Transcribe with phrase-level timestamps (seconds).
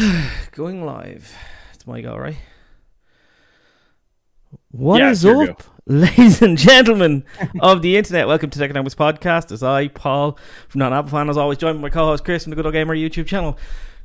[0.52, 1.34] Going live.
[1.74, 2.36] It's my go, right?
[4.70, 7.24] What Yeah, is up, ladies and gentlemen
[7.60, 8.26] of the internet?
[8.26, 9.52] Welcome to Technonomics Podcast.
[9.52, 12.44] As I, Paul from Not an Apple Fan, as always, joined by my co-host Chris
[12.44, 13.58] from the Good Old Gamer YouTube channel.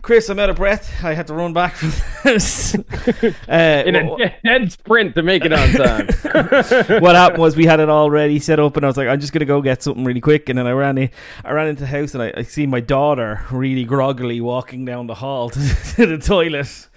[0.05, 1.03] Chris, I'm out of breath.
[1.03, 1.91] I had to run back from
[2.23, 2.75] this.
[3.49, 6.05] uh, in a dead sprint to make it on time.
[7.01, 9.33] what happened was we had it already set up, and I was like, I'm just
[9.33, 10.47] gonna go get something really quick.
[10.47, 11.09] And then I ran, in,
[11.43, 15.07] I ran into the house, and I, I see my daughter really groggily walking down
[15.07, 15.59] the hall to,
[15.95, 16.87] to the toilet.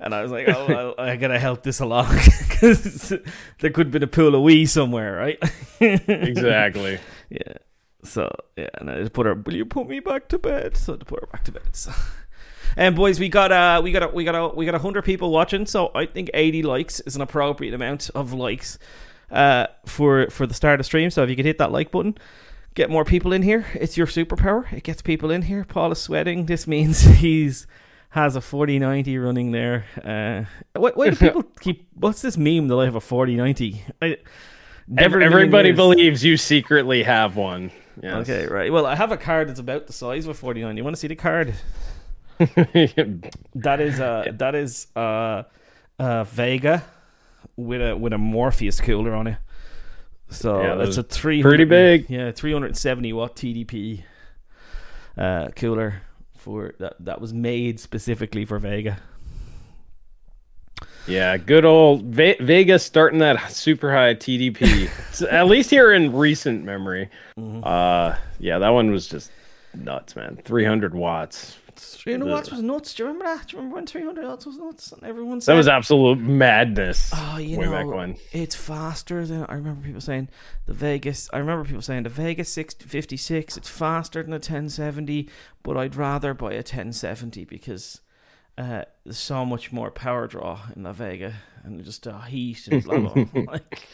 [0.00, 2.12] And I was like, oh, well, I gotta help this along
[2.48, 3.10] because
[3.60, 5.38] there could have been a pool of wee somewhere, right?
[5.80, 6.98] exactly.
[7.28, 7.52] Yeah.
[8.02, 9.34] So yeah, and I just put her.
[9.34, 10.76] Will you put me back to bed?
[10.76, 11.76] So I had to put her back to bed.
[11.76, 11.92] So.
[12.76, 15.02] And boys, we got uh we got a, we got a, we got a hundred
[15.04, 18.78] people watching, so I think eighty likes is an appropriate amount of likes
[19.30, 21.10] uh for for the start of stream.
[21.10, 22.16] So if you could hit that like button,
[22.74, 23.66] get more people in here.
[23.74, 24.72] It's your superpower.
[24.72, 25.64] It gets people in here.
[25.64, 26.46] Paul is sweating.
[26.46, 27.66] This means he's
[28.10, 29.84] has a 4090 running there.
[29.96, 30.44] Uh,
[30.78, 31.88] why, why do people keep?
[31.94, 33.82] What's this meme that I have a 4090?
[34.02, 34.16] I,
[34.88, 37.70] never in a million Everybody believes you secretly have one.
[38.02, 38.28] Yes.
[38.28, 38.72] Okay, right.
[38.72, 40.76] Well, I have a card that's about the size of a 49.
[40.76, 41.54] You want to see the card?
[43.54, 45.42] That is uh that is uh
[45.98, 46.84] uh Vega
[47.56, 49.36] with a with a Morpheus cooler on it.
[50.30, 52.08] So Yeah, it's a that's 300 pretty big.
[52.10, 54.02] Yeah, 370 watt TDP
[55.18, 56.02] uh cooler
[56.36, 58.98] for that that was made specifically for Vega.
[61.06, 64.88] yeah, good old Ve- Vegas starting that super high TDP.
[65.30, 67.10] At least here in recent memory.
[67.38, 67.62] Mm-hmm.
[67.64, 69.30] Uh, yeah, that one was just
[69.74, 70.36] nuts, man.
[70.44, 71.56] 300 watts.
[71.80, 72.94] 300 watts was nuts.
[72.94, 73.48] Do you remember that?
[73.48, 74.92] Do you remember when 300 watts was nuts?
[74.92, 75.52] And everyone said.
[75.52, 77.12] That was absolute madness.
[77.14, 78.16] Oh, you way know, back when.
[78.32, 80.28] it's faster than I remember people saying
[80.66, 81.28] the Vegas.
[81.32, 83.56] I remember people saying the Vegas 656.
[83.56, 85.28] It's faster than a 1070,
[85.62, 88.00] but I'd rather buy a 1070 because
[88.58, 92.84] uh, there's so much more power draw in the Vega and just uh, heat and
[92.84, 93.24] blah blah.
[93.46, 93.88] Like,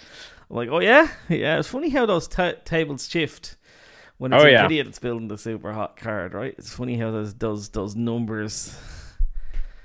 [0.49, 1.59] like, oh yeah, yeah.
[1.59, 3.57] It's funny how those ta tables shift
[4.19, 4.67] when oh, it's Oh, a yeah.
[4.67, 6.55] Nvidia that's building the super hot card, right?
[6.59, 8.77] It's funny how those those those numbers.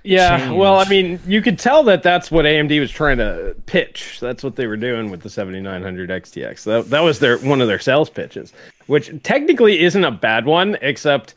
[0.03, 4.17] Yeah, well, I mean, you could tell that that's what AMD was trying to pitch.
[4.19, 6.63] That's what they were doing with the 7900 XTX.
[6.63, 8.51] That, that was their one of their sales pitches,
[8.87, 11.35] which technically isn't a bad one, except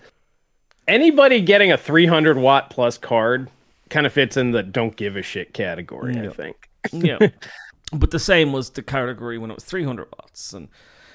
[0.89, 3.51] anybody getting a 300 watt plus card
[3.91, 6.57] kind of fits in the don't give a shit category, I think.
[6.93, 7.19] yeah.
[7.93, 10.69] But the same was the category when it was 300 watts and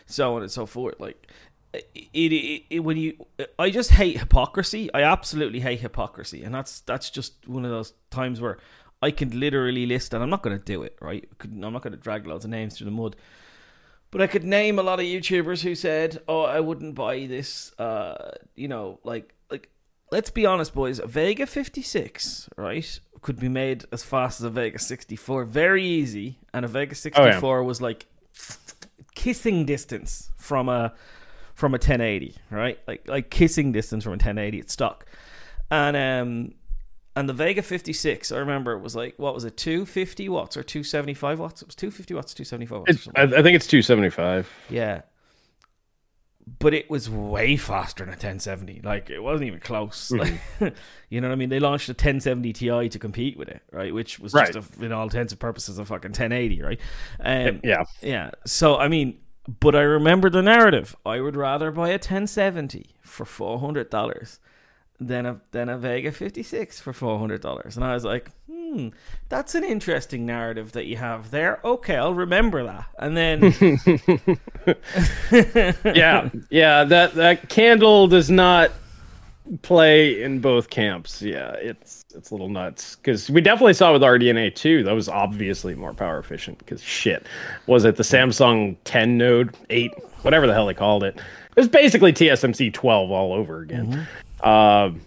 [0.06, 1.00] so on and so forth.
[1.00, 1.28] Like,
[1.74, 3.26] it, it, it when you,
[3.58, 4.92] I just hate hypocrisy.
[4.94, 8.58] I absolutely hate hypocrisy, and that's that's just one of those times where
[9.02, 11.28] I can literally list, and I'm not going to do it, right?
[11.42, 13.16] I'm not going to drag loads of names through the mud.
[14.12, 17.72] But I could name a lot of YouTubers who said, "Oh, I wouldn't buy this."
[17.78, 19.70] Uh, you know, like like
[20.12, 21.00] let's be honest, boys.
[21.00, 26.40] A Vega 56, right, could be made as fast as a Vega 64, very easy,
[26.54, 28.08] and a Vega 64 was like
[29.14, 30.94] kissing distance from a
[31.60, 32.80] from a 1080, right?
[32.88, 35.06] Like like kissing distance from a 1080 at stuck.
[35.70, 36.54] and um.
[37.16, 40.64] And the Vega 56, I remember it was like, what was it, 250 watts or
[40.64, 41.62] 275 watts?
[41.62, 42.92] It was 250 watts, 275 watts.
[42.92, 43.08] It's.
[43.14, 44.48] I, I think it's 275.
[44.70, 45.02] Yeah.
[46.60, 48.82] But it was way faster than a 1070.
[48.84, 50.12] Like it wasn't even close.
[50.12, 50.34] Like,
[51.10, 51.50] you know what I mean?
[51.50, 53.94] They launched a 1070 Ti to compete with it, right?
[53.94, 54.54] Which was Right.
[54.54, 56.80] just, a, in all intents and purposes, a fucking 1080, right?
[57.20, 57.84] Um, Yeah.
[58.02, 58.32] yeah.
[58.46, 59.20] So I mean,
[59.60, 60.96] but I remember the narrative.
[61.06, 64.40] I would rather buy a 1070 for four hundred dollars
[65.00, 67.76] than a than a Vega 56 for four hundred dollars.
[67.76, 68.90] And I was like, hmm,
[69.30, 71.60] that's an interesting narrative that you have there.
[71.64, 72.86] Okay, I'll remember that.
[73.00, 73.42] And then
[75.96, 76.84] yeah, yeah.
[76.84, 78.72] That that candle does not
[79.62, 81.22] play in both camps.
[81.22, 84.84] Yeah, it's it's a little nuts because we definitely saw with RDNA 2.
[84.84, 86.58] That was obviously more power efficient.
[86.58, 87.26] Because shit,
[87.68, 89.94] was it the Samsung 10 node eight,
[90.24, 91.16] whatever the hell they called it?
[91.18, 94.08] It was basically TSMC 12 all over again.
[94.42, 95.02] Um,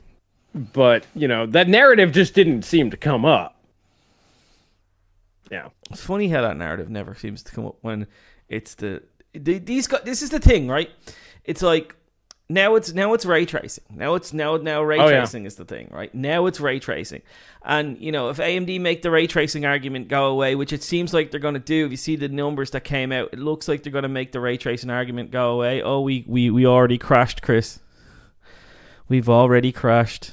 [0.54, 3.56] but you know that narrative just didn't seem to come up.
[5.50, 5.68] Yeah.
[5.90, 8.06] It's funny how that narrative never seems to come up when
[8.48, 10.90] it's the, the these got this is the thing, right?
[11.44, 11.96] It's like
[12.52, 13.84] now it's now it's ray tracing.
[13.90, 15.18] Now it's now now ray Oh, yeah.
[15.18, 16.14] tracing is the thing, right?
[16.14, 17.22] Now it's ray tracing.
[17.64, 21.14] And you know, if AMD make the ray tracing argument go away, which it seems
[21.14, 23.68] like they're going to do, if you see the numbers that came out, it looks
[23.68, 25.82] like they're going to make the ray tracing argument go away.
[25.82, 27.78] Oh, we we we already crashed, Chris.
[29.08, 30.32] We've already crashed.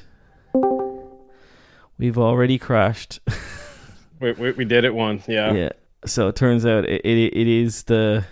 [1.98, 3.20] We've already crashed.
[4.22, 5.30] We, we, we did it once.
[5.30, 5.54] Yeah.
[5.54, 5.70] yeah.
[6.06, 8.26] So it turns out it, it it is the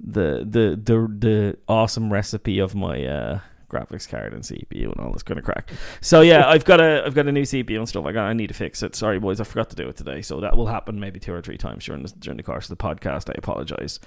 [0.00, 5.12] the the the the awesome recipe of my uh graphics card and CPU and all
[5.12, 5.70] this kind of crack.
[6.00, 8.04] So yeah, I've got a I've got a new CPU and stuff.
[8.06, 8.94] I got I need to fix it.
[8.94, 10.22] Sorry, boys, I forgot to do it today.
[10.22, 12.76] So that will happen maybe two or three times during the, during the course of
[12.76, 13.28] the podcast.
[13.28, 14.00] I apologize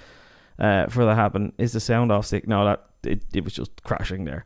[0.58, 1.52] uh, for that happen.
[1.58, 2.46] Is the sound off sick?
[2.46, 4.44] No, that it, it was just crashing there.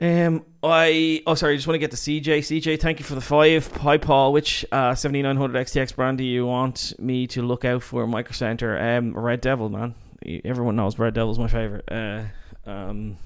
[0.00, 2.38] Um, I oh sorry, I just want to get to CJ.
[2.38, 3.66] CJ, thank you for the five.
[3.78, 8.06] Hi Paul, which uh 7900 XTX brand do you want me to look out for?
[8.06, 9.94] Micro Center, um, Red Devil, man.
[10.44, 11.84] Everyone knows Red Devil's my favorite.
[11.90, 12.24] Uh,
[12.66, 13.16] um,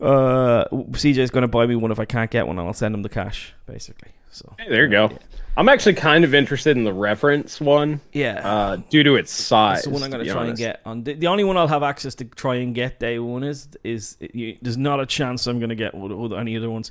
[0.00, 3.02] uh, CJ's gonna buy me one if I can't get one, and I'll send him
[3.02, 4.10] the cash, basically.
[4.30, 5.10] So Hey, there you go.
[5.10, 5.18] Yeah.
[5.58, 9.82] I'm actually kind of interested in the reference one, yeah, uh, due to its size.
[9.82, 11.04] The one I'm going to try and get on.
[11.04, 14.16] The, the only one I'll have access to try and get day one is is
[14.20, 16.90] you, there's not a chance I'm going to get any other ones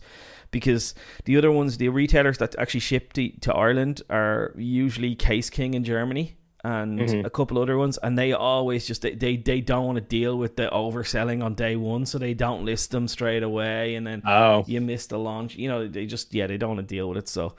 [0.51, 0.93] because
[1.25, 5.83] the other ones, the retailers that actually ship to, to Ireland are usually Caseking in
[5.83, 7.25] Germany and Mhm.
[7.25, 10.37] a couple other ones, and they always just they they, they don't want to deal
[10.37, 14.21] with the overselling on day one, so they don't list them straight away, and then
[14.27, 15.55] Oh, you miss the launch.
[15.55, 17.27] You know, they just yeah, they don't want to deal with it.
[17.29, 17.55] So,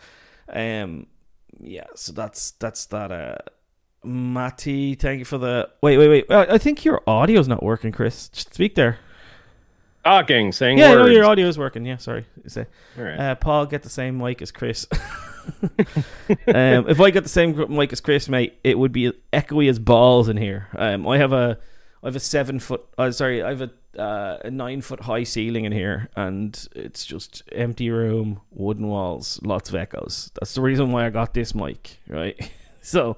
[0.52, 1.06] um,
[1.60, 3.10] yeah, so that's that's that.
[3.10, 3.36] Uh,
[4.04, 5.68] Matty, thank you for the.
[5.80, 6.30] Wait, wait, wait.
[6.30, 8.28] I think your audio's not working, Chris.
[8.28, 8.98] Just speak there.
[10.04, 11.86] talking, saying Yeah, no, your audio is working.
[11.86, 12.26] Yeah, sorry.
[12.48, 12.66] Say,
[12.96, 13.16] right.
[13.16, 14.86] uh, Paul, get the same mic as Chris.
[16.48, 19.78] um, if I got the same mic as Chris, mate, it would be echoey as
[19.78, 20.68] balls in here.
[20.76, 21.58] Um, I have a,
[22.02, 22.84] I have a seven foot.
[22.96, 27.04] Uh, sorry, I have a uh, a nine foot high ceiling in here, and it's
[27.04, 30.30] just empty room, wooden walls, lots of echoes.
[30.34, 32.50] That's the reason why I got this mic, right?
[32.82, 33.16] so,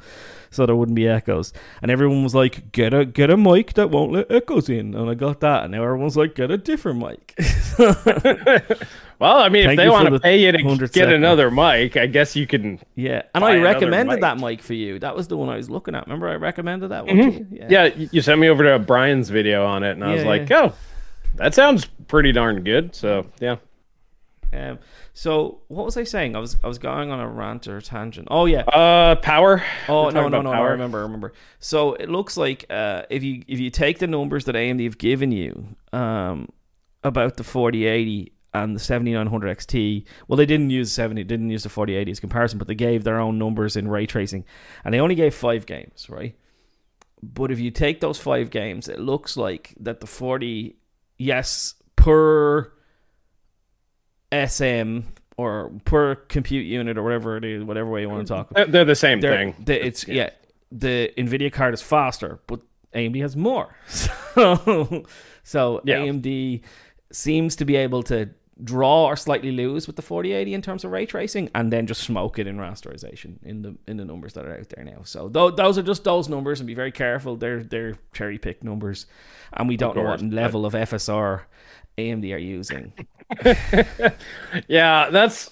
[0.51, 1.53] so there wouldn't be echoes.
[1.81, 5.09] And everyone was like, "Get a get a mic that won't let echoes in," and
[5.09, 5.65] I got that.
[5.65, 7.39] And now everyone's like, "Get a different mic."
[9.19, 11.13] well, I mean, Thank if they want the to pay you to get second.
[11.13, 12.79] another mic, I guess you can.
[12.95, 14.21] Yeah, and I recommended mic.
[14.23, 14.99] that mic for you.
[14.99, 16.07] That was the one I was looking at.
[16.07, 17.17] Remember, I recommended that one.
[17.17, 17.53] Mhm.
[17.53, 17.67] You?
[17.69, 20.49] Yeah, y- you sent me over to Brian's video on it, and I was like,
[20.49, 20.71] yeah.
[20.71, 20.73] oh,
[21.37, 22.95] that sounds pretty darn good.
[22.95, 23.57] So yeah.
[24.53, 24.79] Um,
[25.15, 26.37] so what was I saying?
[26.37, 28.29] I was I was going on a rant or tangent.
[28.31, 28.61] Oh yeah.
[28.61, 29.63] Uh, power.
[29.89, 30.53] Oh no no no!
[30.53, 31.33] I remember I remember.
[31.59, 34.99] So it looks like uh, if you if you take the numbers that AMD have
[34.99, 36.49] given you um,
[37.03, 41.69] about the 4080 and the 7900 XT, well they didn't use 70, didn't use the
[41.69, 44.45] 4080 as comparison, but they gave their own numbers in ray tracing,
[44.85, 46.37] and they only gave five games, right?
[47.23, 50.77] But if you take those five games, it looks like that the 40,
[51.19, 52.71] yes, per
[54.33, 55.01] SM
[55.37, 58.51] or per compute unit or whatever it is, whatever way you want to talk.
[58.51, 59.55] They're, they're the same They're- thing.
[59.65, 60.31] the- it's yeah.
[60.71, 62.61] the Nvidia card is faster, but
[62.95, 63.75] AMD has more.
[64.35, 65.05] So,
[65.45, 65.99] so Yeah.
[65.99, 66.63] AMD
[67.13, 68.31] seems to be able to
[68.63, 72.03] draw or slightly lose with the 4080 in terms of ray tracing, and then just
[72.03, 75.03] smoke it in rasterization in the in the numbers that are out there now.
[75.05, 77.37] So tho- those are just those numbers, and be very careful.
[77.37, 79.07] They're they're cherry picked numbers,
[79.53, 81.43] and we don't know what level of FSR
[81.99, 82.93] AMD are using.
[84.69, 85.51] Yeah, that's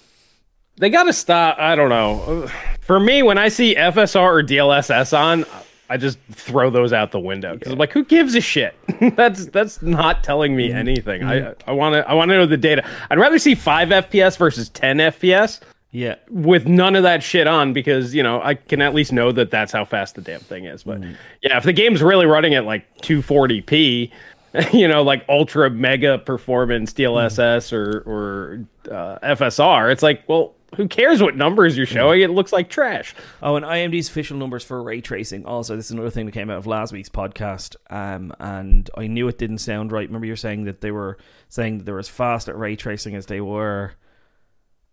[0.77, 1.57] they got to stop.
[1.59, 2.47] I don't know.
[2.81, 5.45] For me, when I see FSR or DLSS on,
[5.93, 8.73] I just throw those out the window because I'm like, who gives a shit?
[9.15, 11.23] that's that's not telling me anything.
[11.23, 12.83] I I want to I want to know the data.
[13.11, 15.59] I'd rather see five FPS versus ten FPS
[15.91, 19.31] Yeah, with none of that shit on because you know I can at least know
[19.33, 20.81] that that's how fast the damn thing is.
[20.81, 21.03] But
[21.43, 24.09] yeah, if the game's really running at like 240p,
[24.73, 30.87] you know, like ultra mega performance DLSS or or uh, FSR, it's like, well, who
[30.87, 32.21] cares what numbers you're showing?
[32.21, 33.15] It looks like trash.
[33.41, 35.45] Oh, and AMD's official numbers for ray tracing.
[35.45, 37.75] Also, this is another thing that came out of last week's podcast.
[37.89, 40.07] Um, and I knew it didn't sound right.
[40.07, 41.17] Remember, you were saying that they were
[41.49, 43.93] saying that they were as fast at ray tracing as they were.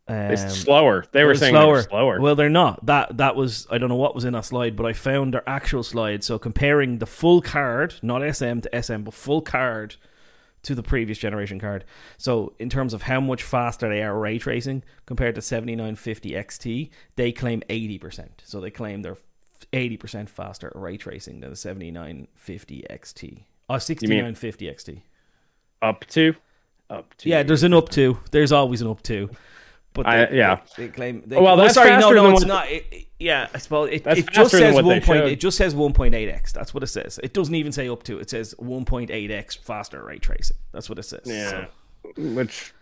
[0.09, 1.05] Um, It's slower.
[1.13, 1.83] They were they're saying slower.
[1.83, 2.21] slower.
[2.21, 2.85] Well, they're not.
[2.87, 5.49] That that was I don't know what was in that slide, but I found their
[5.49, 6.25] actual slide.
[6.25, 9.97] So comparing the full card, not SM to SM, but full card
[10.63, 11.85] to the previous generation card.
[12.19, 16.91] So in terms of how much faster they are ray tracing compared to 7950 XT,
[17.17, 18.29] they claim 80%.
[18.45, 19.17] So they claim they're
[19.73, 23.45] 80% faster ray tracing than the 7950 XT.
[23.69, 25.03] Oh, 6950 XT.
[25.83, 26.35] up to,
[26.89, 27.29] up to.
[27.29, 28.19] Yeah, there's an up to.
[28.31, 29.31] There's always an up to.
[29.93, 30.61] But they, I- yeah.
[30.77, 31.23] they, they claim.
[31.27, 32.71] They, Well, that's sorry, no, faster no, than it's what- not.
[32.71, 35.05] It, it- yeah, I suppose it, it just says one point.
[35.05, 35.29] showed.
[35.31, 36.53] It just says 1.8x.
[36.53, 37.21] That's what it says.
[37.23, 38.19] It doesn't even say up to.
[38.19, 40.57] It says 1.8x faster ray tracing.
[40.73, 41.21] That's what it says.
[41.27, 41.51] Yeah.
[41.51, 41.67] So,
[42.17, 42.73] Which.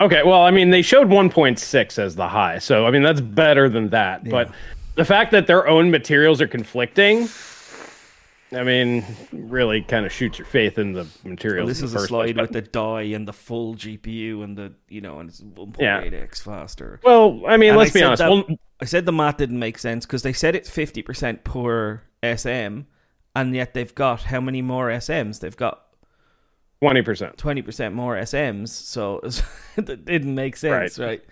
[0.00, 3.68] Okay, well, I mean, they showed 1.6 as the high, so I mean that's better
[3.68, 4.28] than that.
[4.28, 4.50] But
[4.94, 7.28] the fact that their own materials are conflicting,
[8.56, 11.68] I mean, really kind of shoots your faith in the materials.
[11.68, 12.42] this is a slide place.
[12.48, 17.00] with the die and the full GPU and the you know and it's 1.8x faster.
[17.02, 18.20] Well, I mean, And let's I be honest.
[18.20, 18.44] that- Well,
[18.80, 22.80] I said the math didn't make sense because they said it's 50% per SM,
[23.36, 25.40] and yet they've got how many more SMs?
[25.40, 25.80] They've got
[26.80, 27.38] Twenty percent.
[27.38, 29.20] twenty percent more SMs, so
[29.76, 31.06] it didn't make sense, right.
[31.06, 31.24] right?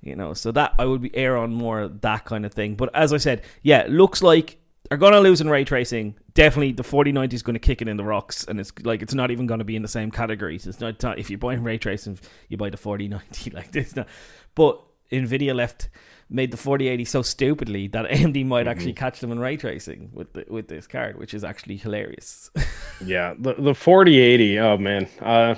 [0.00, 2.74] You know, so that I would be air on more that kind of thing.
[2.76, 4.58] But as I said, yeah, it looks like
[4.92, 6.14] they're gonna lose in ray tracing.
[6.34, 9.00] Definitely, the forty ninety is going to kick it in the rocks, and it's like
[9.00, 10.66] it's not even going to be in the same categories.
[10.66, 12.18] It's not if you're buying ray tracing,
[12.50, 13.96] you buy the forty ninety like this.
[13.96, 14.06] Not,
[14.54, 15.88] but Nvidia left
[16.28, 18.68] made the 4080 so stupidly that AMD might mm-hmm.
[18.68, 22.50] actually catch them in ray tracing with the, with this card, which is actually hilarious.
[23.02, 24.58] yeah, the the 4080.
[24.58, 25.54] Oh man, uh,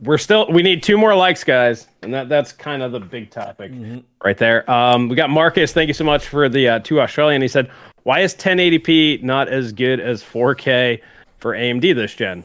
[0.00, 3.30] we're still we need two more likes, guys, and that that's kind of the big
[3.30, 3.98] topic mm-hmm.
[4.24, 4.68] right there.
[4.70, 5.74] Um, we got Marcus.
[5.74, 7.42] Thank you so much for the uh, two Australian.
[7.42, 7.70] He said,
[8.08, 11.02] "Why is 1080p not as good as 4K
[11.36, 12.42] for AMD this gen?"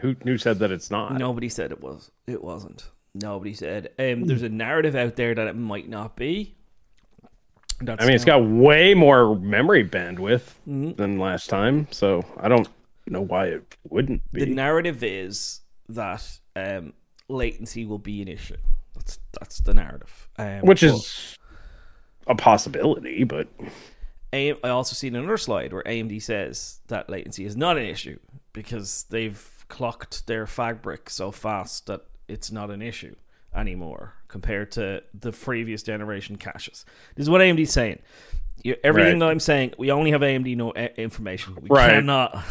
[0.00, 1.18] Who who said that it's not?
[1.18, 2.10] Nobody said it was.
[2.26, 2.88] It wasn't.
[3.12, 3.90] Nobody said.
[3.98, 6.54] Um, there's a narrative out there that it might not be.
[7.82, 10.92] That's I mean, it's got way more memory bandwidth mm-hmm.
[10.92, 12.66] than last time, so I don't
[13.06, 14.46] know why it wouldn't be.
[14.46, 15.60] The narrative is
[15.90, 16.94] that um,
[17.28, 18.56] latency will be an issue.
[18.94, 21.36] That's that's the narrative, um, which is
[22.26, 23.24] a possibility.
[23.24, 23.48] But
[24.32, 28.18] I also seen another slide where AMD says that latency is not an issue
[28.52, 33.14] because they've clocked their fabric so fast that it's not an issue
[33.54, 36.84] anymore compared to the previous generation caches.
[37.16, 38.00] This is what AMD's saying.
[38.84, 39.18] Everything right.
[39.20, 41.56] that I'm saying, we only have AMD no a- eh, information.
[41.62, 41.90] We right.
[41.90, 42.44] cannot.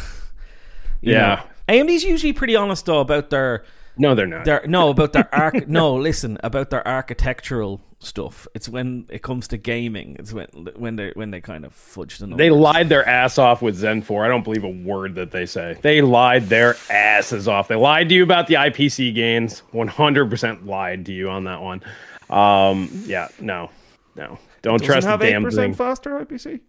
[1.00, 1.44] yeah.
[1.68, 1.84] Know.
[1.84, 3.64] AMD's usually pretty honest though about their.
[3.96, 4.44] No, they're not.
[4.44, 5.68] Their, no, about their arc.
[5.68, 8.46] no, listen about their architectural stuff.
[8.54, 10.16] It's when it comes to gaming.
[10.18, 12.44] It's when when they when they kind of fudge the numbers.
[12.44, 14.24] They lied their ass off with Zen 4.
[14.24, 15.78] I don't believe a word that they say.
[15.82, 17.68] They lied their asses off.
[17.68, 19.62] They lied to you about the IPC gains.
[19.72, 21.82] 100% lied to you on that one.
[22.30, 23.70] Um, yeah, no,
[24.16, 24.38] no.
[24.62, 25.74] Don't trust have the damn 8% thing.
[25.74, 26.60] faster IPC.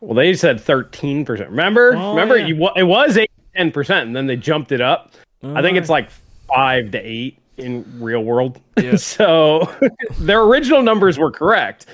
[0.00, 1.28] Well, they said 13%.
[1.50, 1.94] Remember?
[1.94, 2.46] Oh, Remember yeah.
[2.46, 5.12] you, it was 8 10% and then they jumped it up.
[5.42, 6.10] Oh, I think it's like
[6.48, 8.60] 5 to 8 in real world.
[8.76, 8.96] Yeah.
[8.96, 9.70] so
[10.18, 11.86] their original numbers were correct,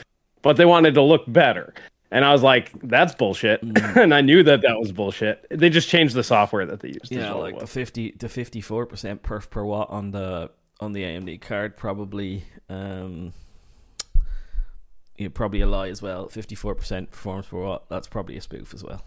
[0.42, 1.74] but they wanted to look better.
[2.10, 3.60] And I was like, that's bullshit.
[3.62, 3.96] Mm.
[4.04, 5.46] and I knew that that was bullshit.
[5.50, 7.10] They just changed the software that they used.
[7.10, 11.76] Yeah, like the 50 to 54% perf per watt on the on the AMD card
[11.76, 13.32] probably um
[15.16, 16.28] yeah, probably a lie as well.
[16.28, 17.88] Fifty-four percent performance per watt.
[17.88, 19.04] That's probably a spoof as well.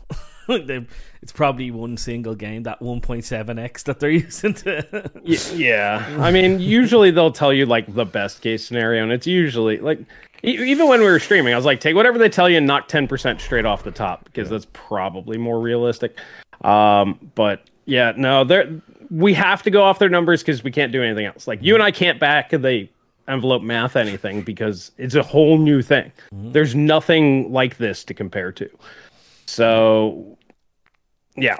[0.50, 5.12] it's probably one single game that one point seven x that they're using to.
[5.26, 9.80] yeah, I mean, usually they'll tell you like the best case scenario, and it's usually
[9.80, 10.00] like
[10.44, 12.88] even when we were streaming, I was like, take whatever they tell you and knock
[12.88, 14.52] ten percent straight off the top because yeah.
[14.52, 16.18] that's probably more realistic.
[16.62, 18.46] Um, but yeah, no,
[19.10, 21.48] we have to go off their numbers because we can't do anything else.
[21.48, 22.88] Like you and I can't back the
[23.27, 26.12] envelope math anything because it's a whole new thing.
[26.34, 26.51] Mm-hmm.
[26.51, 28.69] There's nothing like this to compare to.
[29.46, 30.38] So,
[31.36, 31.57] yeah,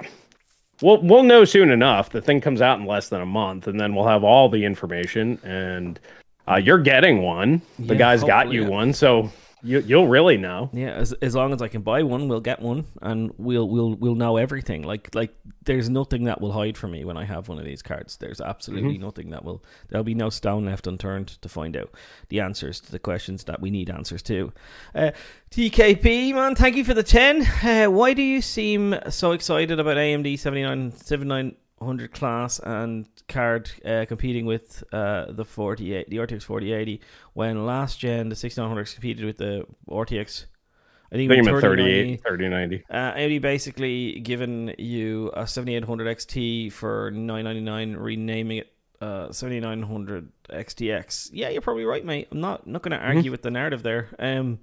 [0.82, 2.10] we'll we'll know soon enough.
[2.10, 4.64] The thing comes out in less than a month, and then we'll have all the
[4.64, 5.38] information.
[5.42, 5.98] And
[6.46, 7.62] uh, you're getting one.
[7.78, 8.68] The yeah, guy's got you yeah.
[8.68, 9.30] one, so
[9.62, 10.70] you you'll really know.
[10.72, 13.94] Yeah, as as long as I can buy one, we'll get one, and we'll we'll
[13.94, 14.82] we'll know everything.
[14.82, 15.34] Like like
[15.64, 18.16] there's nothing that will hide from me when I have one of these cards.
[18.16, 19.04] There's absolutely mm-hmm.
[19.04, 19.64] nothing that will.
[19.88, 21.92] There'll be no stone left unturned to find out
[22.28, 24.52] the answers to the questions that we need answers to.
[24.94, 25.10] Uh,
[25.50, 27.42] TKP man, thank you for the ten.
[27.62, 33.70] Uh, why do you seem so excited about AMD 79 79 100 class and card
[33.84, 37.00] uh, competing with uh, the 48 the RTX 4080
[37.34, 40.46] when last gen the 6900 competed with the RTX
[41.10, 47.10] I think, I think 38 3090 uh, AMD basically given you a 7800 XT for
[47.10, 52.28] 999 renaming it uh, 7900 XTX yeah you're probably right mate.
[52.32, 53.30] I'm not not going to argue mm-hmm.
[53.30, 54.08] with the narrative there.
[54.18, 54.58] Um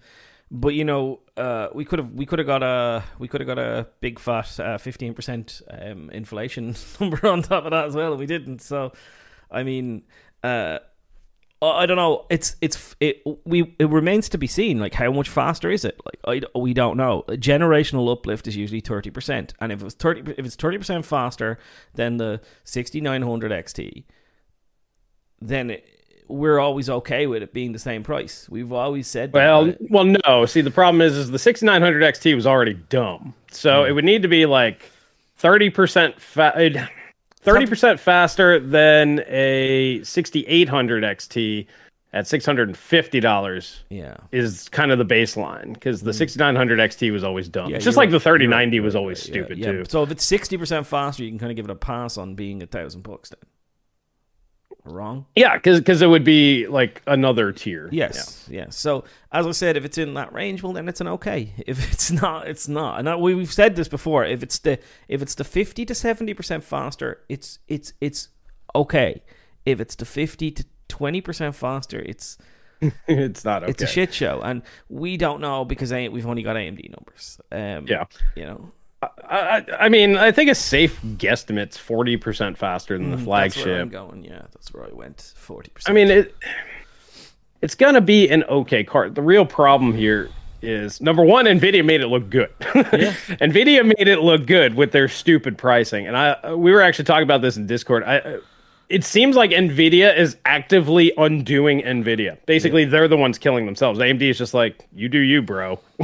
[0.51, 3.47] but you know, uh, we could have we could have got a we could have
[3.47, 7.85] got a big fat uh, fifteen uh, percent um, inflation number on top of that
[7.85, 8.61] as well, and we didn't.
[8.61, 8.93] So,
[9.49, 10.03] I mean,
[10.43, 10.79] uh,
[11.61, 12.25] I don't know.
[12.29, 14.79] It's it's it we it remains to be seen.
[14.79, 15.99] Like how much faster is it?
[16.05, 17.23] Like I we don't know.
[17.27, 20.77] A generational uplift is usually thirty percent, and if it was thirty if it's thirty
[20.77, 21.57] percent faster
[21.95, 24.03] than the sixty nine hundred XT,
[25.41, 25.94] then it,
[26.27, 28.47] we're always okay with it being the same price.
[28.49, 30.45] We've always said Well, well no.
[30.45, 33.33] See, the problem is is the 6900 XT was already dumb.
[33.51, 33.89] So mm.
[33.89, 34.91] it would need to be like
[35.39, 36.89] 30% fa-
[37.45, 41.67] 30% faster than a 6800 XT
[42.13, 47.69] at $650 yeah is kind of the baseline because the 6900 XT was always dumb.
[47.69, 49.71] Yeah, just like the 3090 was always stupid yeah, yeah.
[49.73, 49.85] too.
[49.89, 52.63] So if it's 60% faster, you can kind of give it a pass on being
[52.63, 53.39] a thousand bucks then
[54.85, 55.25] wrong?
[55.35, 57.89] Yeah, because because it would be like another tier.
[57.91, 58.61] Yes, yeah.
[58.61, 58.65] yeah.
[58.69, 61.53] So as I said, if it's in that range, well, then it's an okay.
[61.65, 62.99] If it's not, it's not.
[63.05, 64.25] And we, we've said this before.
[64.25, 68.29] If it's the if it's the fifty to seventy percent faster, it's it's it's
[68.73, 69.21] okay.
[69.65, 72.37] If it's the fifty to twenty percent faster, it's
[73.07, 73.71] it's not okay.
[73.71, 77.39] it's a shit show, and we don't know because we've only got AMD numbers.
[77.51, 78.05] Um, Yeah.
[78.35, 78.71] you know,
[79.29, 83.65] I, I, mean, I think a safe guesstimate's forty percent faster than the Mm, that's
[83.65, 84.23] where I'm going.
[84.23, 85.33] Yeah, that's where I went.
[85.35, 85.91] Forty percent.
[85.91, 86.35] I mean, it
[87.61, 89.15] it's gonna be an okay card.
[89.15, 90.29] The real problem here
[90.61, 92.51] is number one, Nvidia made it look good.
[92.59, 97.23] Nvidia made it look good with their stupid pricing, and I we were actually talking
[97.23, 98.03] about this in Discord.
[98.03, 98.39] I.
[98.89, 102.37] It seems like Nvidia is actively undoing Nvidia.
[102.45, 103.99] Basically, they're the ones killing themselves.
[103.99, 105.79] AMD is just like, you do you, bro.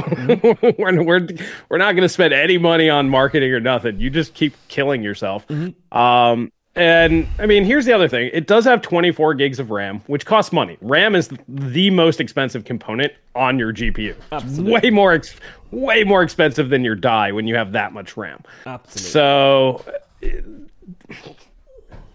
[0.78, 1.28] we're, we're
[1.68, 4.00] we're not going to spend any money on marketing or nothing.
[4.00, 5.46] You just keep killing yourself.
[5.92, 8.30] Um, and I mean, here's the other thing.
[8.32, 10.78] It does have 24 gigs of RAM, which costs money.
[10.80, 14.16] RAM is the most expensive component on your GPU.
[14.32, 15.36] It's way more ex-
[15.70, 18.42] way more expensive than your die when you have that much RAM.
[18.64, 19.10] Absolutely.
[19.10, 19.84] So
[20.22, 20.28] uh,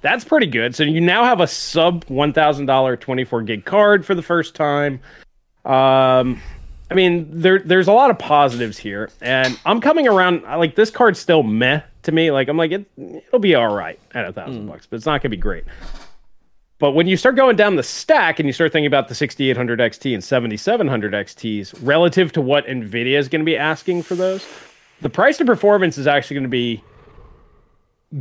[0.01, 0.75] that's pretty good.
[0.75, 4.99] So you now have a sub $1,000 24 gig card for the first time.
[5.65, 6.41] Um,
[6.89, 10.43] I mean, there there's a lot of positives here, and I'm coming around.
[10.43, 12.31] Like this card's still meh to me.
[12.31, 15.21] Like I'm like it, it'll be all right at a thousand bucks, but it's not
[15.21, 15.65] gonna be great.
[16.79, 19.79] But when you start going down the stack and you start thinking about the 6800
[19.79, 24.47] XT and 7700 XTs relative to what Nvidia is going to be asking for those,
[25.01, 26.83] the price to performance is actually going to be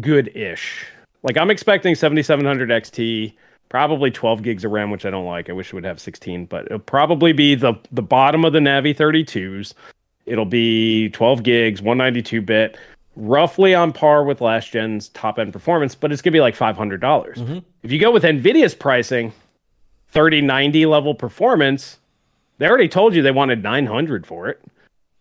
[0.01, 0.87] good-ish.
[1.27, 3.35] Like I'm expecting 7700 XT,
[3.69, 5.51] probably 12 gigs of RAM, which I don't like.
[5.51, 8.61] I wish it would have 16, but it'll probably be the the bottom of the
[8.61, 9.75] Navi 32s.
[10.25, 12.79] It'll be 12 gigs, 192 bit,
[13.17, 17.01] roughly on par with last gen's top end performance, but it's gonna be like $500.
[17.01, 17.59] dollars mm-hmm.
[17.83, 19.33] If you go with Nvidia's pricing,
[20.11, 21.99] 3090 level performance,
[22.59, 24.63] they already told you they wanted 900 for it.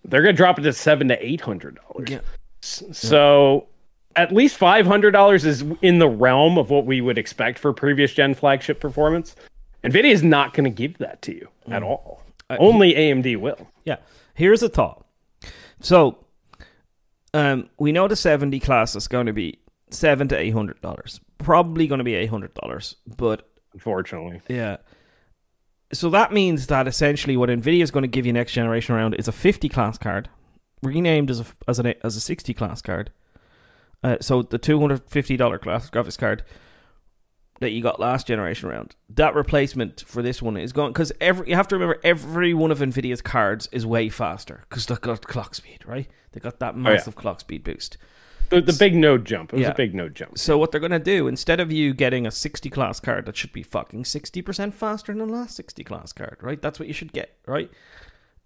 [0.03, 2.09] They're gonna drop it to seven to eight hundred dollars.
[2.11, 2.19] Yeah.
[2.61, 3.67] So
[4.15, 7.73] at least five hundred dollars is in the realm of what we would expect for
[7.73, 9.35] previous gen flagship performance.
[9.83, 12.21] Nvidia is not going to give that to you at all.
[12.49, 13.67] Only AMD will.
[13.83, 13.97] Yeah.
[14.33, 15.05] Here's a thought.
[15.79, 16.17] So,
[17.33, 19.59] um, we know the 70 class is going to be
[19.91, 21.19] seven to eight hundred dollars.
[21.37, 24.77] Probably going to be eight hundred dollars, but Unfortunately, yeah.
[25.91, 29.15] So that means that essentially what Nvidia is going to give you next generation around
[29.15, 30.29] is a 50 class card,
[30.81, 33.11] renamed as a as a as a 60 class card.
[34.03, 36.43] Uh, so the $250 class graphics card
[37.59, 41.49] that you got last generation round, that replacement for this one is gone because every
[41.49, 45.25] you have to remember every one of Nvidia's cards is way faster because they got
[45.25, 46.07] clock speed, right?
[46.33, 47.97] They got that massive clock speed boost.
[48.49, 49.53] the, the big node jump.
[49.53, 49.71] It was Yeah.
[49.71, 50.37] a big node jump.
[50.37, 53.53] So what they're gonna do instead of you getting a 60 class card that should
[53.53, 56.61] be fucking 60% faster than the last 60 class card, right?
[56.61, 57.71] That's what you should get, right?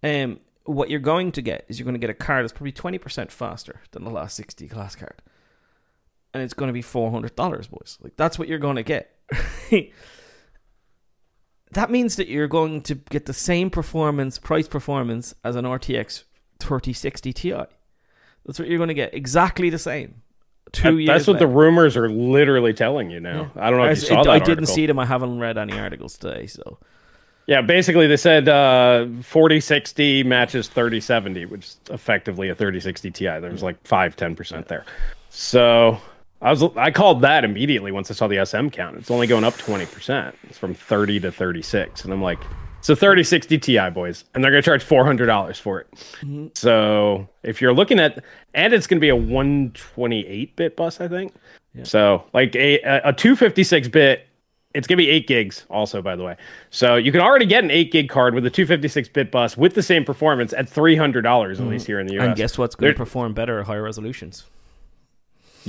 [0.03, 2.71] Um, what you're going to get is you're going to get a card that's probably
[2.71, 5.15] 20% faster than the last 60 class card,
[6.33, 7.97] and it's going to be $400, boys.
[8.01, 9.15] Like that's what you're going to get.
[11.71, 16.23] that means that you're going to get the same performance, price performance as an RTX
[16.59, 17.51] 3060 Ti.
[18.45, 20.21] That's what you're going to get, exactly the same.
[20.71, 21.07] Two That- years.
[21.07, 21.47] that's what later.
[21.47, 23.51] the rumors are literally telling you now.
[23.55, 24.29] I don't know I, if you saw it- that.
[24.31, 24.99] I didn't see them.
[24.99, 26.45] I haven't read any articles today.
[26.47, 26.79] So
[27.47, 33.25] Yeah, basically they said uh, 4060 matches 3070, which is effectively a 3060 Ti.
[33.25, 34.85] There was like 5 10% there.
[35.29, 35.99] So
[36.41, 38.97] I was I called that immediately once I saw the SM count.
[38.97, 40.33] It's only going up 20%.
[40.43, 42.39] It's from 30 to 36 and I'm like
[42.81, 45.91] so a 3060 Ti boys and they're going to charge $400 for it.
[46.21, 46.47] Mm-hmm.
[46.55, 48.23] So, if you're looking at
[48.53, 51.33] and it's going to be a 128 bit bus, I think.
[51.83, 54.25] So, like a a 256 bit
[54.75, 56.35] it's gonna be eight gigs, also by the way.
[56.69, 59.73] So you can already get an eight gig card with a 256 bit bus with
[59.73, 61.71] the same performance at three hundred dollars, at mm-hmm.
[61.71, 62.27] least here in the US.
[62.27, 64.45] and guess what's going to perform better at higher resolutions?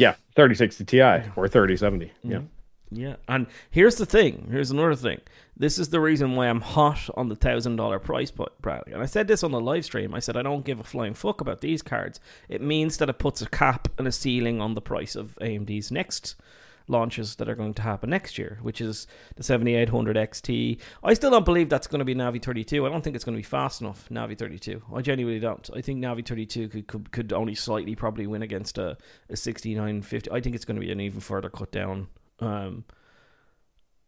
[0.01, 1.01] Yeah, 3060 Ti
[1.37, 2.13] or 3070.
[2.23, 2.47] Yeah, mm-hmm.
[2.93, 4.49] Yeah, and here's the thing.
[4.51, 5.21] Here's another thing.
[5.57, 8.95] This is the reason why I'm hot on the thousand dollar price point, Bradley.
[8.95, 10.15] And I said this on the live stream.
[10.15, 12.19] I said I don't give a flying fuck about these cards.
[12.49, 15.93] It means that it puts a cap and a ceiling on the price of AMD's
[15.93, 16.35] next
[16.91, 20.79] launches that are going to happen next year, which is the 7800 XT.
[21.03, 22.85] I still don't believe that's going to be Navi 32.
[22.85, 24.83] I don't think it's going to be fast enough, Navi 32.
[24.95, 25.69] I genuinely don't.
[25.75, 28.97] I think Navi 32 could could, could only slightly probably win against a,
[29.29, 30.31] a 6950.
[30.31, 32.09] I think it's going to be an even further cut down.
[32.41, 32.85] Um,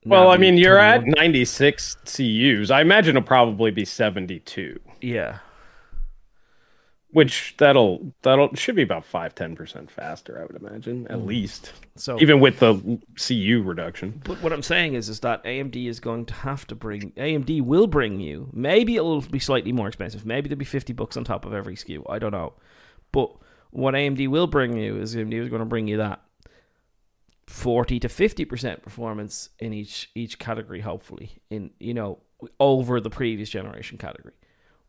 [0.04, 2.70] Well, I Navi mean, you're at 96 CUs.
[2.70, 5.38] I imagine it'll probably be 72, yeah.
[7.12, 11.26] Which that'll that'll should be about 5 10% faster, I would imagine, at mm.
[11.26, 11.72] least.
[11.94, 14.20] So Even with the CU reduction.
[14.24, 17.12] But what I'm saying is, is that AMD is going to have to bring.
[17.12, 18.48] AMD will bring you.
[18.52, 20.24] Maybe it'll be slightly more expensive.
[20.24, 22.02] Maybe there'll be fifty bucks on top of every SKU.
[22.08, 22.54] I don't know.
[23.12, 23.30] But
[23.70, 26.22] what AMD will bring you is AMD is going to bring you that
[27.46, 32.20] 40 to 50% performance in each each category hopefully in you know
[32.58, 34.32] over the previous generation category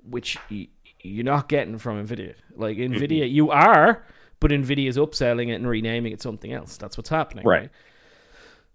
[0.03, 0.67] which you,
[1.03, 2.35] you're not getting from nvidia.
[2.55, 2.93] Like mm-hmm.
[2.93, 4.03] nvidia you are
[4.39, 6.77] but nvidia is upselling it and renaming it something else.
[6.77, 7.69] That's what's happening Right.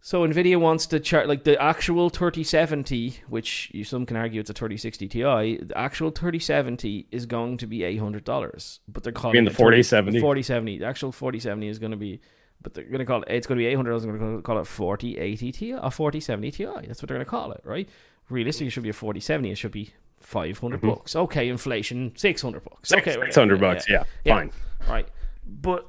[0.00, 4.50] so nvidia wants to chart like the actual 3070 which you some can argue it's
[4.50, 9.44] a 3060 ti the actual 3070 is going to be $800 but they're calling mean
[9.44, 10.20] the it 30 4070?
[10.20, 12.20] 4070 the actual 4070 is going to be
[12.60, 14.58] but they're going to call it it's going to be 800 dollars going to call
[14.58, 16.64] it 4080 ti a 4070 ti.
[16.64, 17.88] That's what they're going to call it right?
[18.28, 22.92] Realistically it should be a 4070 it should be 500 bucks okay inflation 600 bucks
[22.92, 23.22] okay Mm-hmm.
[23.24, 23.88] Six hundred bucks.
[23.88, 24.50] Yeah, fine.
[24.88, 25.08] right
[25.46, 25.86] but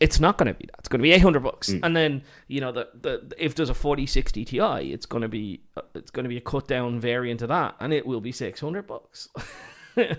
[0.00, 1.80] it's not going to be that it's going to be 800 bucks Mm.
[1.82, 4.58] and then you know the, the if there's a 4060 ti
[4.92, 7.76] it's going to be uh, it's going to be a cut down variant of that
[7.80, 9.28] and it will be 600 bucks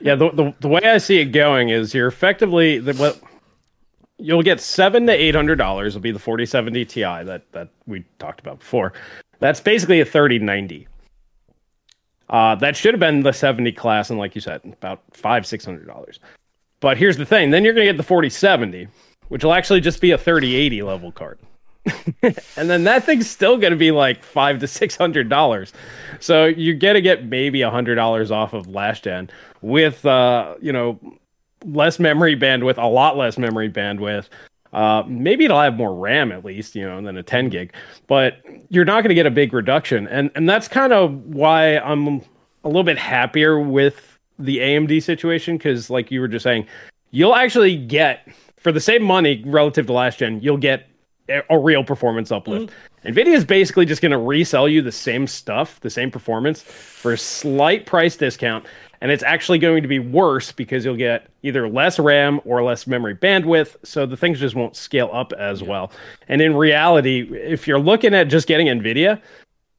[0.01, 3.19] Yeah, the, the the way I see it going is you're effectively the what
[4.19, 7.69] you'll get seven to eight hundred dollars will be the forty seventy Ti that that
[7.87, 8.93] we talked about before.
[9.39, 10.87] That's basically a thirty ninety.
[12.33, 15.63] Uh, that should have been the seventy class, and like you said, about five six
[15.63, 16.19] hundred dollars.
[16.79, 18.87] But here's the thing: then you're gonna get the forty seventy,
[19.29, 21.37] which will actually just be a thirty eighty level card.
[22.23, 25.73] and then that thing's still going to be like five to six hundred dollars.
[26.19, 29.29] So you're to get maybe a hundred dollars off of last gen
[29.61, 30.99] with, uh, you know,
[31.65, 34.29] less memory bandwidth, a lot less memory bandwidth.
[34.73, 37.73] Uh, maybe it'll have more RAM at least, you know, than a 10 gig,
[38.07, 38.37] but
[38.69, 40.07] you're not going to get a big reduction.
[40.07, 42.21] And, and that's kind of why I'm
[42.63, 45.59] a little bit happier with the AMD situation.
[45.59, 46.65] Cause like you were just saying,
[47.11, 50.87] you'll actually get for the same money relative to last gen, you'll get
[51.29, 52.73] a, a real performance uplift.
[53.05, 57.13] Nvidia is basically just going to resell you the same stuff, the same performance for
[57.13, 58.65] a slight price discount,
[59.03, 62.87] and it's actually going to be worse because you'll get either less RAM or less
[62.87, 65.91] memory bandwidth, so the things just won't scale up as well.
[66.29, 69.21] And in reality, if you're looking at just getting Nvidia,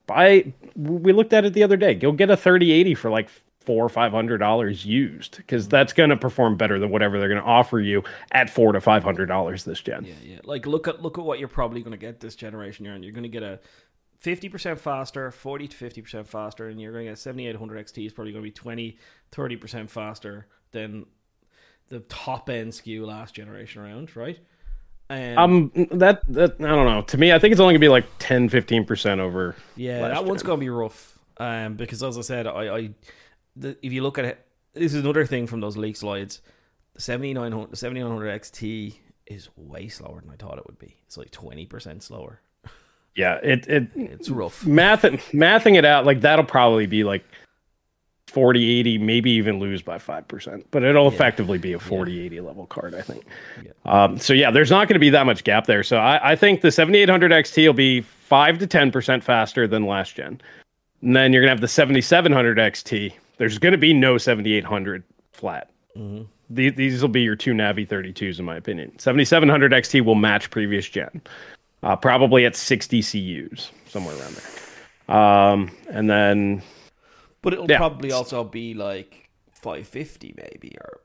[0.06, 1.94] buy we looked at it the other day.
[1.94, 3.30] Go get a 3080 for like
[3.64, 6.02] four or five hundred dollars used because that's mm-hmm.
[6.02, 9.02] going to perform better than whatever they're going to offer you at four to five
[9.02, 10.04] hundred dollars this gen.
[10.04, 10.38] Yeah, yeah.
[10.44, 12.84] Like look at look at what you're probably going to get this generation.
[12.84, 13.58] You're you're going to get a
[14.24, 17.56] fifty percent faster, forty to fifty percent faster, and you're going to get seventy eight
[17.56, 18.96] hundred XT is probably going to be 20,
[19.30, 21.04] 30 percent faster than
[21.90, 24.38] the top end SKU last generation around, right?
[25.10, 27.02] Um, Um, that that I don't know.
[27.02, 29.54] To me, I think it's only gonna be like 10 15 percent over.
[29.76, 31.18] yeah, that one's going to be rough.
[31.36, 32.90] Um, because as I said, I, I
[33.56, 36.40] the, if you look at it, this is another thing from those leak slides.
[36.94, 38.94] The 7900, the 7900 XT
[39.26, 40.96] is way slower than I thought it would be.
[41.06, 42.40] It's like twenty percent slower.
[43.16, 44.64] Yeah, it it It's rough.
[44.66, 47.24] math mathing it out like that'll probably be like
[48.26, 52.66] 40 80 maybe even lose by 5% but it'll effectively be a 40 80 level
[52.66, 53.24] card i think.
[53.64, 53.70] Yeah.
[53.84, 56.36] um, so yeah there's not going to be that much gap there so I, I
[56.36, 60.40] think the 7800 xt will be 5 to 10% faster than last gen.
[61.02, 65.04] And then you're going to have the 7700 xt there's going to be no 7800
[65.32, 65.70] flat.
[65.96, 66.26] Mhm.
[66.50, 68.98] The- these will be your two navi 32s in my opinion.
[68.98, 71.20] 7700 xt will match previous gen
[71.84, 76.62] uh, probably at 60 cus somewhere around there um, and then
[77.42, 77.76] But it'll Yeah.
[77.78, 81.00] probably also be like 550 maybe or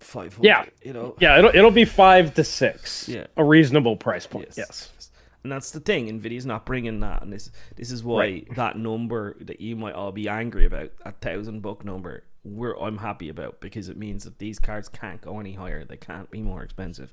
[0.00, 0.44] 500.
[0.44, 0.64] Yeah.
[0.82, 1.16] You know?
[1.20, 3.08] yeah, it'll it'll be five to six.
[3.08, 3.26] Yeah.
[3.36, 4.48] a reasonable price point.
[4.56, 4.90] Yes.
[4.98, 5.10] yes
[5.44, 6.06] And that's the thing.
[6.08, 10.12] Nvidia's not bringing that, and this this is why that number that you might all
[10.12, 14.38] be angry about, a thousand buck number, we're I'm happy about because it means that
[14.38, 15.84] these cards can't go any higher.
[15.84, 17.12] They can't be more expensive,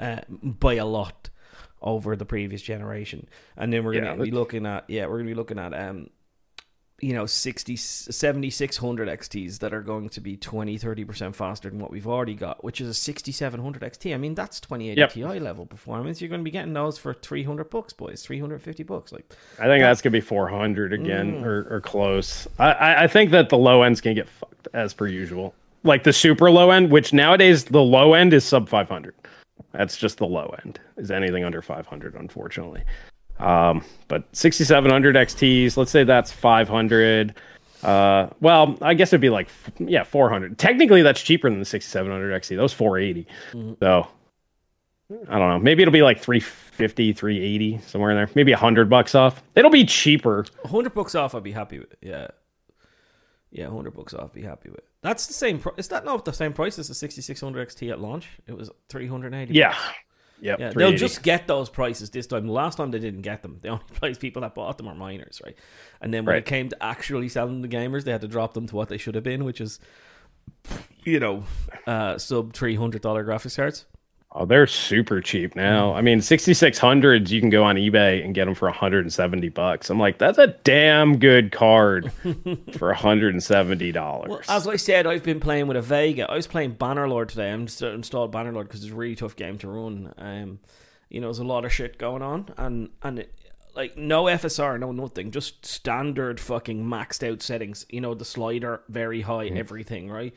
[0.00, 1.30] uh, by a lot
[1.82, 3.26] over the previous generation.
[3.56, 6.10] And then we're gonna be that's- looking at yeah, we're gonna be looking at um
[7.00, 11.92] you know 60 7600 XTs that are going to be 20 30% faster than what
[11.92, 15.12] we've already got which is a 6700 XT I mean that's 2080 Yep.
[15.12, 19.12] Ti level performance you're going to be getting those for 300 bucks boys 350 bucks
[19.12, 21.00] like I think that's gonna be four hundred Mm.
[21.04, 22.48] again or, or close.
[22.58, 25.54] I, I think that the low end's gonna get fucked as per usual.
[25.84, 29.14] Like the super low end, which nowadays the low end is sub five hundred.
[29.72, 30.80] That's just the low end.
[30.96, 32.82] Is anything under five hundred, unfortunately.
[33.38, 37.34] Um, but sixty seven hundred XTs, let's say that's five hundred.
[37.82, 40.58] Uh, well, I guess it'd be like yeah, four hundred.
[40.58, 42.56] Technically, that's cheaper than the sixty seven hundred XT.
[42.56, 42.98] That was four
[43.80, 44.08] So
[45.28, 45.58] I don't know.
[45.58, 48.30] Maybe it'll be like 350, 380, somewhere in there.
[48.34, 49.42] Maybe a hundred bucks off.
[49.54, 50.44] It'll be cheaper.
[50.62, 52.28] 100 bucks off I'd be happy with yeah
[53.50, 56.32] yeah 100 bucks off be happy with that's the same pri- is that not the
[56.32, 59.74] same price as the 6600 XT at launch it was 380 Yeah.
[60.40, 60.60] Yep.
[60.60, 62.46] Yeah, they'll just get those prices this time.
[62.46, 63.58] The last time they didn't get them.
[63.60, 65.56] The only place people that bought them are miners, right?
[66.00, 66.38] And then when Right.
[66.38, 68.98] it came to actually selling the gamers, they had to drop them to what they
[68.98, 69.80] should have been, which is,
[71.04, 71.42] you know,
[71.88, 73.84] uh, sub three hundred dollar graphics cards.
[74.40, 75.92] Oh, they're super cheap now.
[75.94, 79.90] I mean, 6600s you can go on eBay and get them for 170 bucks.
[79.90, 82.12] I'm like, that's a damn good card
[82.78, 84.28] for 170 dollars.
[84.28, 86.30] Well, as I said, I've been playing with a Vega.
[86.30, 87.50] I was playing Bannerlord today.
[87.50, 90.14] I'm st- installed Bannerlord because it's a really tough game to run.
[90.16, 90.60] Um,
[91.08, 93.34] you know, there's a lot of shit going on, and and it,
[93.74, 97.86] like no FSR, no nothing, just standard fucking maxed out settings.
[97.88, 100.32] You know, the slider very high, everything right.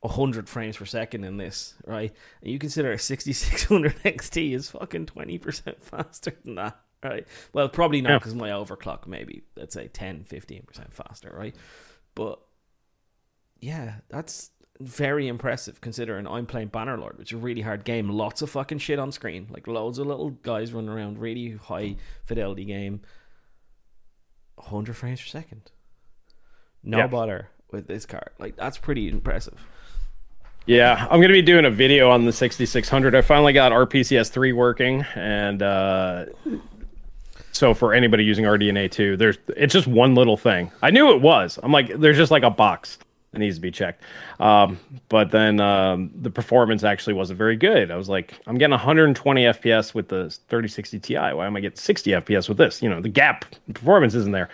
[0.00, 2.12] 100 frames per second in this, right?
[2.42, 7.26] And you consider a 6600 XT is fucking 20% faster than that, right?
[7.52, 8.18] Well, probably not Yeah.
[8.18, 11.54] because my overclock maybe, let's say 10, 15% faster, right?
[12.14, 12.38] But
[13.60, 18.08] yeah, that's very impressive considering I'm playing Bannerlord, which is a really hard game.
[18.08, 21.96] Lots of fucking shit on screen, like loads of little guys running around, really high
[22.24, 23.00] fidelity game.
[24.56, 25.70] 100 frames per second.
[26.82, 27.06] No Yeah.
[27.08, 28.30] bother with this card.
[28.38, 29.58] Like, that's pretty impressive.
[30.68, 33.14] Yeah, I'm gonna be doing a video on the 6600.
[33.14, 36.26] I finally got RPCS3 working, and uh,
[37.52, 40.70] so for anybody using RDNA 2, there's it's just one little thing.
[40.82, 41.58] I knew it was.
[41.62, 42.98] I'm like, there's just like a box
[43.32, 44.02] that needs to be checked.
[44.40, 44.78] Um,
[45.08, 47.90] but then um, the performance actually wasn't very good.
[47.90, 51.14] I was like, I'm getting 120 FPS with the 3060 Ti.
[51.14, 52.82] Why am I getting 60 FPS with this?
[52.82, 54.50] You know, the gap performance isn't there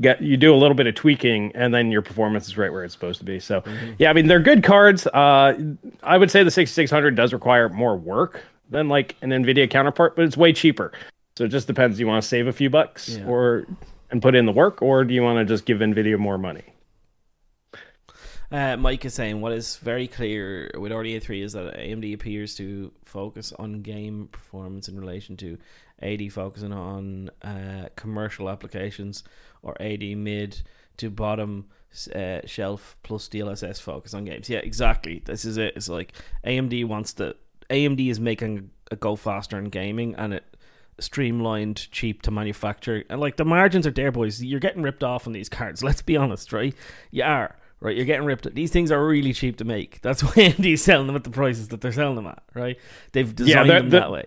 [0.00, 2.84] get you do a little bit of tweaking and then your performance is right where
[2.84, 3.38] it's supposed to be.
[3.40, 3.62] So
[3.98, 5.06] yeah i mean they're good cards.
[5.08, 10.16] Uh i would say the 6600 does require more work than like an nvidia counterpart
[10.16, 10.92] but it's way cheaper.
[11.36, 11.96] So it just depends.
[11.96, 13.26] Do you want to save a few bucks Yeah.
[13.26, 13.66] or
[14.10, 16.62] and put in the work or do you want to just give nvidia more money?
[18.50, 22.54] Uh, Mike is saying what is very clear with RDNA 3 is that AMD appears
[22.56, 25.58] to focus on game performance in relation to
[26.00, 29.24] AD focusing on uh, commercial applications
[29.62, 30.62] or AD mid
[30.98, 31.66] to bottom
[32.14, 34.48] uh, shelf plus DLSS focus on games.
[34.50, 35.22] Yeah, exactly.
[35.24, 35.74] This is it.
[35.76, 36.12] It's like
[36.44, 37.36] AMD wants to.
[37.70, 40.44] AMD is making a go faster in gaming and it
[40.98, 44.42] streamlined, cheap to manufacture, and like the margins are there, boys.
[44.42, 45.82] You're getting ripped off on these cards.
[45.84, 46.74] Let's be honest, right?
[47.10, 47.56] You are.
[47.78, 48.54] Right, you're getting ripped.
[48.54, 50.00] These things are really cheap to make.
[50.00, 52.42] That's why AMD's selling them at the prices that they're selling them at.
[52.54, 52.78] Right?
[53.12, 54.24] They've designed they're- them that way.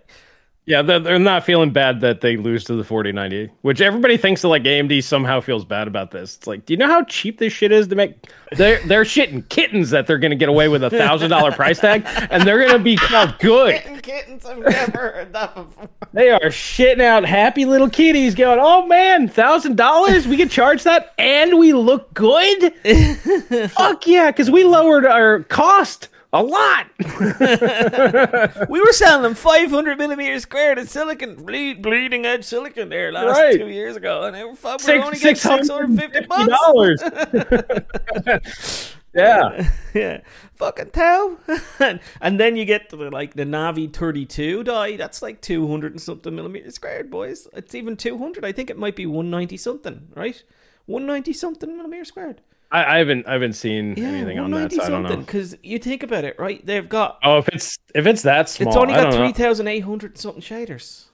[0.69, 4.41] Yeah they're, they're not feeling bad that they lose to the 4090 which everybody thinks
[4.41, 7.39] that like amd somehow feels bad about this it's like do you know how cheap
[7.39, 8.15] this shit is to make
[8.53, 12.03] they're they're shitting kittens that they're gonna get away with a thousand dollar price tag
[12.31, 15.89] and they're gonna be called good kittens, I've never heard that before.
[16.13, 20.27] They are shitting out happy little kitties going, oh man, thousand dollars?
[20.27, 22.73] We can charge that and we look good?
[23.69, 26.87] Fuck yeah, because we lowered our cost a lot.
[28.69, 33.37] We were selling them 500 millimeters squared of silicon, bleed, bleeding edge silicon there last
[33.37, 33.59] Right.
[33.59, 36.49] two years ago, and they were, we Six- were only getting 650 bucks.
[36.49, 37.01] dollars.
[39.13, 39.69] yeah.
[39.93, 40.21] yeah,
[40.55, 41.37] fucking tell.
[41.79, 44.97] and, and then you get to the, like the Navi 32 die.
[44.97, 47.47] That's like 200 and something millimeters squared, boys.
[47.53, 48.45] It's even 200.
[48.45, 50.41] I think it might be 190 something, right?
[50.85, 52.41] 190 something millimeters squared.
[52.71, 55.17] I, I haven't I haven't seen Yeah, anything on that, 190 so I don't know.
[55.17, 56.63] Because you think about it, right?
[56.65, 61.05] They've got Oh, if it's if it's that small, It's only got 3,800 something shaders.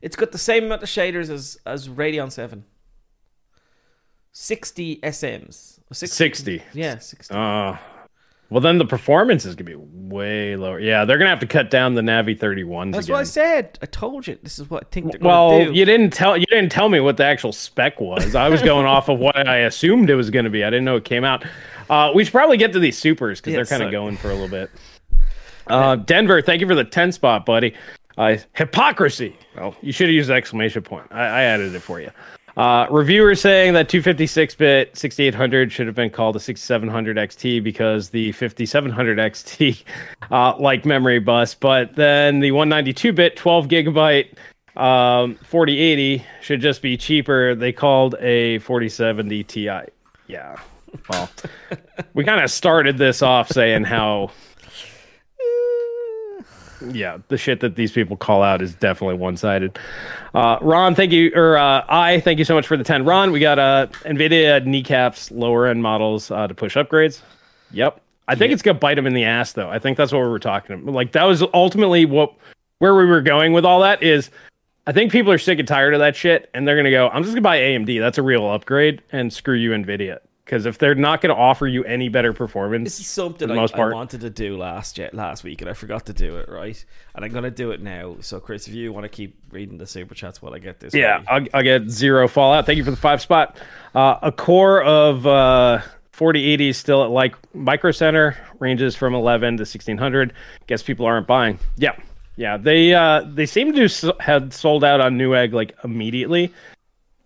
[0.00, 2.64] It's got the same amount of shaders as, as Radeon 7.
[4.32, 5.78] 60 SMs.
[5.90, 6.06] Or 60.
[6.16, 6.62] 60.
[6.72, 7.34] Yeah, 60.
[7.34, 7.76] Uh,
[8.52, 10.78] well, then the performance is gonna be way lower.
[10.78, 13.14] Yeah, they're gonna have to cut down the Navi 31s That's again.
[13.14, 13.78] what I said.
[13.82, 14.38] I told you.
[14.42, 15.78] This is what I think they're Well, going to do.
[15.78, 18.34] you didn't tell you didn't tell me what the actual spec was.
[18.34, 20.62] I was going off of what I assumed it was going to be.
[20.64, 21.44] I didn't know it came out.
[21.90, 23.92] Uh, we should probably get to these supers because Yes, they're kind of sir.
[23.98, 24.70] going for a little bit.
[25.68, 27.72] Uh, Denver, thank you for the ten spot, buddy.
[28.18, 29.36] Uh, hypocrisy.
[29.56, 31.06] Well, you should have used the exclamation point.
[31.12, 32.10] I, I added it for you.
[32.56, 38.32] Uh, reviewer saying that 256-bit 6800 should have been called a 6700 XT because the
[38.32, 39.82] 5700 XT
[40.30, 44.36] uh, like memory bus, but then the 192-bit 12 gigabyte
[44.76, 47.54] um, 4080 should just be cheaper.
[47.54, 49.70] They called a 4070 Ti.
[50.26, 50.56] Yeah.
[51.10, 51.30] Well,
[52.14, 54.30] we kind of started this off saying how
[56.90, 59.78] yeah, the shit that these people call out is definitely one sided.
[60.34, 63.04] Uh, Ron, thank you, or uh, I thank you so much for the 10.
[63.04, 67.20] Ron, we got uh, NVIDIA kneecaps lower end models uh, to push upgrades.
[67.72, 68.00] Yep.
[68.28, 69.68] I think it's going to bite them in the ass, though.
[69.68, 70.94] I think that's what we were talking about.
[70.94, 72.34] Like, that was ultimately what
[72.78, 74.30] where we were going with all that is
[74.86, 77.08] I think people are sick and tired of that shit, and they're going to go,
[77.08, 78.00] I'm just going to buy AMD.
[78.00, 80.18] That's a real upgrade, and screw you, NVIDIA.
[80.44, 83.54] Because if they're not going to offer you any better performance, This is something I,
[83.54, 86.48] most I wanted to do last ye- last week and I forgot to do it,
[86.48, 86.84] right?
[87.14, 88.16] And I'm going to do it now.
[88.20, 90.94] So, Chris, if you want to keep reading the super chats while I get this.
[90.94, 91.22] Yeah.
[91.28, 92.66] I'll, I'll get zero fallout.
[92.66, 93.56] Thank you for the five spot.
[93.94, 95.78] Uh, a core of uh,
[96.10, 100.32] 4080 is still at like Micro Center, ranges from 11 to 1600.
[100.66, 101.58] Guess people aren't buying.
[101.76, 101.96] Yeah,
[102.36, 102.56] yeah.
[102.56, 106.52] They uh, they seem to have sold out on Newegg like immediately.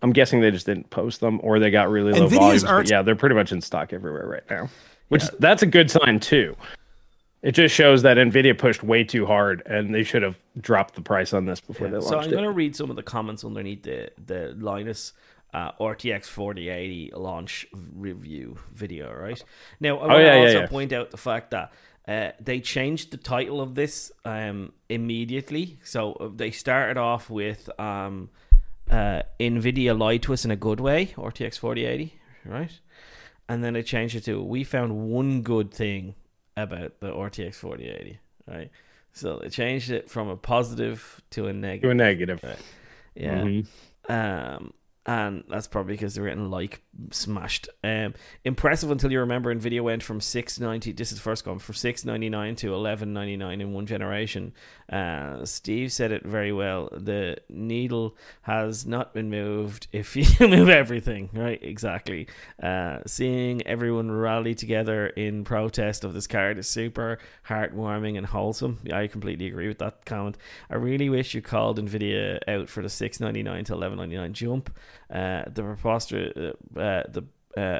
[0.07, 2.63] I'm guessing they just didn't post them or they got really low volumes.
[2.63, 4.69] Aren't- yeah, they're pretty much in stock everywhere right now,
[5.09, 6.55] which is, that's a good sign too.
[7.41, 11.01] It just shows that Nvidia pushed way too hard, and they should have dropped the
[11.01, 12.07] price on this before they launched.
[12.09, 15.11] So I'm going to read some of the comments underneath the the Linus
[15.53, 19.13] uh, RTX 4080 launch review video.
[19.13, 19.43] Right
[19.81, 20.67] now, I want to Oh, yeah, yeah, also yeah.
[20.67, 21.73] point out the fact that.
[22.07, 25.77] Uh, they changed the title of this um, immediately.
[25.83, 28.29] So uh, they started off with um,
[28.89, 32.13] uh, NVIDIA lied to us in a good way, RTX 4080,
[32.45, 32.71] right?
[33.49, 36.15] And then they changed it to we found one good thing
[36.55, 38.69] about the RTX 4080, right?
[39.13, 41.81] So they changed it from a positive to a negative.
[41.83, 42.63] To a negative.
[43.15, 43.41] Yeah.
[43.41, 43.67] Mhm.
[44.09, 44.73] Um,
[45.07, 47.69] and that's probably because they're getting like smashed.
[47.81, 50.91] Um, impressive until you remember Nvidia went from six ninety.
[50.91, 54.53] This is first one from six ninety nine to eleven ninety nine in one generation.
[54.91, 56.89] Uh, Steve said it very well.
[56.91, 61.61] The needle has not been moved if you move everything right.
[61.63, 62.27] Exactly.
[62.61, 67.17] Uh, seeing everyone rally together in protest of this card is super
[67.47, 68.79] heartwarming and wholesome.
[68.83, 70.37] Yeah, I completely agree with that comment.
[70.69, 74.17] I really wish you called Nvidia out for the six ninety nine to eleven ninety
[74.17, 74.77] nine jump.
[75.09, 77.23] Uh, the preposterous, uh, uh, the
[77.55, 77.79] uh,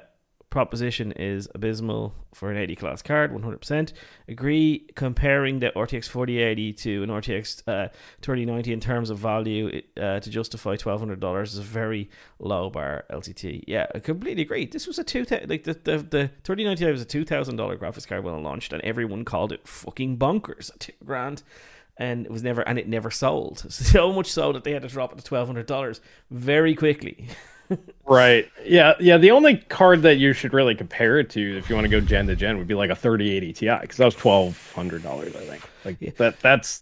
[0.50, 3.34] proposition is abysmal for an 80 class card.
[3.34, 3.94] One hundred percent
[4.28, 4.88] agree.
[4.96, 7.90] Comparing the RTX forty eighty to an RTX uh,
[8.22, 12.10] thirty ninety in terms of value uh, to justify twelve hundred dollars is a very
[12.40, 13.66] low bar LTT.
[13.68, 14.66] Yeah, I completely agree.
[14.66, 17.78] This was a two like the the the thirty ninety was a two thousand dollar
[17.78, 21.44] graphics card when it launched, and everyone called it fucking bonkers two grand
[22.00, 24.88] and it was never and it never sold so much so that they had to
[24.88, 27.28] drop it to twelve hundred dollars very quickly.
[28.06, 28.50] Right.
[28.64, 28.94] Yeah.
[29.02, 29.18] Yeah.
[29.18, 32.00] The only card that you should really compare it to, if you want to go
[32.00, 35.36] gen to gen, would be like a 3080 Ti because that was twelve hundred dollars,
[35.36, 35.70] I think.
[35.84, 36.40] Like that.
[36.40, 36.82] That's.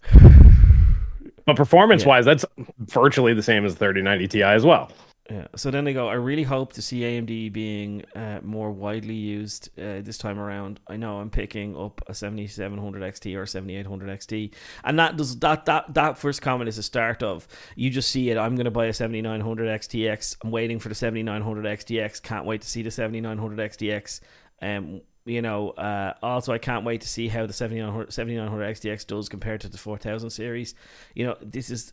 [1.44, 2.44] But performance wise, that's
[2.78, 4.92] virtually the same as 3090 Ti as well.
[5.30, 5.46] Yeah.
[5.56, 6.08] So then they go.
[6.08, 10.78] I really hope to see AMD being uh, more widely used uh, this time around.
[10.86, 14.52] I know I'm picking up a 7700 XT or 7800 XT,
[14.84, 18.30] and that does that that that first comment is a start of you just see
[18.30, 18.38] it.
[18.38, 20.36] I'm going to buy a 7900 XTX.
[20.44, 22.22] I'm waiting for the 7900 XTX.
[22.22, 24.20] Can't wait to see the 7900 XTX.
[24.62, 29.06] Um, you know, uh, also I can't wait to see how the 7900, 7900 XTX
[29.06, 30.74] does compared to the 4000 series.
[31.14, 31.92] You know, this is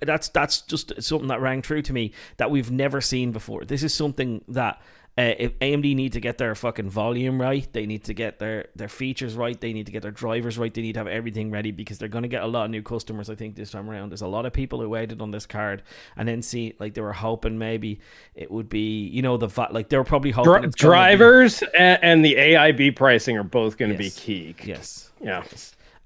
[0.00, 3.64] that's that's just something that rang true to me that we've never seen before.
[3.64, 4.82] This is something that
[5.18, 8.68] uh, if AMD need to get their fucking volume right, they need to get their
[8.76, 11.50] their features right, they need to get their drivers right, they need to have everything
[11.50, 13.28] ready because they're going to get a lot of new customers.
[13.28, 15.82] I think this time around, there's a lot of people who waited on this card
[16.16, 17.98] and then see like they were hoping maybe
[18.36, 20.96] it would be you know the like they were probably hoping Dri- it's gonna be-
[21.16, 24.14] drivers and, and the AIB pricing are both going to Yes.
[24.14, 24.54] be key.
[24.64, 25.10] yes.
[25.20, 25.42] Yeah.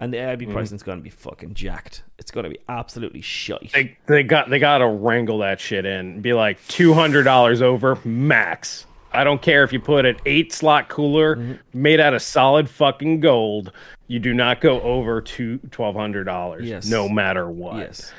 [0.00, 2.02] And the AIB pricing is going to be fucking jacked.
[2.18, 3.70] It's going to be absolutely shite.
[3.74, 5.92] They they got they got to wrangle that shit in.
[6.14, 8.86] And be like two hundred dollars over max.
[9.14, 11.82] I don't care if you put an eight slot cooler Mm-hmm.
[11.82, 13.72] made out of solid fucking gold.
[14.06, 16.66] You do not go over to twelve hundred dollars.
[16.68, 16.86] Yes.
[16.88, 17.76] No matter what.
[17.78, 18.12] Yes.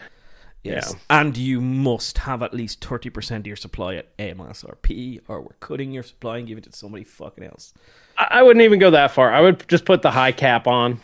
[0.63, 0.93] Yes.
[0.93, 0.99] Yeah.
[1.19, 5.91] And you must have at least 30% of your supply at MSRP or we're cutting
[5.91, 7.73] your supply and giving it to somebody fucking else.
[8.17, 9.33] I, I wouldn't even go that far.
[9.33, 11.01] I would just put the high cap on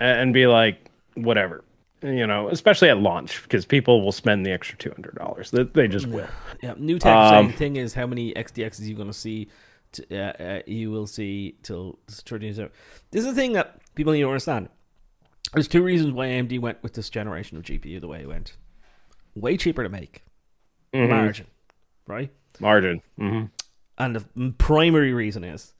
[0.00, 1.63] a- and be like, whatever.
[2.04, 5.50] You know, especially at launch because people will spend the extra two hundred dollars.
[5.50, 6.28] They, they just will.
[6.62, 6.74] Yeah.
[6.76, 9.48] New tech Um, same thing is how many XDXs you're going to see.
[9.92, 14.22] To, uh, uh, you will see till 30 This is the thing that people need
[14.22, 14.68] to understand.
[15.52, 18.56] There's two reasons why AMD went with this generation of GPU the way it went.
[19.36, 20.22] Way cheaper to make.
[20.92, 21.10] Mhm.
[21.10, 21.46] Margin.
[22.08, 22.32] Right?
[22.58, 23.02] Margin.
[23.16, 23.44] hmm
[23.96, 25.73] And the primary reason is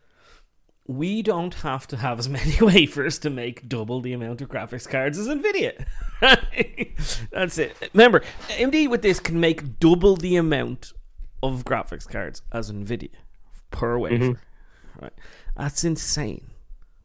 [0.86, 4.88] we don't have to have as many wafers to make double the amount of graphics
[4.88, 5.86] cards as Nvidia.
[7.30, 7.76] That's it.
[7.92, 10.92] Remember, AMD with this can make double the amount
[11.42, 13.10] of graphics cards as Nvidia
[13.70, 14.16] per wafer.
[14.16, 15.02] Mm-hmm.
[15.02, 15.12] Right?
[15.56, 16.46] That's insane.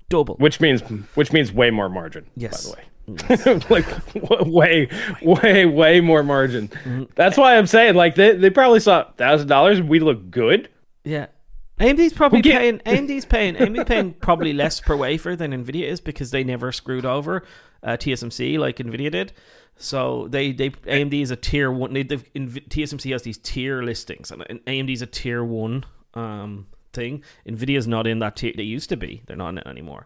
[0.09, 0.35] Double.
[0.35, 0.81] Which means
[1.15, 2.25] which means way more margin.
[2.35, 2.65] Yes.
[2.65, 2.85] By the way.
[3.69, 4.87] like way,
[5.21, 6.67] way, way more margin.
[6.67, 7.03] Mm-hmm.
[7.15, 9.81] That's why I'm saying, like, they, they probably saw thousand dollars.
[9.81, 10.69] We look good.
[11.03, 11.27] Yeah.
[11.79, 16.01] AMD's probably get- paying AMD's paying AMD's paying probably less per wafer than Nvidia is
[16.01, 17.43] because they never screwed over
[17.83, 19.33] uh, TSMC like Nvidia did.
[19.77, 21.93] So they they AMD is a tier one.
[21.93, 27.23] They, TSMC has these tier listings, and, AMD is a tier one um, thing.
[27.45, 28.53] is not in that tier.
[28.55, 29.23] They used to be.
[29.25, 30.05] They're not in it anymore.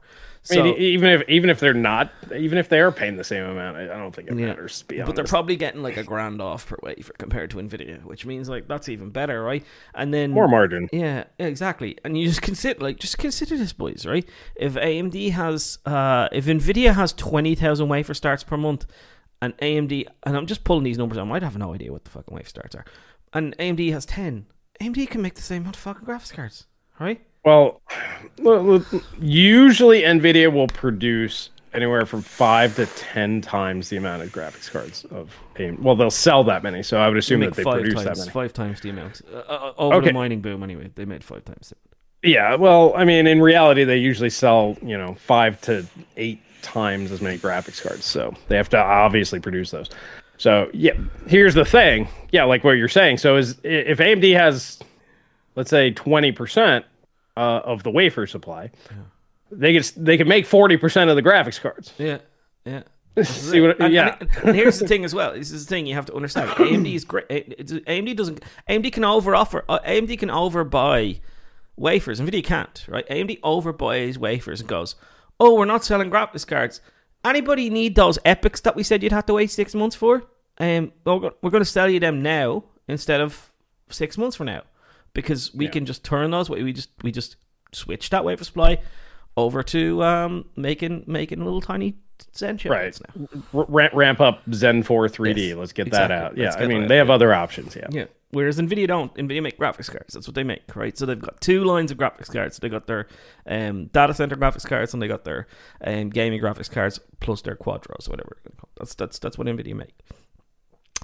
[0.52, 3.46] I mean, even if even if they're not, even if they are paying the same
[3.46, 4.48] amount, I I don't think it Yeah.
[4.48, 4.80] matters.
[4.80, 8.04] To be but they're probably getting like a grand off per wafer compared to Nvidia,
[8.04, 9.64] which means like that's even better, right?
[9.96, 10.90] And then more margin.
[10.92, 11.98] Yeah, exactly.
[12.04, 14.28] And you just consider like just consider this, boys, right?
[14.56, 18.86] If AMD has uh if Nvidia has twenty thousand wafer starts per month
[19.42, 22.10] and AMD and I'm just pulling these numbers, I might have no idea what the
[22.12, 22.86] fucking wafer starts are.
[23.32, 24.46] And AMD has ten,
[24.82, 26.68] AMD can make the same amount of fucking graphics cards,
[27.00, 27.22] right?
[27.44, 27.82] Well,
[29.20, 35.06] usually Nvidia will produce anywhere from five to ten times the amount of graphics cards
[35.06, 35.80] of AMD.
[35.80, 38.20] Well, they'll sell that many, so I would assume that they five produce that times
[38.20, 38.32] many.
[38.32, 39.22] five times the amount.
[39.34, 40.08] Uh, uh, over Okay.
[40.08, 41.78] the mining boom anyway, they made five times it.
[42.30, 45.86] Yeah, well, I mean, in reality, they usually sell you know five to
[46.16, 49.90] eight times as many graphics cards, so they have to obviously produce those.
[50.38, 50.94] So yeah,
[51.28, 52.08] here's the thing.
[52.32, 53.18] Yeah, like what you're saying.
[53.18, 54.80] So is if AMD has,
[55.56, 56.86] let's say, twenty percent
[57.36, 58.72] uh, of the wafer supply,
[59.52, 61.94] they could they could make forty percent of the graphics cards.
[61.98, 62.20] Yeah,
[62.66, 62.84] yeah.
[63.24, 63.80] See what?
[63.80, 64.18] And, yeah.
[64.20, 65.34] and, and here's the thing as well.
[65.34, 66.50] This is the thing you have to understand.
[66.52, 67.28] AMD is great.
[67.30, 68.44] AMD doesn't.
[68.68, 69.64] AMD can over offer.
[69.70, 71.20] Uh, AMD can overbuy
[71.76, 72.20] wafers.
[72.20, 72.86] Nvidia can't.
[72.88, 73.08] Right?
[73.10, 74.96] AMD overbuys wafers and goes,
[75.40, 76.82] "Oh, we're not selling graphics cards.
[77.24, 80.24] Anybody need those EPYCs that we said you'd have to wait six months for?
[80.58, 83.52] Um, well, we're go- we're going to sell you them now instead of
[83.90, 84.64] six months from now
[85.14, 86.50] because we can just turn those.
[86.50, 87.36] We just we just
[87.72, 88.80] switch that wafer supply
[89.36, 91.96] over to um making making little tiny
[92.36, 93.00] Zen chips Right.
[93.18, 93.28] now.
[93.54, 95.48] R- ramp, up Zen 4 3D.
[95.50, 96.38] Yes, Let's get that out.
[96.38, 97.76] Yeah, I mean, they have other options.
[97.76, 97.88] Yeah.
[97.90, 98.06] Yeah.
[98.30, 99.14] Whereas Nvidia don't.
[99.16, 100.14] Nvidia make graphics cards.
[100.14, 100.98] That's what they make, right?
[100.98, 102.58] So they've got two lines of graphics cards.
[102.60, 103.08] They got their
[103.46, 105.48] um, data center graphics cards and they got their
[105.84, 108.38] um, gaming graphics cards plus their quadros, whatever.
[108.78, 109.94] That's that's that's what Nvidia make.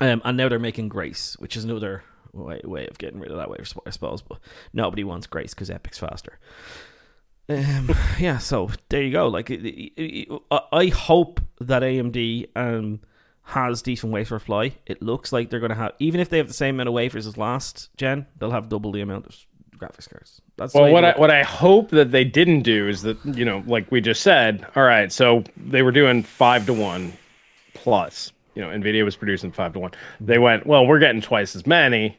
[0.02, 2.04] Um, and now they're making Grace, which is another
[2.34, 4.22] way, way of getting rid of that way, I suppose.
[4.22, 4.40] But
[4.74, 6.40] nobody wants Grace because EPYC's faster.
[7.48, 9.28] Um, yeah, so there you go.
[9.28, 13.02] Like, it- it- it- I I hope that AMD um
[13.44, 14.74] has decent wafer supply.
[14.86, 16.94] It looks like they're going to have, even if they have the same amount of
[16.94, 19.36] wafers as last gen, they'll have double the amount of
[19.76, 20.40] graphics cards.
[20.56, 23.64] That's Well, what I what I hope that they didn't do is that you know,
[23.66, 27.14] like we just said, all right, so they were doing five to one
[27.74, 28.32] plus.
[28.60, 29.92] You know, Nvidia was producing five to one.
[30.20, 32.18] They went, well, we're getting twice as many.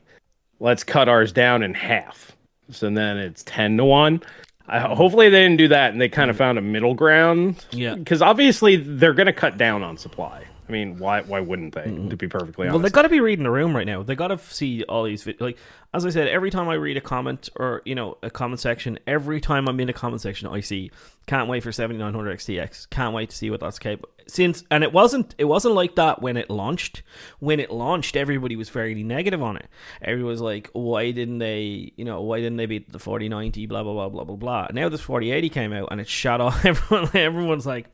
[0.59, 2.35] Let's cut ours down in half.
[2.71, 4.23] So then it's ten to one.
[4.67, 7.67] I, hopefully they didn't do that, and they kind of found a middle ground.
[7.73, 7.95] Yeah.
[7.95, 10.47] because obviously they're going to cut down on supply.
[10.67, 11.83] I mean, why why wouldn't they?
[11.83, 12.09] Mm-hmm.
[12.11, 14.03] To be perfectly honest, Well, they got to be reading the room right now.
[14.03, 15.59] They got to see all these vid- like
[15.93, 16.29] as I said.
[16.29, 19.79] Every time I read a comment or you know a comment section, every time I'm
[19.81, 20.91] in a comment section, I see
[21.27, 22.89] can't wait for 7900 XTX.
[22.89, 24.09] Can't wait to see what that's capable.
[24.31, 27.03] Since and it wasn't it wasn't like that when it launched.
[27.39, 29.69] When it launched, everybody was fairly negative on it.
[30.03, 31.93] Everyone was like, why didn't they?
[31.97, 33.67] You know, why didn't they beat the 4090?
[33.67, 34.69] Blah blah blah blah blah blah.
[34.73, 36.65] Now this 4080 came out and it shot off.
[36.65, 37.87] Everyone everyone's like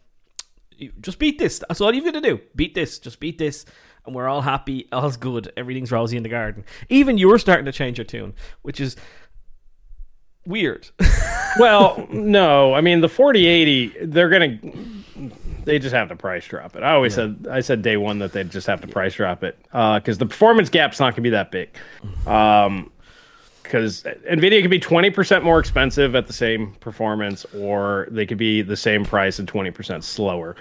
[1.01, 1.63] just beat this.
[1.67, 2.41] That's all you've got to do.
[2.55, 2.99] Beat this.
[2.99, 3.65] Just beat this.
[4.05, 4.89] And we're all happy.
[4.93, 5.53] All's good.
[5.57, 6.65] Everything's rosy in the garden.
[6.89, 8.97] Even you're starting to change your tune, which is
[10.47, 10.89] weird.
[11.59, 14.59] well, no, I mean the 4080, they're gonna,
[15.67, 16.83] they just have to price drop it.
[16.83, 19.59] I always said, I said day one that they'd just have to price drop it
[19.71, 21.69] because the performance gap's not gonna be that big.
[22.27, 22.91] Um,
[23.63, 28.63] because Nvidia could be 20% more expensive at the same performance, or they could be
[28.63, 30.55] the same price and 20% slower,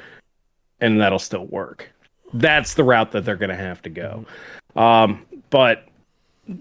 [0.82, 1.88] and that'll still work.
[2.34, 4.26] That's the route that they're gonna have to go.
[4.76, 5.88] Um, but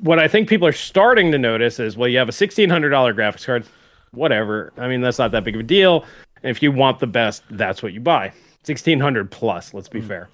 [0.02, 2.90] what I think people are starting to notice is, well, you have a sixteen hundred
[2.90, 3.64] dollar graphics card,
[4.10, 4.70] whatever.
[4.76, 6.04] I mean, that's not that big of a deal.
[6.44, 8.32] And if you want the best, that's what you buy.
[8.62, 9.74] Sixteen hundred plus.
[9.74, 10.28] Let's be fair.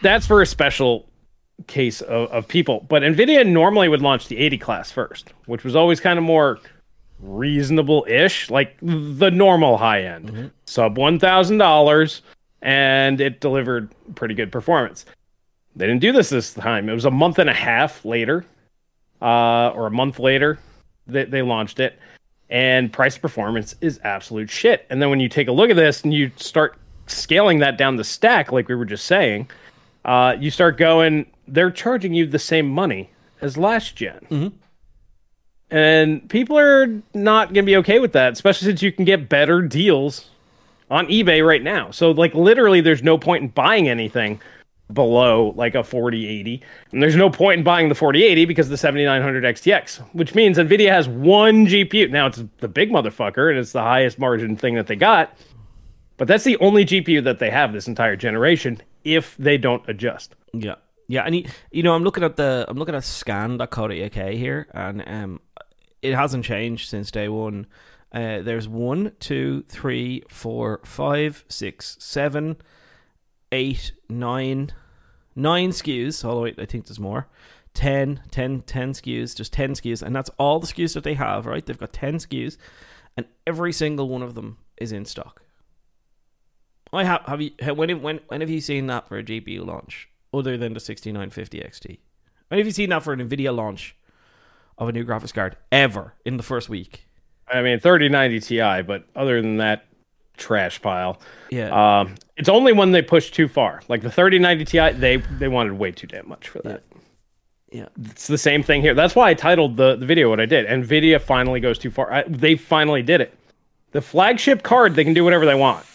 [0.00, 1.08] That's for a special
[1.66, 2.86] case of, of people.
[2.88, 6.60] But Nvidia normally would launch the eighty class first, which was always kind of more
[7.20, 12.22] reasonable-ish, like the normal high end, sub one thousand dollars,
[12.60, 15.04] and it delivered pretty good performance.
[15.76, 16.88] They didn't do this this time.
[16.88, 18.44] It was a month and a half later,
[19.22, 20.58] uh, or a month later,
[21.06, 21.98] that they launched it,
[22.50, 24.86] and price performance is absolute shit.
[24.90, 26.76] And then when you take a look at this and you start
[27.06, 29.48] scaling that down the stack, like we were just saying,
[30.04, 34.26] uh, you start going, they're charging you the same money as last general
[35.70, 39.28] And people are not going to be okay with that, especially since you can get
[39.28, 40.28] better deals
[40.90, 41.90] on eBay right now.
[41.90, 44.40] So, like, literally, there's no point in buying anything
[44.92, 46.62] below like a 4080
[46.92, 50.90] and there's no point in buying the 4080 because the 7900 XTX which means Nvidia
[50.90, 54.88] has one GPU now it's the big motherfucker and it's the highest margin thing that
[54.88, 55.34] they got
[56.18, 60.34] but that's the only GPU that they have this entire generation if they don't adjust
[60.52, 60.74] yeah.
[61.08, 61.24] Yeah.
[61.24, 65.40] And you, you know, I'm looking at the, I'm looking at scan.co.uk here and, um,
[66.00, 67.66] it hasn't changed since day one.
[68.12, 72.56] Uh, there's one, two, three, four, five, six, seven,
[73.52, 74.72] eight, nine,
[75.36, 76.24] nine SKUs.
[76.24, 77.28] Although I think there's more.
[77.74, 81.46] 10, 10, 10 SKUs, just 10 SKUs, and that's all the SKUs that they have,
[81.46, 81.64] right?
[81.64, 82.58] They've got 10 SKUs,
[83.16, 85.42] and every single one of them is in stock.
[86.92, 90.08] I have have you when when when have you seen that for a GPU launch
[90.34, 91.98] other than the 6950 XT?
[92.48, 93.96] When have you seen that for an Nvidia launch
[94.76, 97.06] of a new graphics card ever in the first week?
[97.48, 99.86] I mean, 3090 Ti, but other than that,
[100.36, 101.20] trash pile.
[101.50, 102.00] Yeah.
[102.00, 103.82] Um, it's only when they push too far.
[103.88, 106.82] Like the 3090 Ti, they they wanted way too damn much for that.
[107.70, 107.88] Yeah.
[108.04, 108.94] It's the same thing here.
[108.94, 110.66] That's why I titled the, the video what I did.
[110.66, 112.12] Nvidia finally goes too far.
[112.12, 113.36] I, they finally did it.
[113.92, 115.86] The flagship card, they can do whatever they want.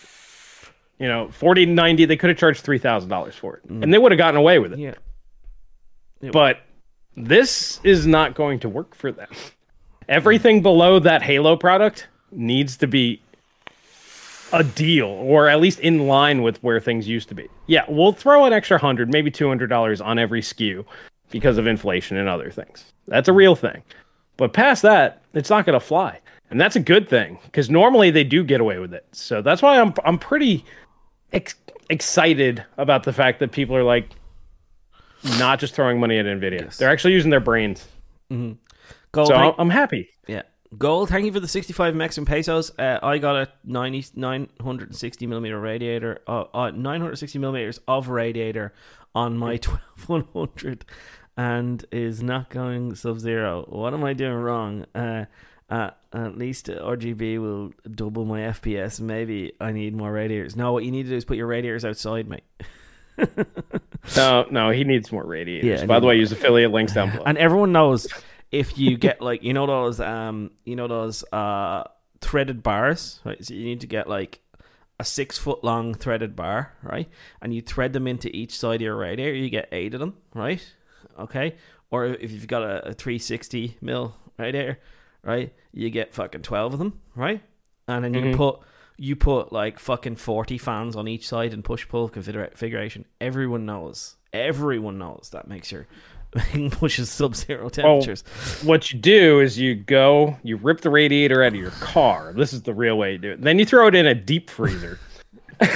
[1.00, 3.64] You know, 4090, they could have charged $3,000 for it.
[3.70, 4.80] And they would have gotten away with it.
[4.80, 6.32] Yeah.
[6.32, 6.62] But
[7.16, 9.30] this is not going to work for them.
[10.10, 13.22] Everything below that Halo product needs to be
[14.54, 17.48] a deal or at least in line with where things used to be.
[17.68, 20.86] Yeah, we'll throw an extra 100, maybe $200 on every SKU
[21.32, 22.93] because of inflation and other things.
[23.08, 23.84] That's a real thing.
[24.38, 26.20] But past that, it's not going to fly.
[26.50, 29.06] And that's a good thing because normally they do get away with it.
[29.12, 30.64] So that's why I'm I'm pretty
[31.34, 31.56] ex-
[31.89, 34.10] excited about the fact that people are like
[35.39, 36.62] not just throwing money at Nvidia.
[36.62, 36.78] Yes.
[36.78, 37.86] They're actually using their brains.
[38.32, 38.54] Mm-hmm.
[39.12, 40.10] Gold, So thank- I'm happy.
[40.28, 40.43] yeah.
[40.78, 42.72] Gold, thank you for the 65 Mexican pesos.
[42.78, 48.74] Uh, I got a 90, 960 millimeter radiator, uh, uh, 960 millimeters of radiator
[49.15, 49.59] on my
[49.95, 50.86] 1200
[51.38, 53.65] and is not going sub zero.
[53.70, 54.86] What am I doing wrong?
[54.93, 55.26] Uh,
[55.70, 58.99] uh, at least RGB will double my FPS.
[58.99, 60.55] Maybe I need more radiators.
[60.55, 62.43] No, what you need to do is put your radiators outside, mate.
[64.15, 65.82] No, no, he needs more radiators.
[65.82, 67.24] Yeah, By the way, use affiliate links down below.
[67.26, 68.07] And everyone knows
[68.52, 71.84] if you get like you know those um you know those uh
[72.22, 73.43] threaded bars, right?
[73.43, 74.39] So you need to get like
[75.00, 77.08] a six foot long threaded bar, right?
[77.41, 79.36] And you thread them into each side of your radiator.
[79.36, 80.66] You get eight of them, right?
[81.20, 81.56] Okay.
[81.91, 84.80] Or if you've got a, a 360 mil radiator,
[85.24, 85.54] right?
[85.72, 87.41] You get fucking 12 of them, right?
[87.88, 88.36] And then you Mhm.
[88.38, 88.60] put
[89.00, 93.06] you put like fucking 40 fans on each side and push pull configuration.
[93.22, 94.16] Everyone knows.
[94.34, 95.86] Everyone knows that makes your
[96.71, 98.23] pushes sub zero temperatures.
[98.63, 102.34] what you do is you go, you rip the radiator out of your car.
[102.36, 103.41] This is the real way to do it.
[103.41, 104.99] Then you throw it in a deep freezer.
[105.59, 105.71] and,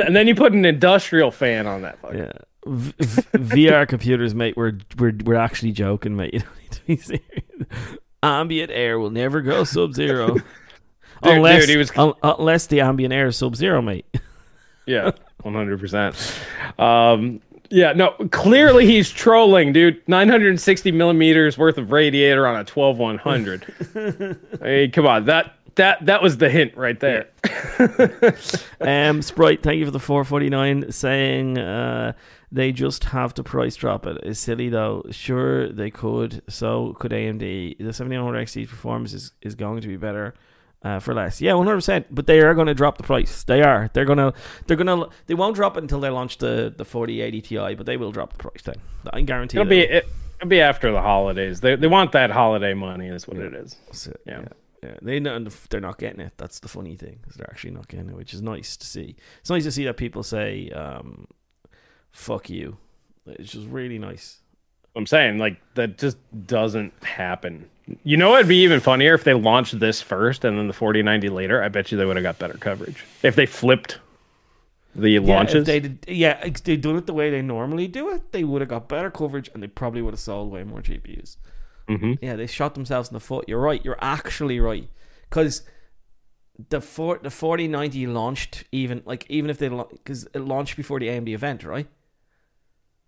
[0.00, 2.00] and then you put an industrial fan on that.
[2.02, 2.18] fucker.
[2.18, 2.32] Yeah.
[2.66, 4.56] V- v- VR computers, mate.
[4.56, 6.34] We're we're we're actually joking, mate.
[6.34, 7.22] You don't need to be serious.
[8.22, 10.36] Ambient air will never go sub zero.
[11.22, 14.06] unless, dude, he was- un- unless the ambient air is sub zero, mate.
[14.86, 15.10] Yeah,
[15.42, 16.16] one hundred percent.
[16.78, 20.00] Um, yeah, no, clearly he's trolling, dude.
[20.08, 23.64] Nine hundred and sixty millimeters worth of radiator on a twelve one hundred.
[24.60, 27.28] Hey, come on, that that that was the hint right there.
[28.80, 32.12] Um, Sprite, thank you for the 449 saying uh,
[32.52, 34.18] they just have to price drop it.
[34.22, 35.04] It's silly though.
[35.10, 36.42] Sure, they could.
[36.48, 37.78] So could AMD.
[37.78, 40.34] The 7900 XT performance is, is going to be better
[40.86, 41.40] uh, for less.
[41.40, 42.04] Yeah, 100%.
[42.10, 43.42] But they are going to drop the price.
[43.44, 43.90] They are.
[43.92, 44.32] They're going to.
[44.66, 45.08] They're going to.
[45.26, 48.32] They won't drop it until they launch the the 4080 Ti, but they will drop
[48.32, 48.76] the price then.
[49.12, 49.58] I guarantee.
[49.58, 50.06] It'll be it,
[50.38, 51.60] it'll be after the holidays.
[51.60, 53.08] They they want that holiday money.
[53.08, 53.76] Is what it is.
[53.92, 54.40] So, Yeah.
[54.42, 54.48] yeah.
[54.82, 56.34] Yeah, they know they're not getting it.
[56.36, 57.18] That's the funny thing.
[57.36, 59.16] they're actually not getting it, which is nice to see.
[59.40, 61.26] It's nice to see that people say, um,
[62.12, 62.76] "Fuck you."
[63.26, 64.42] It's just really nice.
[64.96, 66.16] I'm saying like that just
[66.46, 67.68] doesn't happen.
[68.02, 71.28] You know, it'd be even funnier if they launched this first and then the 4090
[71.28, 71.62] later.
[71.62, 73.98] I bet you they would have got better coverage if they flipped
[74.96, 75.66] the Yeah, launches.
[75.66, 78.60] they did, yeah, if they done it the way they normally do it, they would
[78.62, 81.36] have got better coverage and they probably would have sold way more GPUs.
[81.86, 83.44] hmm Yeah, they shot themselves in the foot.
[83.48, 83.84] You're right.
[83.84, 84.88] You're actually right
[85.28, 85.62] because
[86.70, 91.08] the four, the 4090 launched even like even if they because it launched before the
[91.08, 91.86] AMD event, right?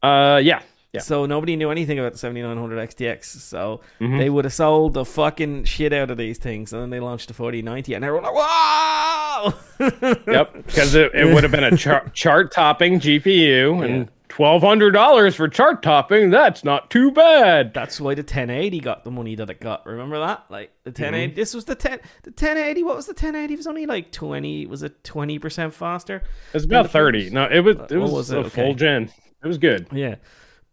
[0.03, 0.63] Uh, yeah,
[0.93, 1.01] yeah.
[1.01, 3.25] So nobody knew anything about the 7900 XTX.
[3.25, 4.19] So Mhm.
[4.19, 7.29] they would have sold the fucking shit out of these things, and then they launched
[7.29, 9.55] the 4090, and everyone like, "Wow!"
[10.27, 14.93] yep, because it, it would have been a char- chart topping GPU and twelve hundred
[14.93, 16.31] dollars for chart topping.
[16.31, 17.73] That's not too bad.
[17.75, 19.87] That's why the 1080 got the money that it got.
[19.87, 20.45] Remember that?
[20.51, 21.03] Like the Mm-hmm.
[21.03, 21.35] 1080.
[21.35, 21.99] This was the 10.
[22.25, 22.83] The 1080.
[22.83, 23.55] What was the 1080?
[23.55, 24.67] It was only like 20.
[24.67, 26.17] Was it 20 percent faster?
[26.17, 27.25] It was about thirty.
[27.25, 28.53] first- No, it was it was, was a it?
[28.53, 28.75] full Okay.
[28.75, 29.11] gen.
[29.43, 29.87] It was good.
[29.93, 30.17] Yeah.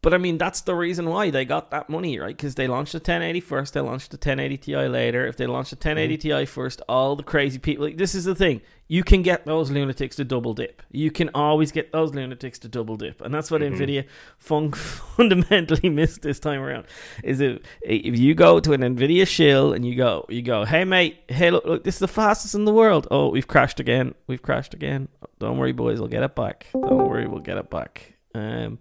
[0.05, 2.37] But I mean, that's the reason why they got that money, right?
[2.37, 5.25] Because they launched the 1080 first, they launched the 1080 Ti later.
[5.25, 7.85] If they launched the 1080 Ti first, all the crazy people.
[7.85, 10.83] Like, this is the thing: you can get those lunatics to double dip.
[10.91, 14.05] You can always get those lunatics to double dip, and that's what Nvidia
[14.37, 14.71] fun-
[15.17, 16.85] fundamentally missed this time around.
[17.23, 20.83] Is if if you go to an Nvidia shill and you go, you go, hey
[20.85, 23.07] mate, hey look, look, this is the fastest in the world.
[23.09, 24.13] Oh, we've crashed again.
[24.27, 25.07] We've crashed again.
[25.39, 26.67] Don't worry, boys, we'll get it back.
[26.73, 28.13] Don't worry, we'll get it back.
[28.35, 28.77] Um,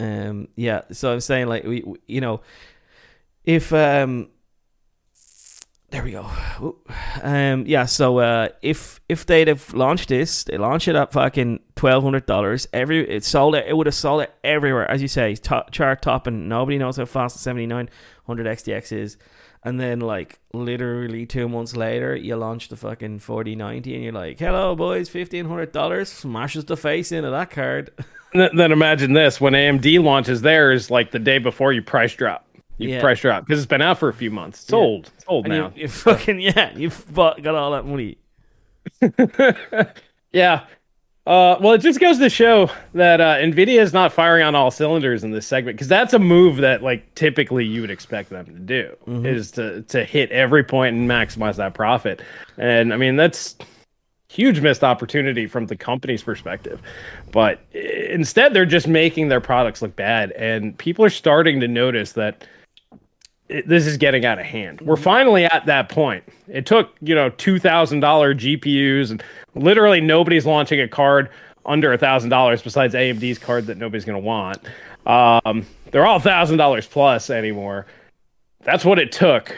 [0.00, 0.82] um, yeah.
[0.92, 2.40] So I'm saying, like, we, we you know,
[3.44, 4.28] if um,
[5.90, 6.28] there we go.
[7.22, 7.84] Um, yeah.
[7.86, 12.26] So uh, if if they'd have launched this, they launched it at fucking twelve hundred
[12.26, 12.66] dollars.
[12.72, 13.66] Every it sold it.
[13.66, 15.34] It would have sold it everywhere, as you say.
[15.36, 17.88] Top, chart top, and nobody knows how fast the seventy nine
[18.26, 19.16] hundred XTX is.
[19.66, 24.38] And then, like, literally two months later, you launch the fucking 4090 and you're like,
[24.38, 26.06] hello, boys, $1,500.
[26.06, 27.90] Smashes the face into that card.
[28.38, 32.44] then imagine this when AMD launches theirs, like the day before you price drop.
[32.78, 33.00] You Yeah.
[33.00, 34.62] price drop because it's been out for a few months.
[34.64, 34.78] It's Yeah.
[34.78, 35.10] old.
[35.16, 35.72] It's old And now.
[35.74, 38.18] you, you fucking, yeah, you've got all that money.
[40.32, 40.64] yeah.
[41.26, 44.70] Uh, well, it just goes to show that uh, Nvidia is not firing on all
[44.70, 48.46] cylinders in this segment because that's a move that, like, typically you would expect them
[48.46, 52.22] to do is to to hit every point and maximize that profit.
[52.58, 53.56] And I mean, that's
[54.28, 56.82] huge missed opportunity from the company's perspective.
[57.32, 62.12] But instead, they're just making their products look bad, and people are starting to notice
[62.12, 62.46] that
[63.48, 64.80] it, this is getting out of hand.
[64.80, 66.24] We're finally at that point.
[66.48, 69.22] It took, you know, two thousand dollar GPUs, and
[69.54, 71.30] literally nobody's launching a card
[71.64, 74.58] under a thousand dollars besides AMD's card that nobody's going to want.
[75.06, 77.86] Um, they're all thousand dollars plus anymore.
[78.64, 79.56] That's what it took.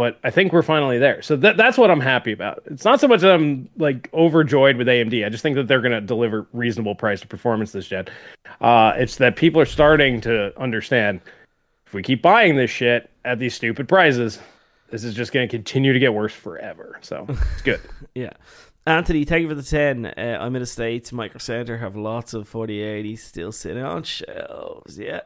[0.00, 1.20] But I think we're finally there.
[1.20, 2.62] So that, that's what I'm happy about.
[2.64, 5.26] It's not so much that I'm like overjoyed with AMD.
[5.26, 8.06] I just think that they're going to deliver reasonable price to performance this gen.
[8.62, 11.20] Uh, it's that people are starting to understand
[11.86, 14.38] if we keep buying this shit at these stupid prices,
[14.88, 16.98] this is just going to continue to get worse forever.
[17.02, 17.82] So it's good.
[18.14, 18.32] Yeah.
[18.86, 20.06] Anthony, thank you for the 10.
[20.06, 21.12] Uh, I'm in the States.
[21.12, 24.98] Micro Center have lots of 4080s still sitting on shelves.
[24.98, 25.20] Yeah.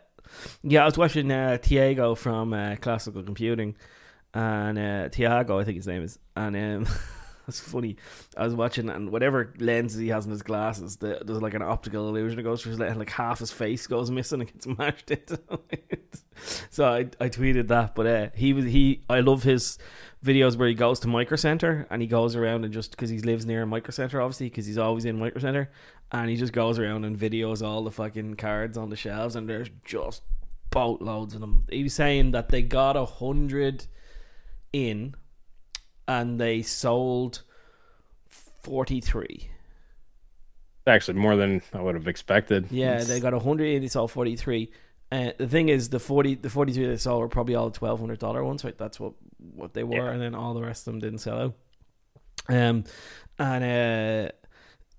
[0.64, 3.76] Yeah, I was watching uh, Tiago from uh, Classical Computing.
[4.34, 6.18] And uh, Tiago, I think his name is.
[6.34, 6.86] And um,
[7.48, 7.96] it's funny.
[8.36, 11.62] I was watching, and whatever lenses he has in his glasses, the, there's like an
[11.62, 15.10] optical illusion that goes through his like half his face goes missing and gets mashed
[15.12, 15.38] into
[15.70, 16.20] it.
[16.70, 17.94] so I, I tweeted that.
[17.94, 19.02] But uh, he was he.
[19.08, 19.78] I love his
[20.24, 23.18] videos where he goes to Micro Center and he goes around and just because he
[23.18, 25.70] lives near Micro Center, obviously, because he's always in Micro Center,
[26.10, 29.48] and he just goes around and videos all the fucking cards on the shelves, and
[29.48, 30.22] there's just
[30.70, 31.66] boatloads of them.
[31.70, 33.86] He was saying that they got a hundred
[34.74, 35.14] in,
[36.08, 37.42] and they sold
[38.28, 39.48] forty three.
[40.86, 42.70] Actually, more than I would have expected.
[42.70, 43.80] Yeah, It's- they got a hundred in.
[43.82, 44.70] They sold forty three.
[45.12, 48.00] Uh, the thing is, the forty, the forty three they sold were probably all twelve
[48.00, 48.76] hundred dollar ones, right?
[48.76, 50.10] That's what what they were, Yeah.
[50.12, 51.54] and then all the rest of them didn't sell out.
[52.48, 52.84] Um,
[53.38, 54.32] and uh,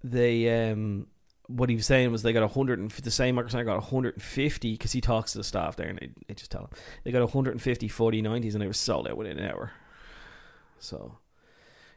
[0.03, 1.07] they um,
[1.47, 3.81] what he was saying was they got a hundred and the same Microsoft got a
[3.81, 6.61] hundred and fifty because he talks to the staff there, and they, they just tell
[6.63, 6.69] him
[7.03, 9.71] they got a hundred and fifty 4090s, and they were sold out within an hour.
[10.79, 11.17] So.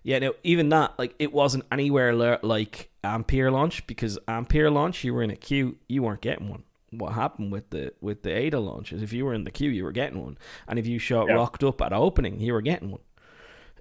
[0.04, 5.12] Yeah, now even that, like, it wasn't anywhere like Ampere launch because Ampere launch, you
[5.12, 6.62] were in a queue, you weren't getting one.
[6.90, 9.68] What happened with the with the Ada launch is if you were in the queue,
[9.68, 11.34] you were getting one, and if you shot Yeah.
[11.34, 13.00] rocked up at opening, you were getting one.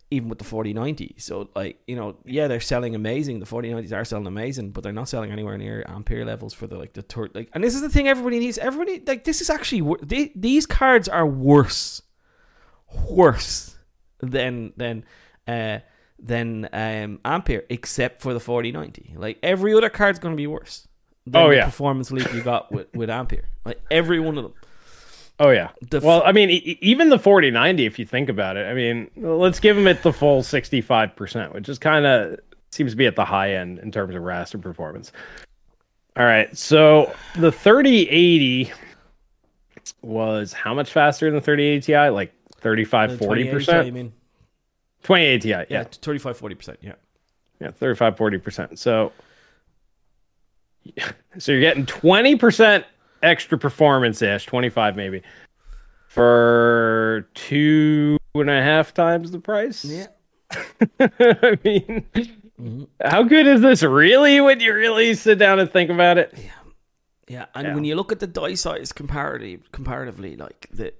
[0.09, 3.39] Even with the 4090, so like you know, yeah, they're selling amazing.
[3.41, 6.77] The 4090s are selling amazing, but they're not selling anywhere near Ampere levels for the
[6.77, 7.49] like the tur- like.
[7.53, 8.57] And this is the thing everybody needs.
[8.57, 12.01] Everybody like this is actually wor- they, these cards are worse,
[13.09, 13.75] worse
[14.19, 15.03] than than
[15.47, 15.79] uh
[16.19, 19.15] than um Ampere, except for the 4090.
[19.17, 20.87] Like every other card's going to be worse.
[21.25, 21.65] Than Oh, the yeah.
[21.65, 23.45] performance leap you got with with Ampere.
[23.65, 24.53] Like every one of them.
[25.39, 25.69] Oh yeah.
[25.89, 29.09] The well, I mean, e- even the 4090, if you think about it, I mean,
[29.15, 32.39] let's give them it the full 65%, which is kind of
[32.71, 35.11] seems to be at the high end in terms of raster performance.
[36.15, 38.71] All right, so the 3080
[40.01, 42.09] was how much faster than the 3080 Ti?
[42.09, 43.85] Like 35, The 40 2080 percent.
[43.85, 44.13] You mean?
[45.03, 46.77] 2080 Ti, yeah, Yeah, 35 40%.
[46.81, 46.93] Yeah.
[47.61, 48.79] yeah, 35, 40 percent.
[48.79, 49.11] So,
[51.37, 52.85] so you're getting 20 percent
[53.23, 55.21] extra performance ish, 25 maybe,
[56.07, 59.83] for two and a half times the price.
[59.85, 60.07] Yeah.
[60.99, 62.05] I mean,
[62.59, 62.87] Mhm.
[63.03, 66.33] how good is this really when you really sit down and think about it?
[66.35, 66.51] Yeah.
[67.27, 67.75] Yeah, and Yeah.
[67.75, 70.93] when you look at the die size comparative, comparatively, like the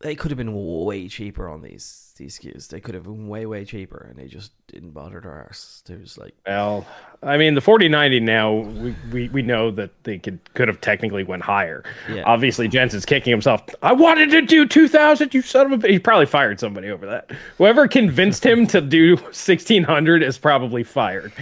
[0.00, 0.52] they could have been
[0.84, 2.68] way cheaper on these these SKUs.
[2.68, 5.82] They could have been way way cheaper, and they just didn't bother their arse.
[5.86, 6.86] They was like, Well,
[7.22, 11.24] I mean, the 4090 now we, we, we know that they could could have technically
[11.24, 11.84] went higher.
[12.12, 12.22] Yeah.
[12.26, 13.62] Obviously, Jensen's kicking himself.
[13.82, 15.34] I wanted to do 2000.
[15.34, 15.76] You son of a.
[15.78, 17.30] b-" He probably fired somebody over that.
[17.58, 21.32] Whoever convinced him to do 1600 is probably fired.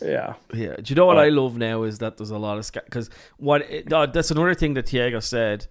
[0.00, 0.34] Yeah.
[0.52, 2.70] Yeah, do you know what But- I love now is that there's a lot of
[2.84, 5.66] because what it, uh, that's another thing that Diego said,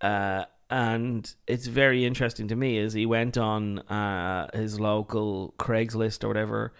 [0.00, 6.24] uh, and it's very interesting to me is he went on uh, his local Craigslist
[6.24, 6.72] or whatever,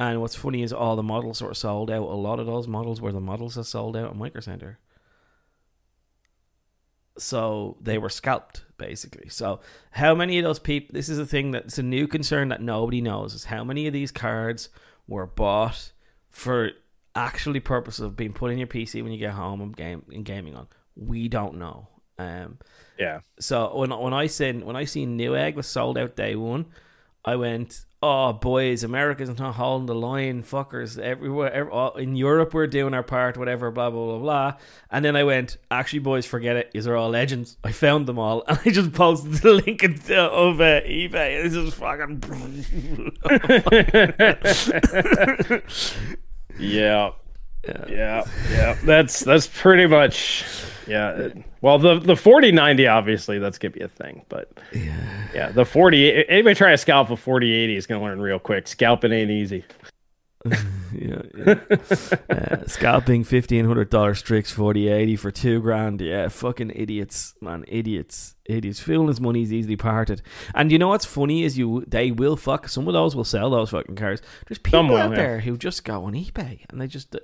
[0.00, 2.02] and what's funny is all the models of sold out.
[2.02, 4.78] A lot of those models were the models that sold out at Micro Center.
[7.16, 9.28] So they were scalped basically.
[9.28, 9.60] So
[9.92, 10.94] how many of those people?
[10.94, 13.92] This is a thing that's a new concern that nobody knows is how many of
[13.92, 14.68] these cards
[15.06, 15.92] were bought
[16.30, 16.70] for
[17.14, 20.24] actually purpose of being put in your PC when you get home and game and
[20.24, 20.66] gaming on.
[20.96, 21.88] We don't know.
[22.18, 22.58] Um,
[22.98, 23.20] Yeah.
[23.40, 26.66] so when when I seen when I seen Newegg was sold out day one,
[27.24, 31.52] I went, "Oh boys, America's not holding the line, fuckers everywhere.
[31.52, 34.54] ev- all- in Europe, we're doing our part, whatever, blah blah blah blah."
[34.90, 36.70] And then I went, "Actually, boys, forget it.
[36.72, 37.56] These are all legends.
[37.64, 41.42] I found them all, and I just posted the link in- of uh, eBay.
[41.42, 42.20] This is fucking."
[46.58, 47.10] Yeah.
[47.88, 48.22] Yeah.
[48.50, 48.76] Yeah.
[48.84, 50.44] That's that's pretty much
[50.86, 51.10] yeah.
[51.10, 56.28] it- Well, the the 4090 obviously that's gonna be a thing, but yeah, the 40
[56.28, 58.68] anybody try to scalp a 4080 is gonna learn real quick.
[58.68, 59.64] Scalping ain't easy.
[60.92, 61.54] yeah, yeah.
[62.28, 66.02] uh, scalping fifteen hundred dollar Strix forty eighty for two grand.
[66.02, 68.78] Yeah, fucking idiots, man, idiots, idiots.
[68.78, 70.20] Fool's money's easily parted.
[70.54, 72.68] And you know what's funny is you they will fuck.
[72.68, 74.20] Some of those will sell those fucking cars.
[74.46, 75.16] There's people out yeah.
[75.16, 77.16] there who just go on eBay and they just.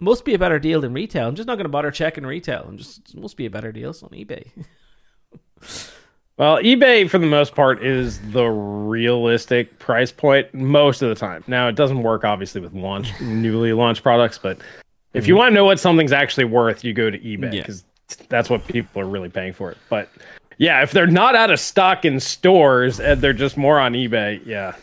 [0.00, 1.28] Must be a better deal than retail.
[1.28, 2.64] I'm just not going to bother checking retail.
[2.68, 4.48] I'm just must be a better deal on eBay.
[6.38, 11.42] Well, eBay for the most part is the realistic price point most of the time.
[11.48, 14.56] Now it doesn't work obviously with launch newly launched products, but
[15.14, 15.38] if you mm-hmm.
[15.38, 17.60] want to know what something's actually worth, you go to eBay Yeah.
[17.62, 17.84] because
[18.28, 19.78] that's what people are really paying for it.
[19.90, 20.10] But
[20.58, 24.40] yeah, if they're not out of stock in stores and they're just more on eBay,
[24.46, 24.76] yeah,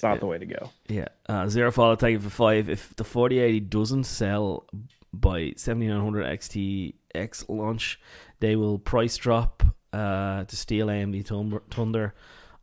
[0.00, 0.70] that's not the way to go.
[0.88, 2.68] Yeah, uh, zero follow tag for five.
[2.68, 4.66] If the forty eighty doesn't sell
[5.12, 8.00] by seventy nine hundred XTX launch,
[8.40, 12.14] they will price drop uh, to steal AMD Thunder.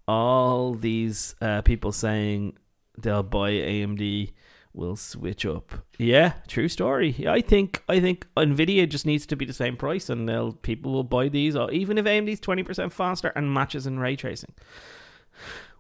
[0.08, 2.58] All these uh, people saying
[3.02, 4.34] they'll buy AMD
[4.74, 5.72] will switch up.
[5.98, 7.16] Yeah, true story.
[7.18, 10.54] Yeah, I think I think Nvidia just needs to be the same price, and they'll
[10.54, 14.16] people will buy these, or even if AMD's twenty percent faster and matches in ray
[14.16, 14.54] tracing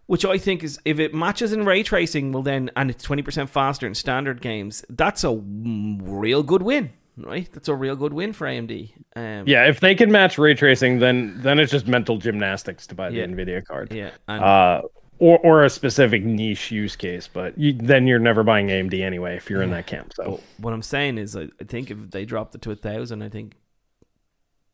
[0.06, 3.22] which I think is if it matches in ray tracing, well then, and it's twenty
[3.22, 7.49] percent faster in standard games, that's a real good win, right?
[7.54, 8.91] That's a real good win for AMD.
[9.16, 12.95] Um, Yeah, if they can match ray tracing, then then it's just mental gymnastics to
[12.95, 13.26] buy the Yeah.
[13.28, 13.91] Nvidia card.
[13.93, 14.82] yeah, and uh,
[15.20, 17.28] or or a specific niche use case.
[17.32, 20.12] But you, then you're never buying AMD anyway if you're in that camp.
[20.16, 23.22] So what I'm saying is, I, I think if they dropped it to a thousand,
[23.22, 23.56] I think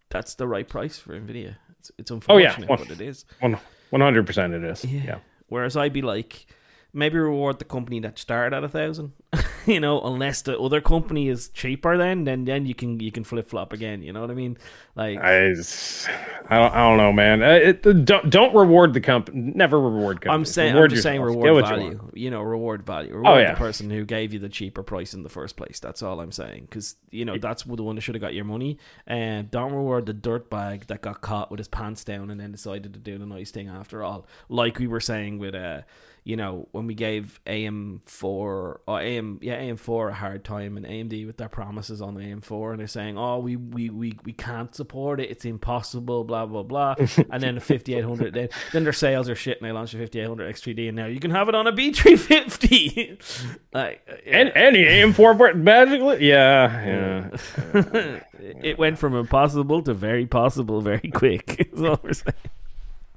[0.10, 1.56] that's the right price for Nvidia.
[1.80, 2.48] It's, it's Oh, yeah.
[2.56, 3.26] unfortunate, Well- but it is.
[3.42, 3.58] one
[4.02, 4.86] hundred percent it is.
[4.86, 5.20] Yeah.
[5.48, 6.46] Whereas I'd be like,
[6.94, 9.14] maybe reward the company that started at a thousand.
[9.66, 13.24] you know, unless the other company is cheaper, then then then you can you can
[13.24, 14.02] flip flop again.
[14.02, 14.58] You know what I mean?
[14.96, 17.44] Like, I, I don't, I don't know, man.
[17.44, 19.54] Uh, It, don't don't reward the company.
[19.56, 20.50] Never reward companies.
[20.50, 21.44] I'm saying, Reward I'm just saying, yourself.
[21.44, 22.12] Reward what you value.
[22.14, 23.16] You, know, reward value.
[23.16, 23.54] Reward yeah.
[23.54, 25.80] the person who gave you the cheaper price in the first place.
[25.80, 26.68] That's all I'm saying.
[26.70, 28.80] Because you know that's the one that should have got your money.
[29.06, 32.94] And don't reward the dirtbag that got caught with his pants down and then decided
[32.94, 34.26] to do the nice thing after all.
[34.48, 35.82] Like we were saying with uh,
[36.24, 41.26] you know, when we gave AM4 or AM yeah AM4 a hard time and AMD
[41.26, 45.20] with their promises on AM4 and they're saying, oh, we we we, we can't support
[45.20, 45.30] it.
[45.30, 46.24] It's impossible.
[46.24, 46.96] Blah blah blah.
[47.32, 50.56] and then the 5800 then then their sales are shit and they launch a 5800
[50.56, 53.58] X3D and now you can have it on a B350.
[53.74, 54.38] like yeah.
[54.38, 57.30] And any AM4 port magically, yeah,
[57.74, 58.20] yeah.
[58.40, 61.70] it went from impossible to very possible very quick.
[61.74, 62.36] is all we're saying.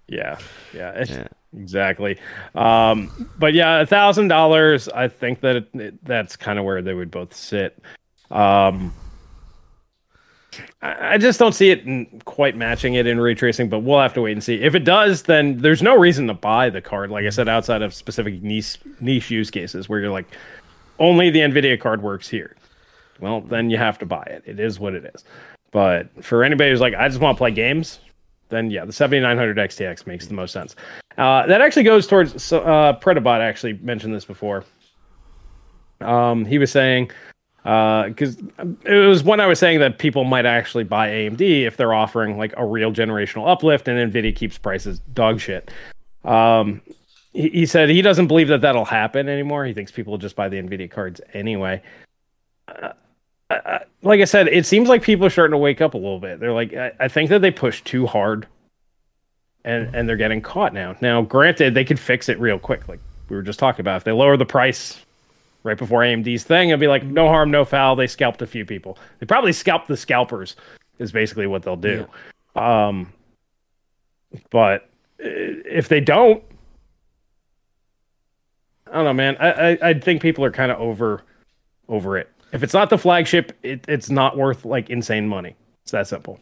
[0.08, 0.38] Yeah,
[1.10, 1.28] Yeah.
[1.56, 2.18] Exactly.
[2.54, 4.88] Um, but yeah, a thousand dollars.
[4.88, 7.78] I think that it, it- that's kind of where they would both sit.
[8.30, 8.92] Um,
[10.82, 14.14] I, I just don't see it quite matching it in ray tracing, but we'll have
[14.14, 14.56] to wait and see.
[14.56, 17.10] If it does, then there's no reason to buy the card.
[17.10, 20.26] Like I said, outside of specific niche niche use cases where you're like,
[20.98, 22.56] only the Nvidia card works here.
[23.20, 24.42] Well, then you have to buy it.
[24.46, 25.24] It is what it is.
[25.70, 27.98] But for anybody who's like, I just want to play games,
[28.50, 30.76] then yeah, the 7900 XTX makes the most sense.
[31.18, 34.64] Uh, that actually goes towards uh, Predabot actually mentioned this before.
[36.00, 37.10] Um, he was saying
[37.62, 38.36] because
[38.84, 42.36] it was when I was saying that people might actually buy AMD if they're offering
[42.36, 45.70] like a real generational uplift, and Nvidia keeps prices dog shit.
[46.24, 46.82] Um,
[47.32, 49.64] he, he said he doesn't believe that that'll happen anymore.
[49.64, 51.82] He thinks people will just buy the Nvidia cards anyway.
[52.68, 52.92] Uh,
[53.50, 56.18] I, like I said, it seems like people are starting to wake up a little
[56.18, 56.40] bit.
[56.40, 58.46] They're like, I, I think that they pushed too hard,
[59.64, 60.96] and and they're getting caught now.
[61.00, 63.96] Now, granted, they could fix it real quick, like we were just talking about.
[63.98, 65.04] If they lower the price
[65.62, 67.96] right before AMD's thing, it'd be like no harm, no foul.
[67.96, 68.98] They scalped a few people.
[69.18, 70.56] They probably scalped the scalpers.
[70.98, 72.06] Is basically what they'll do.
[72.54, 72.88] Yeah.
[72.88, 73.12] Um,
[74.50, 74.88] but
[75.18, 76.44] if they don't,
[78.86, 79.36] I don't know, man.
[79.38, 81.22] I I, I think people are kind of over
[81.88, 82.28] over it.
[82.52, 85.56] If it's not the flagship, it, it's not worth like insane money.
[85.82, 86.38] It's that simple.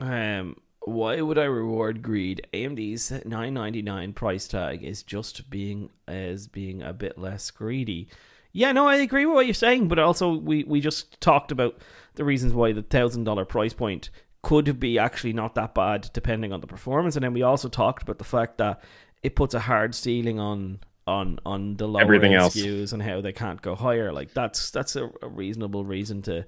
[0.00, 2.46] Um, why would I reward greed?
[2.52, 8.08] AMD's 999 price tag is just being as being a bit less greedy.
[8.52, 11.78] Yeah, no, I agree with what you're saying, but also we we just talked about
[12.14, 14.10] the reasons why the thousand dollar price point
[14.42, 18.02] could be actually not that bad depending on the performance, and then we also talked
[18.02, 18.82] about the fact that
[19.22, 22.54] it puts a hard ceiling on on on the lower Everything else.
[22.54, 24.12] SKUs and how they can't go higher.
[24.12, 26.46] Like that's that's a, a reasonable reason to, to,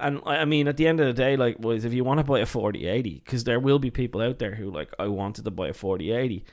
[0.00, 2.24] And I mean, at the end of the day, like, was if you want to
[2.24, 5.44] buy a forty eighty, because there will be people out there who like I wanted
[5.44, 6.44] to buy a forty eighty,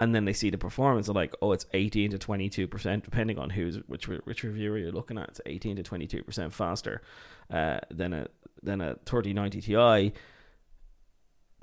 [0.00, 3.04] and then they see the performance and like, oh, it's eighteen to twenty two percent,
[3.04, 5.28] depending on who's which which reviewer you're looking at.
[5.28, 7.02] It's eighteen to twenty two percent faster
[7.50, 8.26] uh, than a
[8.62, 10.12] than a thirty ninety Ti.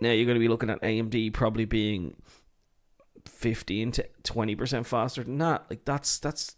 [0.01, 2.15] Now you're going to be looking at AMD probably being
[3.27, 5.65] 15 to 20% faster than that.
[5.69, 6.55] Like that's that's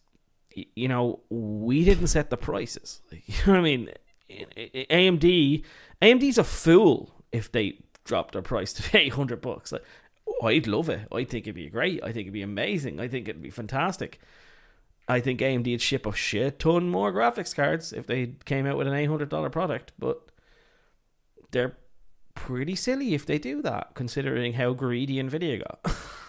[0.54, 3.02] you know, we didn't set the prices.
[3.12, 3.90] Like, you know what I mean?
[4.56, 5.64] AMD
[6.02, 9.72] AMD's a fool if they drop their price to 800 bucks.
[9.72, 9.84] Like
[10.44, 11.08] I'd love it.
[11.12, 12.02] I think it'd be great.
[12.04, 13.00] I think it'd be amazing.
[13.00, 14.20] I think it'd be fantastic.
[15.08, 18.78] I think AMD would ship a shit ton more graphics cards if they came out
[18.78, 20.22] with an $800 product, but
[21.52, 21.76] they're
[22.34, 25.96] pretty silly if they do that, considering how greedy Nvidia got.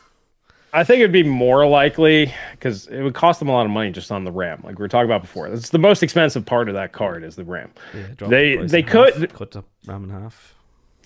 [0.74, 3.90] I think it'd be more likely because it would cost them a lot of money
[3.90, 5.46] just on the RAM, like we were talking about before.
[5.46, 7.70] It's the most expensive part of that card is the RAM.
[7.94, 10.54] Yeah, they the they could half, cut the RAM in half.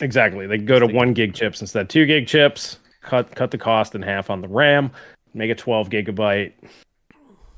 [0.00, 2.78] Exactly, they go to one gig chips instead of two gig chips.
[3.00, 4.90] Cut cut the cost in half on the RAM.
[5.34, 6.52] Make it twelve gigabyte.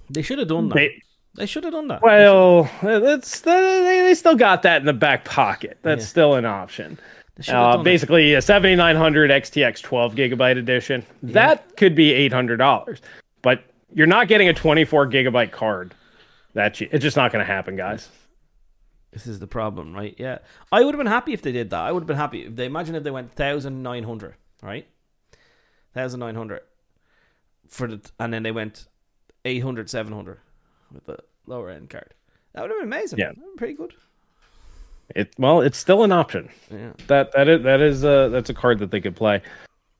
[0.08, 0.74] They should have done that.
[0.76, 1.02] They,
[1.34, 2.00] they should have done that.
[2.00, 5.78] Well, that's they, they still got that in the back pocket.
[5.82, 6.08] That's yeah.
[6.08, 6.98] still an option.
[7.48, 11.04] Uh, basically, a 7900 XTX 12 gigabyte edition.
[11.22, 11.32] Yeah.
[11.34, 13.00] That could be $800,
[13.42, 13.62] but
[13.94, 15.94] you're not getting a 24 gigabyte card.
[16.54, 18.08] That it's just not going to happen, guys.
[19.12, 20.14] This is the problem, right?
[20.18, 20.38] Yeah,
[20.72, 21.80] I would have been happy if they did that.
[21.80, 24.86] I would have been happy if they imagine if they went 1900, right?
[25.94, 26.60] 1900
[27.68, 28.86] for the, and then they went
[29.44, 30.38] 800, 700
[30.92, 32.14] with the lower end card.
[32.52, 33.18] That would have been amazing.
[33.18, 33.94] Yeah, pretty good.
[35.14, 36.50] It well, it's still an option.
[36.70, 36.92] Yeah.
[37.06, 39.42] That that is that is a that's a card that they could play.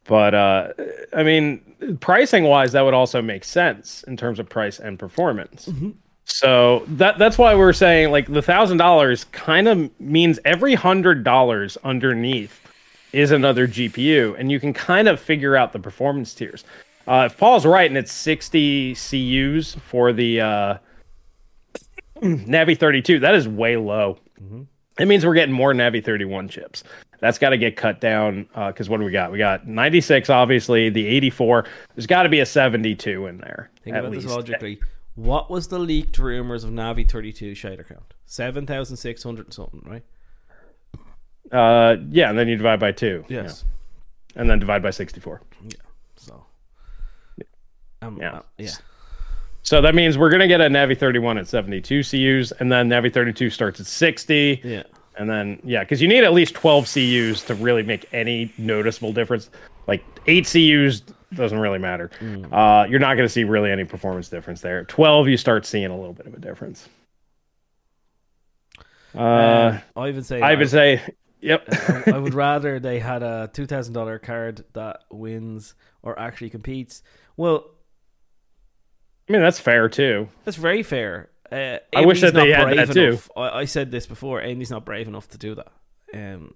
[0.04, 0.72] But uh,
[1.14, 5.66] I mean, pricing wise, that would also make sense in terms of price and performance.
[5.66, 5.90] Mm-hmm.
[6.24, 11.24] So that that's why we're saying like the thousand dollars kind of means every hundred
[11.24, 12.60] dollars underneath
[13.12, 16.64] is another GPU, and you can kind of figure out the performance tiers.
[17.06, 20.78] Uh, if Paul's right, and it's sixty CUs for the uh,
[22.20, 24.18] Navi thirty two, that is way low.
[24.42, 24.62] Mm-hmm
[24.98, 26.84] it means we're getting more Navi 31 chips.
[27.20, 29.32] That's got to get cut down because uh, what do we got?
[29.32, 31.66] We got 96, obviously, the 84.
[31.94, 33.70] There's got to be a 72 in there.
[33.82, 34.26] Think about least.
[34.26, 34.80] this logically.
[35.16, 38.14] What was the leaked rumors of Navi 32 shader count?
[38.26, 40.04] 7,600 something, right?
[41.50, 43.24] Uh, yeah, and then you divide by two.
[43.28, 43.64] Yes.
[44.34, 44.40] Yeah.
[44.40, 45.40] And then divide by 64.
[45.64, 45.70] Yeah.
[46.16, 46.46] So.
[48.02, 48.32] Um, yeah.
[48.34, 48.70] Uh, yeah.
[49.68, 52.88] So that means we're going to get a Navi 31 at 72 CUs, and then
[52.88, 54.62] Navi 32 starts at 60.
[54.64, 54.84] Yeah.
[55.18, 59.12] And then, yeah, because you need at least 12 CUs to really make any noticeable
[59.12, 59.50] difference.
[59.86, 61.02] Like eight CUs
[61.34, 62.10] doesn't really matter.
[62.18, 62.50] Mm.
[62.50, 64.84] Uh, you're not going to see really any performance difference there.
[64.84, 66.88] 12, you start seeing a little bit of a difference.
[69.14, 71.02] Uh, uh I would say, I would say,
[71.42, 71.64] yep.
[72.06, 77.02] I, I would rather they had a $2,000 card that wins or actually competes.
[77.36, 77.74] Well,
[79.28, 80.28] I mean, that's fair too.
[80.44, 81.30] That's very fair.
[81.50, 83.26] Uh, I wish that they had that enough.
[83.26, 83.32] too.
[83.36, 84.40] I, I, said this before.
[84.40, 85.72] AMD's not brave enough to do that.
[86.12, 86.54] Um,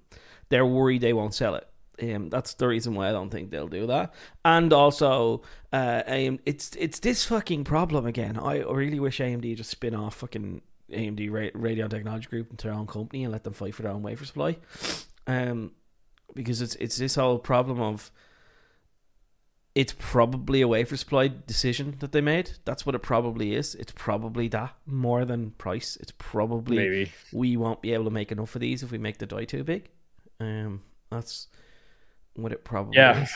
[0.49, 1.67] they're worried they won't sell it.
[2.03, 4.13] Um, that's the reason why I don't think they'll do that.
[4.45, 5.43] And also,
[5.73, 8.39] uh, um, it's it's this fucking problem again.
[8.39, 12.77] I really wish AMD just spin off fucking AMD Ra- Radeon Technology Group into their
[12.77, 14.57] own company and let them fight for their own wafer supply.
[15.27, 15.73] Um,
[16.35, 18.11] because it's it's this whole problem of
[19.75, 22.51] it's probably a wafer supply decision that they made.
[22.65, 23.75] That's what it probably is.
[23.75, 25.97] It's probably that more than price.
[26.01, 27.13] It's probably Maybe.
[27.33, 29.65] we won't be able to make enough of these if we make the die too
[29.65, 29.89] big.
[30.41, 31.47] Um, that's
[32.35, 33.23] what it probably Yeah.
[33.23, 33.31] is.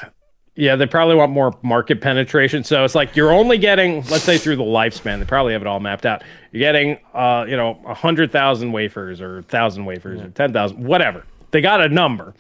[0.59, 2.64] Yeah, they probably want more market penetration.
[2.64, 5.18] So it's like you're only getting, let's say, through the lifespan.
[5.18, 6.22] They probably have it all mapped out.
[6.51, 10.82] You're getting, uh, you know, a hundred thousand wafers or thousand wafers or ten thousand,
[10.82, 11.24] whatever.
[11.51, 12.34] They got a number,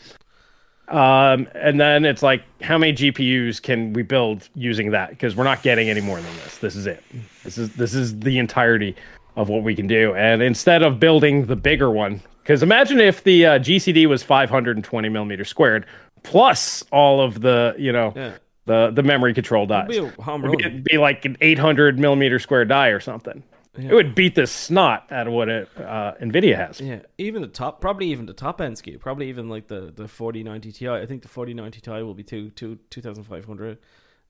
[0.88, 5.10] um, and then it's like, how many GPUs can we build using that?
[5.10, 6.58] Because we're not getting any more than this.
[6.58, 7.02] This is it.
[7.44, 8.94] This is this is the entirety
[9.36, 10.14] of what we can do.
[10.14, 15.08] And instead of building the bigger one, because imagine if the uh, GCD was 520
[15.08, 15.86] millimeters squared
[16.22, 18.32] plus all of the, you know, Yeah.
[18.66, 19.90] the the memory control dies.
[19.90, 23.00] It'd be a home It'd be, it'd be like an 800 millimeter square die or
[23.00, 23.42] something.
[23.78, 26.80] It would beat the snot out of what it, uh, Nvidia has.
[26.80, 30.08] Yeah, even the top, probably even the top end SKU, probably even like the the
[30.08, 30.88] forty ninety Ti.
[30.88, 33.78] I think the forty ninety Ti will be two two two thousand five hundred.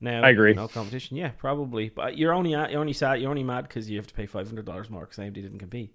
[0.01, 0.53] Now, I agree.
[0.53, 1.17] No competition.
[1.17, 1.89] Yeah, probably.
[1.89, 3.21] But you're only at, you're only sad.
[3.21, 5.59] You're only mad because you have to pay five hundred dollars more because AMD didn't
[5.59, 5.95] compete.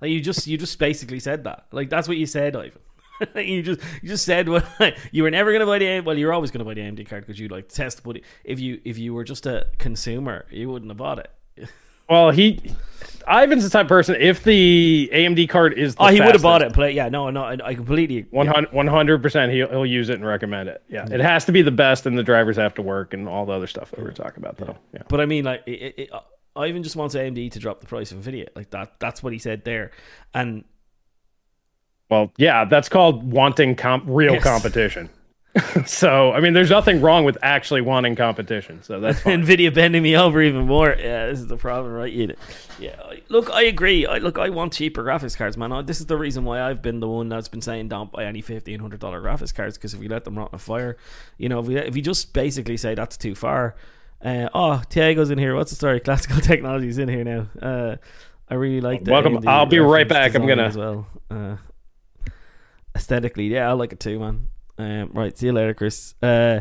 [0.00, 1.66] Like you just you just basically said that.
[1.72, 2.80] Like that's what you said, Ivan.
[3.34, 4.64] you just you just said what
[5.12, 6.04] you were never gonna buy the AMD.
[6.04, 8.02] Well, you're always gonna buy the AMD card because you like test.
[8.02, 11.30] But if you if you were just a consumer, you wouldn't have bought it.
[12.10, 12.60] Well, he,
[13.28, 14.16] Ivan's the type of person.
[14.18, 16.90] If the AMD card is, the Oh, he would have bought it play.
[16.92, 18.26] Yeah, no, no, I, completely.
[18.30, 20.82] 100 percent he'll, he'll use it and recommend it.
[20.88, 23.46] Yeah, it has to be the best, and the drivers have to work, and all
[23.46, 24.76] the other stuff that we we're talking about, though.
[24.92, 26.10] Yeah, But I mean, like, it, it, it,
[26.56, 28.48] Ivan just wants AMD to drop the price of Nvidia.
[28.56, 28.98] Like that.
[28.98, 29.92] That's what he said there.
[30.34, 30.64] And
[32.10, 34.42] well, yeah, that's called wanting comp- real Yes.
[34.42, 35.08] competition.
[35.86, 38.82] so, I mean, there's nothing wrong with actually wanting competition.
[38.82, 39.44] So that's fine.
[39.44, 40.90] Nvidia bending me over even more.
[40.90, 42.12] Yeah, this is the problem, right?
[42.12, 42.34] You,
[42.78, 42.94] yeah.
[43.28, 44.06] Look, I agree.
[44.06, 45.72] I look, I want cheaper graphics cards, man.
[45.72, 48.24] I, this is the reason why I've been the one that's been saying don't buy
[48.24, 50.96] any fifteen hundred dollar graphics cards because if we let them rot in a fire,
[51.36, 53.74] you know, if we if we just basically say that's too far.
[54.22, 55.56] Uh, oh, Tiago's in here.
[55.56, 55.98] What's the story?
[56.04, 57.46] Classical Technology's in here now.
[57.60, 57.96] Uh,
[58.48, 59.10] I really like that.
[59.10, 59.38] Welcome.
[59.38, 60.34] AMD I'll be right back.
[60.34, 61.06] I'm gonna- as well.
[61.30, 61.56] Uh,
[62.94, 64.48] aesthetically, yeah, I like it too, man.
[64.78, 66.14] Um, right, see you later, Chris.
[66.22, 66.60] Uh,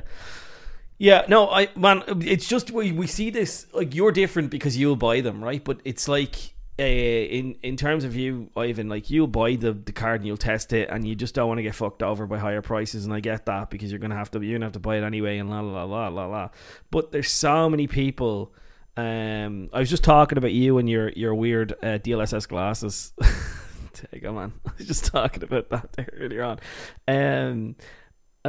[0.98, 4.98] yeah, no, I man, it's just we we see this like you're different because you'll
[4.98, 5.64] buy them, right?
[5.64, 9.92] But it's like uh, in in terms of you, Ivan, like you'll buy the the
[9.92, 12.38] card and you'll test it, and you just don't want to get fucked over by
[12.38, 14.80] higher prices, and I get that because you're gonna have to you're gonna have to
[14.80, 16.50] buy it anyway, and la la la la la.
[16.92, 18.54] But there's so many people.
[18.98, 23.14] Um, I was just talking about you and your your weird uh, DLSS glasses.
[24.12, 24.54] Take on, man.
[24.66, 26.60] I was just talking about that earlier on.
[27.08, 27.76] Um,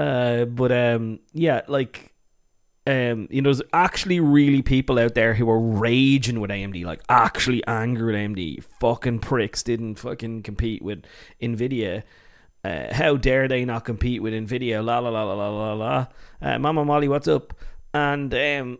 [0.00, 2.14] uh, but um, yeah, like
[2.86, 7.02] um, you know, there's actually really people out there who are raging with AMD, like
[7.10, 8.64] actually angry with AMD.
[8.80, 11.04] Fucking pricks didn't fucking compete with
[11.42, 12.02] Nvidia.
[12.64, 14.82] Uh, how dare they not compete with Nvidia?
[14.82, 16.06] La la la la la la la.
[16.40, 17.52] Uh, Mama Molly, what's up?
[17.92, 18.78] And um,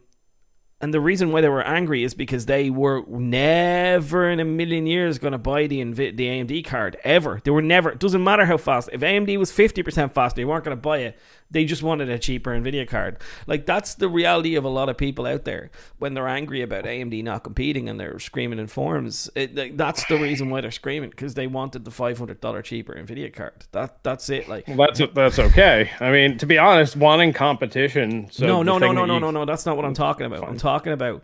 [0.80, 4.86] and the reason why they were angry is because they were never in a million
[4.86, 7.40] years going to buy the the AMD card ever.
[7.44, 7.90] They were never.
[7.90, 8.88] It doesn't matter how fast.
[8.92, 11.18] If AMD was fifty percent faster, they weren't going to buy it.
[11.50, 13.18] They just wanted a cheaper Nvidia card.
[13.46, 16.84] Like that's the reality of a lot of people out there when they're angry about
[16.84, 19.30] AMD not competing and they're screaming in forums.
[19.34, 22.62] It, like, that's the reason why they're screaming because they wanted the five hundred dollar
[22.62, 23.64] cheaper Nvidia card.
[23.72, 24.48] That that's it.
[24.48, 25.90] Like Well, that's that's okay.
[26.00, 28.28] I mean, to be honest, wanting competition.
[28.30, 29.44] So no, no, no, no, no, no, no.
[29.44, 30.48] That's not what I'm talking about.
[30.48, 31.22] I'm talking about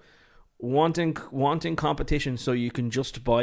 [0.58, 3.42] wanting wanting competition so you can just buy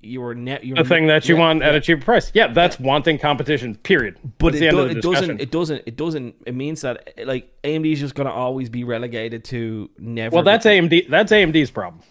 [0.00, 2.30] your net your The thing that you yeah, want at a cheaper price.
[2.34, 3.74] Yeah, that's wanting competition.
[3.76, 4.18] Period.
[4.38, 5.40] But That's it, do, it doesn't.
[5.40, 5.82] It doesn't.
[5.86, 6.34] It doesn't.
[6.46, 10.34] It means that like AMD is just going to always be relegated to never.
[10.34, 11.08] Well, that's AMD.
[11.08, 12.02] That's AMD's problem.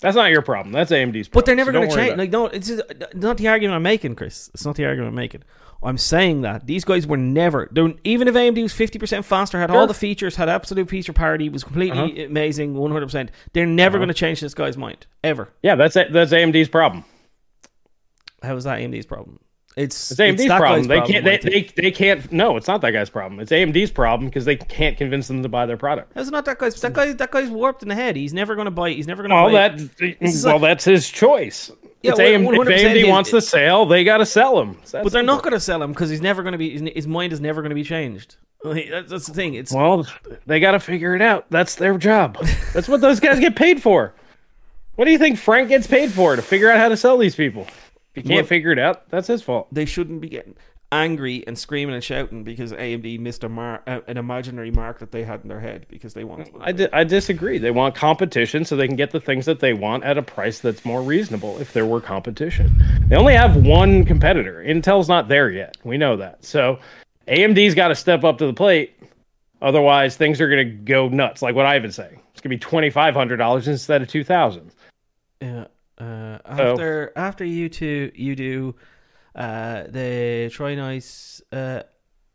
[0.00, 0.72] That's not your problem.
[0.72, 1.28] That's AMD's.
[1.28, 1.30] Problem.
[1.32, 2.16] But they're never So going to change.
[2.16, 4.50] Like no, it's just, it's not the argument I'm making, Chris.
[4.54, 5.42] It's not the argument I'm making.
[5.82, 7.70] I'm saying that these guys were never.
[8.04, 11.48] Even if AMD was 50 percent faster, had all the features, had absolute feature parity,
[11.48, 12.26] was completely Uh-huh.
[12.26, 13.06] amazing, 100.
[13.06, 15.48] percent They're never going to change this guy's mind ever.
[15.62, 17.04] yeah, that's that's AMD's problem.
[18.42, 19.38] How is that AMD's problem?
[19.76, 20.84] It's, It's AMD's that problem.
[20.88, 21.26] They can't.
[21.26, 22.30] I They, they they can't.
[22.32, 23.40] No, it's not that guy's problem.
[23.40, 26.12] It's AMD's problem because they can't convince them to buy their product.
[26.14, 26.78] How's it not that guy's?
[26.80, 27.12] That guy.
[27.12, 28.16] That guy's warped in the head.
[28.16, 28.90] He's never going to buy.
[28.90, 29.68] He's never going to Well, buy.
[29.68, 31.70] that well, like- that's his choice.
[32.02, 34.76] Yeah, it's AMD, if 100% AMD his- wants the sale, they got to sell him.
[34.92, 36.90] but they're not going to sell him because he's never going to be.
[36.94, 38.36] His, mind is never going to be changed.
[38.64, 39.54] That's, that's the thing.
[39.54, 40.06] It's Well,
[40.46, 41.46] they got to figure it out.
[41.50, 42.36] That's their job.
[42.74, 44.12] That's what those guys get paid for.
[44.96, 46.36] What do you think Frank gets paid for?
[46.36, 47.62] To figure out how to sell these people.
[47.62, 47.70] If
[48.14, 49.68] he can't Well- figure it out, that's his fault.
[49.72, 50.56] they shouldn't be getting
[50.92, 55.24] angry and screaming and shouting because AMD missed a mar- an imaginary mark that they
[55.24, 56.48] had in their head because they want.
[56.60, 57.58] I, di- I disagree.
[57.58, 60.60] They want competition so they can get the things that they want at a price
[60.60, 62.74] that's more reasonable if there were competition.
[63.08, 64.62] They only have one competitor.
[64.66, 65.76] Intel's not there yet.
[65.84, 66.44] We know that.
[66.44, 66.78] So
[67.28, 68.94] AMD's got to step up to the plate
[69.62, 71.42] Otherwise, things are going to go nuts.
[71.42, 74.08] Like what I've been saying, it's going to be twenty five hundred dollars instead of
[74.08, 74.72] two thousand.
[75.40, 75.66] Yeah.
[75.98, 78.74] Uh, after so, after you two you do
[79.34, 81.82] uh, the Try Nice uh,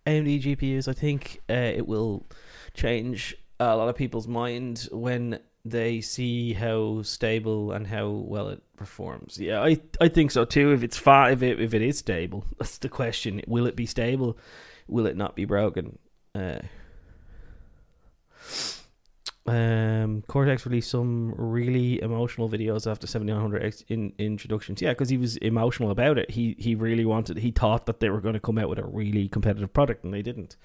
[0.06, 2.26] AMD GPUs, I think uh, it will
[2.74, 8.62] change a lot of people's mind when they see how stable and how well it
[8.78, 9.40] performs.
[9.40, 10.72] Yeah, I I think so too.
[10.72, 13.42] If it's far, if it if it is stable, that's the question.
[13.48, 14.38] Will it be stable?
[14.88, 15.98] Will it not be broken?
[16.36, 16.60] Uh,
[19.48, 24.82] um, Coreteks released some really emotional videos after 7900 in introductions.
[24.82, 26.32] Yeah, because he was emotional about it.
[26.32, 27.38] He he really wanted.
[27.38, 30.14] He thought that they were going to come out with a really competitive product, and
[30.14, 30.56] they didn't.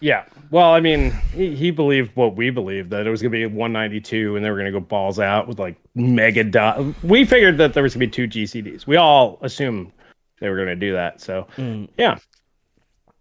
[0.00, 0.24] Yeah.
[0.50, 3.46] Well, I mean, he, he believed what we believed that it was going to be
[3.46, 6.80] 192 and they were going to go balls out with like mega dot.
[7.02, 8.86] We figured that there was going to be two GCDs.
[8.86, 9.92] We all assumed
[10.40, 11.20] they were going to do that.
[11.20, 11.88] So, mm.
[11.96, 12.18] yeah.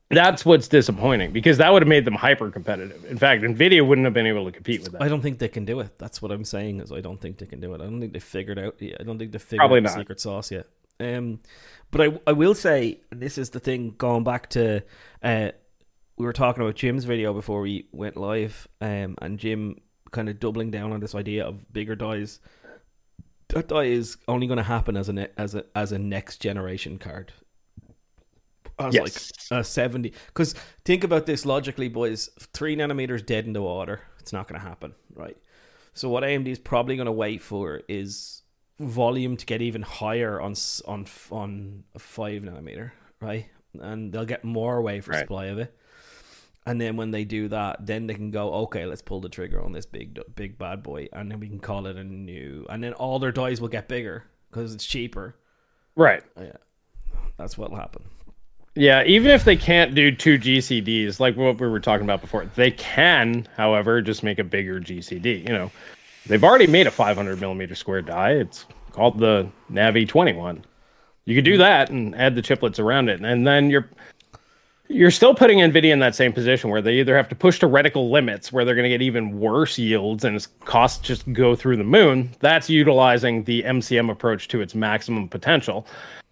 [0.10, 3.04] That's what's disappointing because that would have made them hyper competitive.
[3.06, 5.02] In fact, Nvidia wouldn't have been able to compete with that.
[5.02, 5.98] I don't think they can do it.
[5.98, 6.80] That's what I'm saying.
[6.80, 7.82] Is I don't think they can do it.
[7.82, 8.78] I don't think they figured out.
[8.82, 9.94] I don't think they figured Probably out not.
[9.96, 10.68] the secret sauce yet.
[11.00, 11.42] Um,
[11.92, 13.96] but I I will say this is the thing.
[13.98, 14.82] Going back to
[15.22, 15.52] uh,
[16.18, 19.82] we were talking about Jim's video before we went live, um, and Jim
[20.12, 22.40] kind of doubling down on this idea of bigger dies.
[23.50, 26.38] That die is only going to happen as a ne- as a as a next
[26.38, 27.34] generation card.
[28.80, 29.32] As yes.
[29.52, 30.14] like a 70.
[30.28, 30.54] Because
[30.86, 32.30] think about this logically, boys.
[32.54, 34.02] Three nanometers dead in the water.
[34.20, 35.38] It's not going to happen, right?
[35.94, 38.44] So what AMD is probably going to wait for is
[38.80, 40.54] volume to get even higher on
[40.86, 43.48] on on a five nanometer, right?
[43.80, 45.22] And they'll get more wafer right.
[45.22, 45.76] supply of it.
[46.68, 49.64] And then when they do that, then they can go, okay, let's pull the trigger
[49.64, 52.66] on this big big bad boy, and then we can call it a new.
[52.70, 55.36] And then all their dies will get bigger because it's cheaper.
[55.96, 56.24] Right.
[56.38, 56.58] Yeah,
[57.38, 58.04] that's what'll happen.
[58.78, 62.46] Yeah, even if they can't do two GCDs, like what we were talking about before,
[62.54, 65.48] they can, however, just make a bigger GCD.
[65.48, 65.72] You know,
[66.28, 68.34] they've already made a 500 millimeter square die.
[68.34, 70.64] It's called the Navi 21.
[71.26, 73.90] You could do that and add the chiplets around it, and then you're
[74.90, 77.68] you're still putting Nvidia in that same position where they either have to push to
[77.68, 81.56] reticle limits, where they're going to get even worse yields and its costs just go
[81.56, 82.30] through the moon.
[82.40, 85.86] That's utilizing the MCM approach to its maximum potential.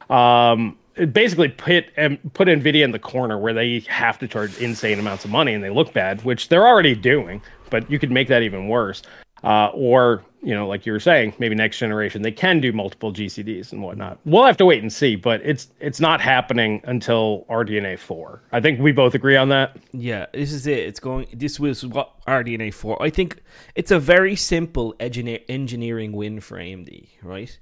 [0.10, 0.78] Um,
[1.12, 5.26] basically put and put Nvidia in the corner where they have to charge insane amounts
[5.26, 7.41] of money and they look bad, which they're already doing.
[7.70, 9.02] But you could make that even worse.
[9.43, 13.12] Uh, or you know, like you were saying, maybe next generation they can do multiple
[13.12, 14.20] GCDs and whatnot.
[14.26, 18.41] We'll have to wait and see, but it's it's not happening until RDNA four.
[18.52, 19.78] I think we both agree on that.
[19.91, 20.80] Yeah, this is it.
[20.80, 21.28] It's going.
[21.34, 23.02] This was what RDNA four.
[23.02, 23.41] I think
[23.74, 27.60] it's a very simple engineer, engineering win for AMD, right?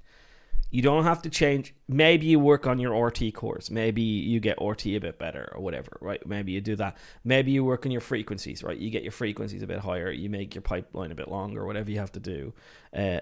[0.74, 1.72] You don't have to change.
[1.86, 3.70] Maybe you work on your RT cores.
[3.70, 6.20] Maybe you get RT a bit better or whatever, right?
[6.26, 6.96] Maybe you do that.
[7.22, 8.76] Maybe you work on your frequencies, right?
[8.76, 10.10] You get your frequencies a bit higher.
[10.10, 12.54] You make your pipeline a bit longer, whatever you have to do.
[12.92, 13.20] Uh,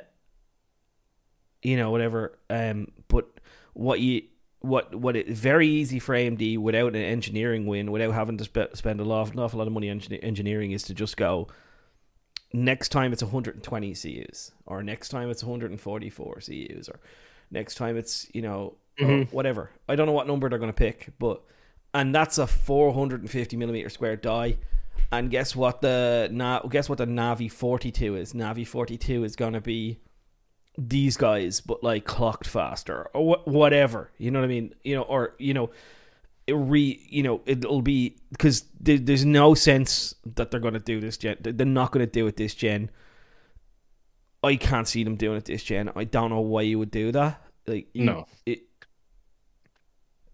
[1.60, 2.38] you know, whatever.
[2.48, 3.28] Um, but
[3.74, 4.22] what you
[4.60, 8.74] what what it's very easy for AMD without an engineering win, without having to spe-
[8.74, 11.48] spend a lot, an awful lot of money on engineering, is to just go.
[12.54, 16.98] Next time it's 120 CUs, or next time it's 144 CUs, or
[17.52, 19.34] Next time it's you know mm-hmm.
[19.34, 19.70] whatever.
[19.88, 21.42] I don't know what number they're going to pick, but
[21.94, 24.56] and that's a 450 millimeter square die.
[25.10, 28.32] And guess what the na- guess what the Navi 42 is?
[28.32, 30.00] Navi 42 is going to be
[30.78, 34.10] these guys, but like clocked faster or wh- whatever.
[34.16, 34.74] You know what I mean?
[34.82, 35.70] You know, or you know,
[36.46, 40.80] it re you know it'll be because th- there's no sense that they're going to
[40.80, 41.36] do this gen.
[41.40, 42.90] They're not going to do it this gen.
[44.42, 45.90] I can't see them doing it this gen.
[45.94, 47.41] I don't know why you would do that.
[47.66, 48.62] Like you, no, it.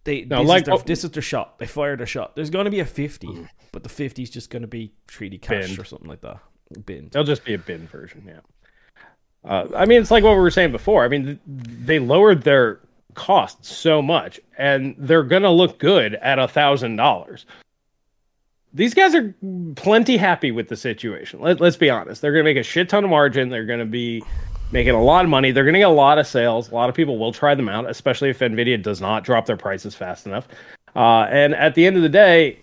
[0.04, 1.58] They no, this, like, is their, oh, this is their shot.
[1.58, 2.34] They fired a shot.
[2.34, 3.48] There's going to be a fifty, mm.
[3.72, 6.38] but the fifty is just going to be 3D cache or something like that.
[6.84, 7.08] Bin.
[7.12, 8.24] They'll just be a bin version.
[8.26, 8.40] Yeah.
[9.44, 11.04] Uh, I mean, it's like what we were saying before.
[11.04, 12.80] I mean, they lowered their
[13.14, 17.46] costs so much, and they're going to look good at a thousand dollars
[18.72, 19.34] these guys are
[19.76, 21.40] plenty happy with the situation.
[21.40, 22.20] Let, us be honest.
[22.20, 23.48] They're going to make a shit ton of margin.
[23.48, 24.22] They're going to be
[24.70, 25.50] making a lot of money.
[25.50, 26.70] They're going to get a lot of sales.
[26.70, 29.56] A lot of people will try them out, especially if Nvidia does not drop their
[29.56, 30.48] prices fast enough.
[30.94, 32.58] Uh, and at the end of the day,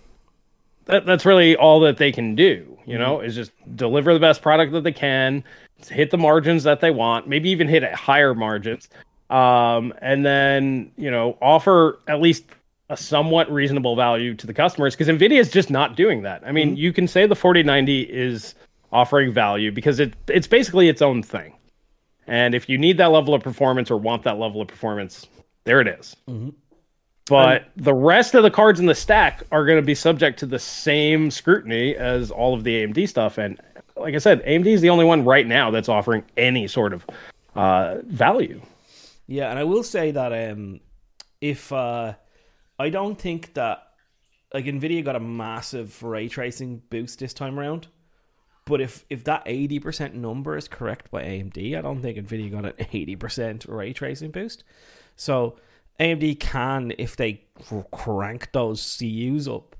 [0.86, 2.76] that, that's really all that they can do.
[2.86, 3.26] You know, mm-hmm.
[3.26, 5.44] is just deliver the best product that they can,
[5.88, 8.88] hit the margins that they want, maybe even hit higher margins,
[9.28, 12.44] um, and then you know offer at least
[12.88, 16.44] a somewhat reasonable value to the customers because Nvidia is just not doing that.
[16.46, 16.76] I mean, mm-hmm.
[16.76, 18.54] you can say the 4090 is
[18.92, 21.55] offering value because it it's basically its own thing.
[22.26, 25.26] And if you need that level of performance or want that level of performance,
[25.64, 26.16] there it is.
[26.28, 26.50] Mm-hmm.
[27.26, 30.46] but the rest of the cards in the stack are going to be subject to
[30.46, 33.38] the same scrutiny as all of the AMD stuff.
[33.38, 33.60] And
[33.96, 37.06] like I said, AMD is the only one right now that's offering any sort of
[37.54, 38.60] uh, value.
[39.26, 40.80] Yeah, and I will say that um,
[41.40, 42.14] if uh,
[42.78, 43.82] I don't think that
[44.54, 47.88] like Nvidia got a massive ray tracing boost this time around,
[48.66, 52.50] but if if that eighty percent number is correct by AMD, I don't think Nvidia
[52.50, 54.64] got an eighty percent ray tracing boost.
[55.16, 55.56] So
[55.98, 57.44] AMD can, if they
[57.90, 59.76] crank those CUs up,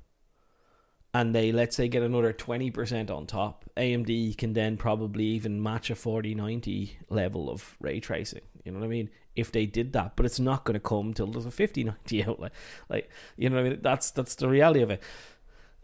[1.12, 5.88] and they let's say get another 20% on top amd can then probably even match
[5.88, 8.42] a 4090 level of ray tracing.
[8.64, 9.08] You know what i mean?
[9.34, 12.52] If they did that but it's not going to come till there's a 5090 outlet.
[12.90, 13.78] Like you know what i mean?
[13.80, 15.02] That's that's the reality of it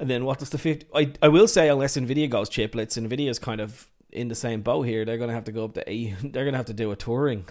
[0.02, 3.38] and then what does the 50 i, I will say unless nvidia goes chiplets nvidia's
[3.38, 5.90] kind of in the same boat here they're going to have to go up to
[5.90, 7.44] a they're going to have to do a Turing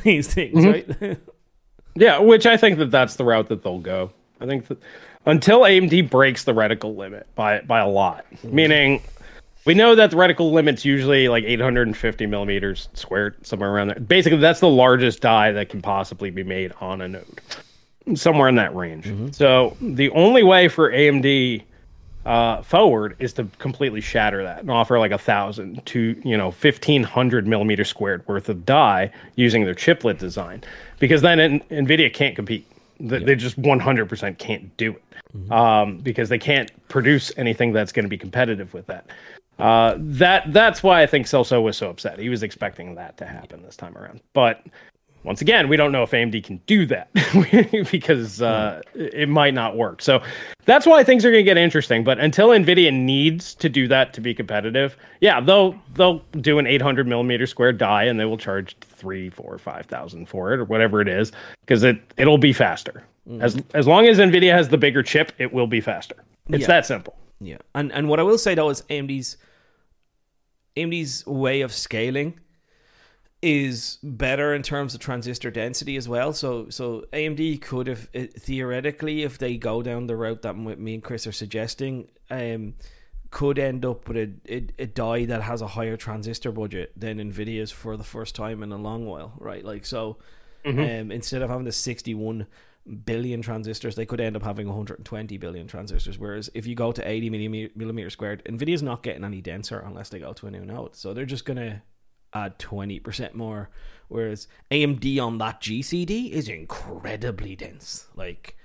[0.02, 1.04] these things mm-hmm.
[1.04, 1.18] right
[1.94, 4.78] yeah which i think that that's the route that they'll go i think that
[5.26, 8.24] until AMD breaks the reticle limit by by a lot.
[8.44, 8.52] Mm.
[8.52, 9.02] Meaning,
[9.64, 14.00] we know that the reticle limit's usually like 850 millimeters squared, somewhere around there.
[14.00, 17.40] Basically, that's the largest die that can possibly be made on a node,
[18.14, 19.06] somewhere in that range.
[19.06, 19.30] Mm-hmm.
[19.30, 21.62] So the only way for AMD
[22.24, 26.46] uh, forward is to completely shatter that and offer like a thousand to you know
[26.46, 30.62] 1500 millimeter squared worth of die using their chiplet design,
[30.98, 32.66] because then Nvidia can't compete.
[33.00, 35.02] They, they just 100% can't do it
[35.36, 35.52] mm-hmm.
[35.52, 39.06] um, because they can't produce anything that's going to be competitive with that.
[39.58, 42.18] Uh, that that's why I think Celso was so upset.
[42.18, 44.64] He was expecting that to happen this time around, but
[45.24, 47.12] once again, we don't know if AMD can do that
[47.90, 50.02] because uh, it might not work.
[50.02, 50.20] So
[50.64, 52.02] that's why things are going to get interesting.
[52.02, 56.66] But until Nvidia needs to do that to be competitive, yeah, they'll they'll do an
[56.66, 60.64] 800 millimeter square die and they will charge three, four, five thousand for it or
[60.64, 63.04] whatever it is because it it'll be faster.
[63.28, 63.42] Mm.
[63.42, 66.16] As as long as Nvidia has the bigger chip, it will be faster.
[66.48, 66.66] It's yeah.
[66.66, 67.16] that simple.
[67.40, 69.36] Yeah, and and what I will say though is AMD's
[70.76, 72.40] AMD's way of scaling
[73.42, 76.32] is better in terms of transistor density as well.
[76.32, 81.02] So so AMD could have theoretically, if they go down the route that me and
[81.02, 82.74] Chris are suggesting, um,
[83.30, 87.18] could end up with a, a, a die that has a higher transistor budget than
[87.18, 89.64] Nvidia's for the first time in a long while, right?
[89.64, 90.18] Like so,
[90.64, 90.78] mm-hmm.
[90.78, 92.46] um, instead of having the sixty one
[93.04, 96.18] billion transistors, they could end up having 120 billion transistors.
[96.18, 100.08] Whereas if you go to 80 millimeter, millimeter squared, Nvidia's not getting any denser unless
[100.08, 100.96] they go to a new node.
[100.96, 101.82] So they're just gonna
[102.34, 103.70] add 20% more.
[104.08, 108.56] Whereas AMD on that GCD is incredibly dense, like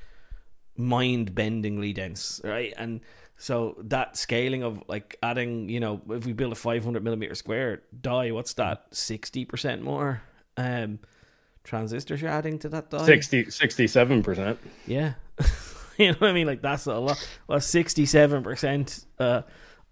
[0.76, 2.74] mind bendingly dense, right?
[2.78, 3.00] And
[3.38, 7.84] so that scaling of like adding, you know, if we build a 500 millimeter square
[8.02, 8.92] die, what's that?
[8.92, 10.22] 60% more
[10.58, 11.00] um,
[11.64, 13.06] transistors you're adding to that die?
[13.06, 14.58] 60, 67%.
[14.86, 15.14] Yeah.
[15.98, 16.48] you know what I mean?
[16.48, 17.26] Like that's a lot.
[17.48, 19.42] Well, 67% uh,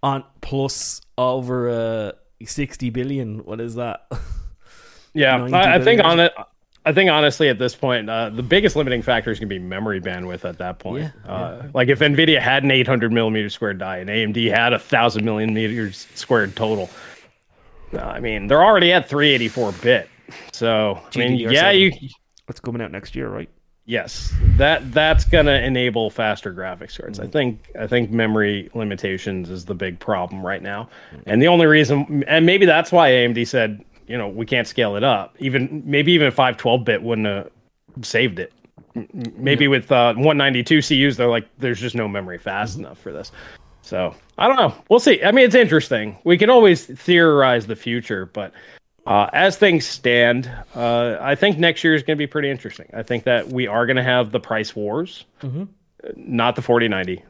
[0.01, 2.11] on plus over uh,
[2.43, 3.39] 60 billion.
[3.45, 4.07] What is that?
[5.15, 6.33] Yeah, I, I think on it.
[6.85, 9.59] I think honestly, at this point, uh, the biggest limiting factor is going to be
[9.59, 10.43] memory bandwidth.
[10.43, 11.69] At that point, yeah, uh, yeah.
[11.73, 16.05] like if Nvidia had an 800 millimeter squared die and AMD had a thousand millimeters
[16.13, 16.89] squared total,
[17.93, 20.09] uh, I mean they're already at 384 bit.
[20.51, 21.91] So I mean, yeah, you.
[22.45, 23.49] What's coming out next year, right?
[23.87, 27.19] Yes, that that's gonna enable faster graphics cards.
[27.19, 27.27] Mm-hmm.
[27.27, 31.29] I think I think memory limitations is the big problem right now, mm-hmm.
[31.29, 34.95] and the only reason, and maybe that's why AMD said, you know, we can't scale
[34.95, 35.35] it up.
[35.37, 37.51] Even maybe even five twelve bit wouldn't have
[38.01, 38.51] saved it.
[39.13, 42.85] Maybe with uh, 192 CUs, they're like, there's just no memory fast mm-hmm.
[42.85, 43.31] enough for this.
[43.81, 44.73] So I don't know.
[44.89, 45.21] We'll see.
[45.23, 46.17] I mean, it's interesting.
[46.23, 48.51] We can always theorize the future, but
[49.05, 52.89] uh, as things stand, uh, I think next year is going to be pretty interesting.
[52.93, 55.65] I think that we are going to have the price wars, mm-hmm.
[56.15, 57.23] not the 4090.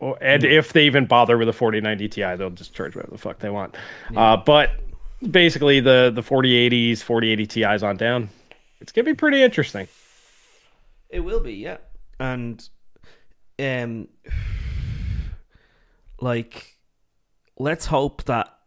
[0.00, 0.52] And mm-hmm.
[0.52, 3.50] if they even bother with a 4090 Ti, they'll just charge whatever the fuck they
[3.50, 3.76] want.
[4.10, 4.32] Yeah.
[4.32, 4.70] Uh, but
[5.28, 8.30] basically, the, the 4080s, 4080 Ti's on down,
[8.80, 9.88] it's going to be pretty interesting.
[11.10, 11.78] It will be, yeah.
[12.18, 12.66] And,
[13.58, 14.08] um,
[16.20, 16.76] like,
[17.58, 18.57] let's hope that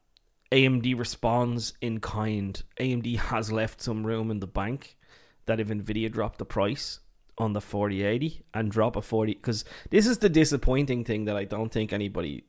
[0.52, 2.62] AMD responds in kind.
[2.80, 4.98] AMD has left some room in the bank
[5.46, 7.00] that if Nvidia dropped the price
[7.38, 11.46] on the 4080 and drop a 40 because this is the disappointing thing that I
[11.46, 12.44] don't think anybody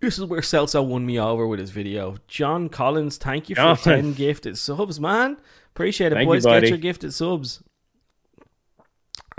[0.00, 2.16] this is where Celso won me over with his video.
[2.28, 5.38] John Collins, thank you for oh, 10 gifted subs, man.
[5.74, 6.44] Appreciate it, boys.
[6.44, 7.62] You, Get your gifted subs.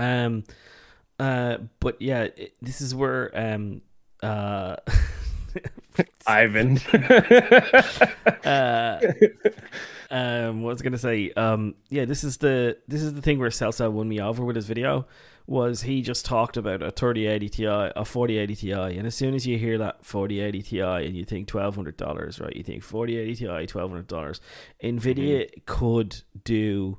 [0.00, 0.44] Um
[1.20, 3.82] uh but yeah, it, this is where um
[4.22, 4.76] uh
[6.26, 6.78] Ivan.
[8.44, 9.00] uh,
[10.10, 11.30] um, what was I gonna say?
[11.32, 14.56] Um, yeah, this is the this is the thing where Celso won me over with
[14.56, 15.06] his video.
[15.46, 19.46] Was he just talked about a 3080 Ti, a 4080 Ti, and as soon as
[19.46, 22.54] you hear that 4080 Ti and you think twelve hundred dollars, right?
[22.54, 24.40] You think 4080 Ti, twelve hundred dollars.
[24.82, 25.60] Nvidia mm-hmm.
[25.64, 26.98] could do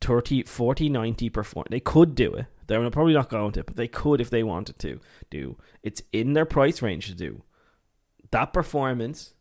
[0.00, 1.66] 30, 40, 90 perform.
[1.70, 2.46] They could do it.
[2.66, 5.00] They're probably not going to, but they could if they wanted to
[5.30, 5.56] do.
[5.82, 7.42] It's in their price range to do
[8.34, 9.32] that performance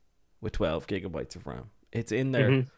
[0.42, 1.70] with 12 gigabytes of RAM.
[1.92, 2.70] It's in their mm-hmm.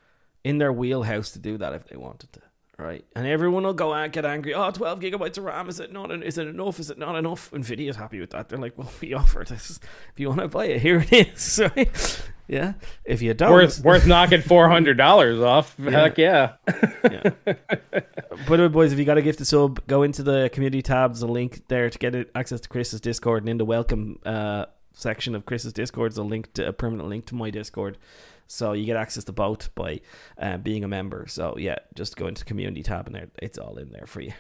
[0.44, 2.42] in their wheelhouse to do that if they wanted to
[2.78, 3.06] right?
[3.16, 4.54] And everyone will go and get angry.
[4.54, 6.12] Oh, 12 gigabytes of RAM, is it not?
[6.24, 6.80] Is it enough?
[6.80, 7.52] Is it not enough?
[7.52, 8.50] Nvidia's happy with that.
[8.50, 9.80] They're like, well, we offer this.
[10.12, 11.60] If you want to buy it, here it is.
[11.76, 12.22] Right?
[12.48, 12.74] Yeah.
[13.06, 15.76] If you don't, worth worth knocking four hundred dollars off.
[15.80, 15.90] Yeah.
[15.90, 16.54] Heck yeah.
[17.04, 17.32] yeah.
[18.48, 21.14] But uh, boys, if you got a gift to sub, go into the community tab.
[21.14, 24.66] There's a link there to get access to Chris's Discord, and in the welcome uh,
[24.96, 27.98] section of Chris's Discord, is a link to a permanent link to my Discord.
[28.48, 30.02] So you get access to both by
[30.40, 31.26] uh, being a member.
[31.28, 34.22] So yeah, just go into the community tab and there, it's all in there for
[34.22, 34.34] you.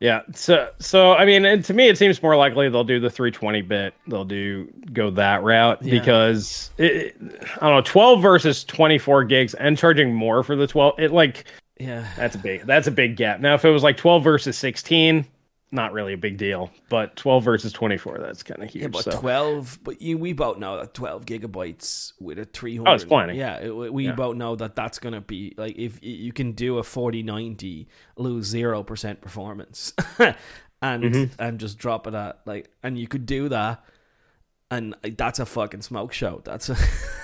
[0.00, 0.22] Yeah.
[0.34, 3.94] So so I mean, to me, it seems more likely they'll do the 320 bit.
[4.06, 5.90] They'll do go that route yeah.
[5.90, 7.16] because it,
[7.60, 10.98] I don't know, 12 versus 24 gigs and charging more for the 12.
[10.98, 11.46] It like
[11.78, 13.40] yeah, that's a big that's a big gap.
[13.40, 15.26] Now, if it was like 12 versus 16,
[15.70, 16.70] not really a big deal.
[16.88, 18.82] But 12 versus 24, that's kind of huge.
[18.82, 19.10] Yeah, but so.
[19.12, 22.90] 12, but you, we both know that 12 gigabytes with a 300.
[22.90, 23.36] Oh, it's plenty.
[23.38, 24.12] Yeah, we yeah.
[24.12, 28.52] both know that that's going to be like if you can do a 4090, lose
[28.52, 30.36] 0% performance and
[31.04, 31.42] mm-hmm.
[31.42, 33.84] and just drop it at like, and you could do that
[34.68, 36.40] and that's a fucking smoke show.
[36.44, 36.76] That's a,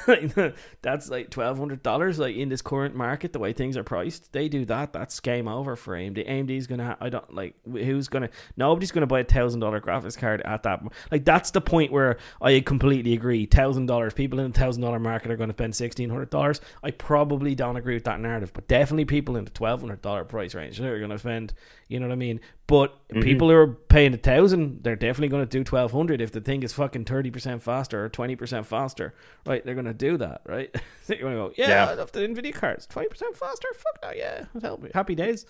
[0.83, 2.21] that's like twelve hundred dollars.
[2.21, 4.93] Like in this current market, the way things are priced, they do that.
[4.93, 6.29] That's game over for AMD.
[6.29, 6.85] AMD's gonna.
[6.85, 8.29] Ha- I don't like who's gonna.
[8.57, 10.83] Nobody's gonna buy a thousand dollar graphics card at that.
[11.11, 13.47] Like that's the point where I completely agree.
[13.47, 14.15] Thousand dollars.
[14.15, 16.61] People in the thousand dollar market are going to spend sixteen hundred dollars.
[16.85, 20.25] I probably don't agree with that narrative, but definitely people in the twelve hundred dollar
[20.25, 21.55] price range they're going to spend.
[21.89, 22.41] You know what I mean?
[22.73, 23.21] But mm-hmm.
[23.21, 26.41] people who are paying a thousand, they're definitely going to do twelve hundred if the
[26.41, 29.13] thing is fucking thirty percent faster or twenty percent faster,
[29.45, 29.63] right?
[29.63, 30.75] They're going to do that, right?
[31.07, 33.69] You're going to go, yeah, yeah, I love the Nvidia cards, twenty percent faster.
[33.75, 34.91] Fuck that, yeah, help me.
[34.95, 35.45] Happy days.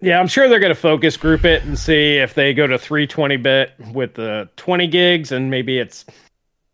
[0.00, 2.76] Yeah, I'm sure they're going to focus group it and see if they go to
[2.76, 6.04] 320 bit with the 20 gigs and maybe it's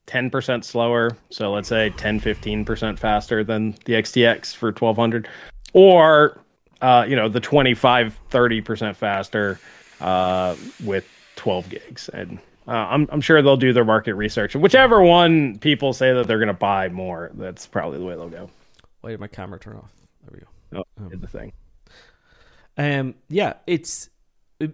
[0.07, 1.15] 10% slower.
[1.29, 5.29] So let's say 10, 15% faster than the XTX for 1200.
[5.75, 6.44] Or
[6.85, 9.59] uh, you know, the 25, 30% faster
[10.03, 10.55] uh,
[10.85, 12.11] with 12 gigs.
[12.11, 12.39] And
[12.69, 14.55] uh, I'm, I'm sure they'll do their market research.
[14.55, 18.29] Whichever one people say that they're going to buy more, that's probably the way they'll
[18.29, 18.51] go.
[19.01, 19.91] Why did my camera turn off?
[20.27, 20.85] There we go.
[20.99, 21.53] Oh, um, did the thing.
[22.77, 24.11] Um, yeah, it's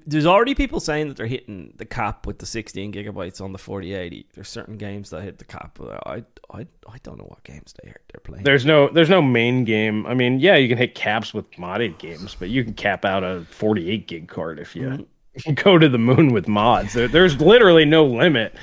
[0.07, 3.59] there's already people saying that they're hitting the cap with the 16 gigabytes on the
[3.59, 4.27] 4080.
[4.35, 5.79] There's certain games that hit the cap.
[6.07, 8.45] I I I don't know what games they are they're playing.
[8.45, 10.07] There's no there's no main game.
[10.07, 13.23] I mean, yeah, you can hit caps with modded games, but you can cap out
[13.25, 15.53] a 48 gig card if you, mm-hmm.
[15.55, 16.93] go to the moon with mods.
[16.93, 18.55] There, there's literally no limit.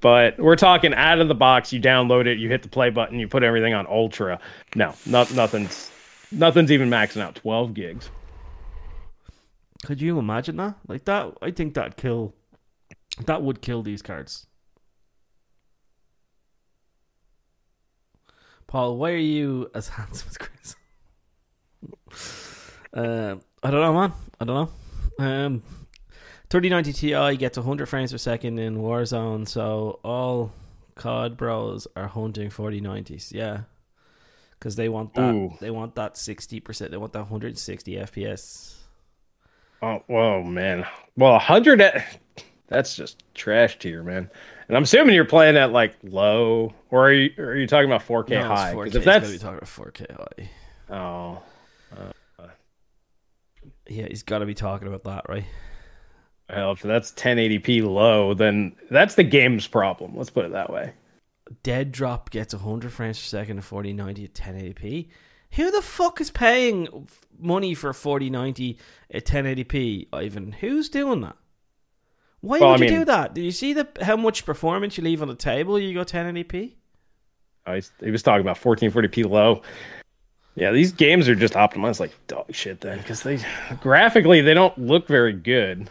[0.00, 1.72] But we're talking out of the box.
[1.72, 4.38] You download it, you hit the play button, you put everything on ultra.
[4.74, 5.90] No, not nothing's
[6.30, 8.10] nothing's even maxing out 12 gigs.
[9.86, 10.74] Could you imagine that?
[10.88, 12.34] Like that, I think that kill.
[13.26, 14.48] That would kill these cards.
[18.66, 20.74] Paul, why are you as handsome as Chris?
[22.94, 24.12] uh, I don't know, man.
[24.40, 24.70] I don't
[25.20, 25.24] know.
[25.24, 25.62] Um,
[26.50, 30.50] 3090 Ti gets 100 frames per second in Warzone, so all
[30.96, 33.32] COD bros are hunting 4090s.
[33.32, 33.60] Yeah,
[34.58, 35.32] because they want that.
[35.32, 35.52] Ooh.
[35.60, 36.90] They want that 60%.
[36.90, 38.75] They want that 160 FPS.
[39.82, 40.86] Oh, whoa, man.
[41.16, 42.04] Well, 100,
[42.68, 44.30] that's just trash tier, man.
[44.68, 48.06] And I'm assuming you're playing at like low, or are you, are you talking about
[48.06, 48.74] 4K no, high?
[48.74, 48.94] 4K.
[48.94, 50.50] If that's be talking about 4K high.
[50.88, 51.42] Oh,
[51.96, 52.12] uh,
[53.88, 55.44] yeah, he's got to be talking about that, right?
[56.48, 60.16] Well, if that's 1080p low, then that's the game's problem.
[60.16, 60.92] Let's put it that way.
[61.62, 65.08] Dead Drop gets 100 frames per second at 4090 at 1080p.
[65.56, 67.08] Who the fuck is paying
[67.38, 68.78] money for 4090
[69.10, 70.52] at 1080p, Ivan?
[70.52, 71.36] Who's doing that?
[72.40, 73.34] Why well, would I you mean, do that?
[73.34, 75.78] Do you see the how much performance you leave on the table?
[75.78, 76.74] You go 1080p.
[77.66, 79.62] I, he was talking about 1440p low.
[80.54, 83.38] Yeah, these games are just optimized like dog shit then because they
[83.80, 85.90] graphically they don't look very good.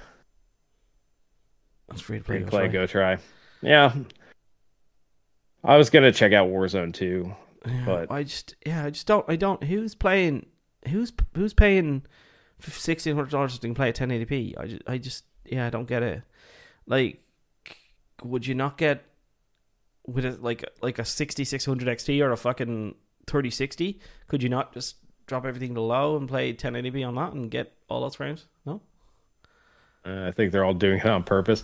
[1.89, 2.37] That's free to play.
[2.37, 3.17] Free to play, go try.
[3.61, 3.93] Yeah,
[5.63, 7.35] I was gonna check out Warzone too,
[7.67, 10.45] yeah, but I just yeah I just don't I don't who's playing
[10.87, 12.03] who's who's paying
[12.59, 14.57] sixteen hundred dollars to play at 1080p.
[14.57, 16.23] I just I just yeah I don't get it.
[16.87, 17.21] Like
[18.23, 19.03] would you not get
[20.07, 22.95] with a, like like a 6600 XT or a fucking
[23.27, 23.99] 3060?
[24.27, 24.97] Could you not just
[25.27, 28.45] drop everything to low and play 1080p on that and get all those frames?
[28.65, 28.81] No.
[30.05, 31.63] Uh, I think they're all doing it on purpose.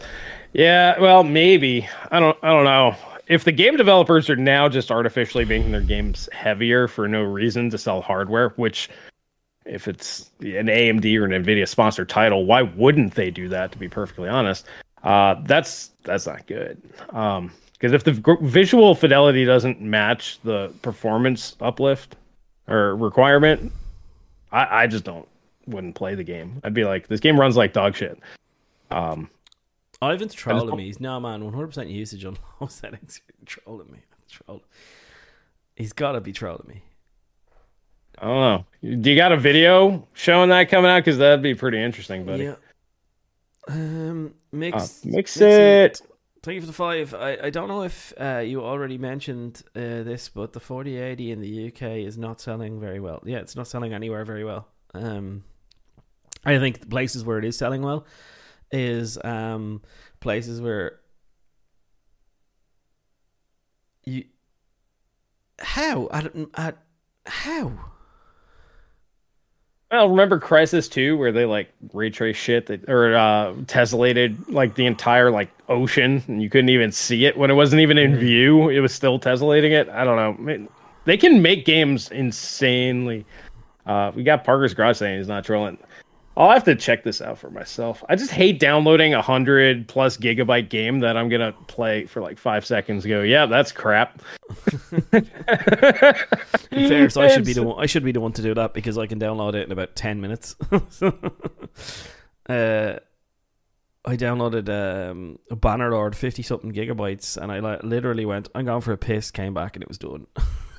[0.52, 1.88] Yeah, well, maybe.
[2.10, 2.38] I don't.
[2.42, 2.96] I don't know.
[3.32, 7.70] If the game developers are now just artificially making their games heavier for no reason
[7.70, 8.90] to sell hardware, which,
[9.66, 13.72] if it's an AMD or an Nvidia sponsored title, why wouldn't they do that?
[13.72, 14.66] To be perfectly honest,
[15.06, 16.82] uh, that's that's not good.
[17.12, 22.18] Um, because if the gr- visual fidelity doesn't match the performance uplift
[22.68, 23.72] or requirement,
[24.52, 25.26] I, I just don't
[25.68, 26.60] wouldn't play the game.
[26.66, 28.20] I'd be like, this game runs like dog shit.
[28.92, 29.30] Um,
[30.02, 30.86] Ivan's trolling me.
[30.86, 33.22] He's no man, one hundred percent usage on low settings.
[33.46, 34.00] trolling me.
[34.30, 34.64] Troll.
[35.76, 36.84] He's got to be trolling me.
[38.20, 38.40] I don't
[38.84, 38.98] know.
[39.02, 41.00] Do you got a video showing that coming out?
[41.00, 42.44] Because that'd be pretty interesting, buddy.
[42.46, 42.56] Yeah.
[43.68, 46.02] Um, mix, Uh, mix it.
[46.44, 47.14] Thank you for the five.
[47.14, 51.40] I, I don't know if uh, you already mentioned uh, this, but the 4080 in
[51.42, 53.22] the UK is not selling very well.
[53.26, 54.68] Yeah, it's not selling anywhere very well.
[54.94, 55.44] Um,
[56.44, 58.06] I think the places where it is selling well
[58.72, 59.82] is um,
[60.20, 61.00] places where
[64.06, 64.24] you
[65.60, 66.74] how at, I
[67.26, 67.72] how
[69.92, 74.76] Well, remember Crysis 2 where they like ray trace shit that or uh tessellated like
[74.76, 78.18] the entire like ocean and you couldn't even see it when it wasn't even in
[78.18, 78.70] view.
[78.70, 79.90] It was still tessellating it.
[79.90, 80.52] I don't know.
[80.52, 80.68] I
[81.06, 83.26] they can make games insanely.
[83.86, 85.78] Uh we got Parker's Garage saying he's not trolling.
[86.38, 88.04] I'll have to check this out for myself.
[88.08, 92.38] I just hate downloading a hundred plus gigabyte game that I'm gonna play for like
[92.40, 93.06] five seconds.
[93.06, 94.22] Go, yeah, that's crap.
[96.72, 97.10] Fair.
[97.10, 97.84] So I should be the one.
[97.84, 99.96] I should be the one to do that because I can download it in about
[99.96, 100.56] ten minutes.
[102.50, 103.00] uh,
[104.06, 108.82] I downloaded um, a Bannerlord fifty something gigabytes, and I li- literally went, "I'm going
[108.82, 110.28] for a piss." Came back and it was done.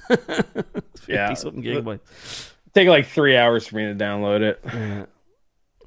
[0.09, 0.73] fifty
[1.13, 1.35] Yeah.
[1.35, 2.51] something gigabytes.
[2.75, 4.61] Take like three hours for me to download it.
[4.65, 5.05] Uh,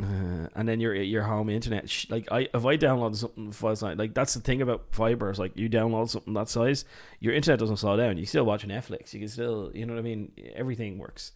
[0.02, 3.78] uh, and then your your home internet, sh- like I, if I download something five
[3.78, 6.86] size, like that's the thing about fiber is like you download something that size,
[7.20, 8.18] your internet doesn't slow down.
[8.18, 9.14] You still watch Netflix.
[9.14, 10.32] You can still, you know what I mean.
[10.56, 11.32] Everything works.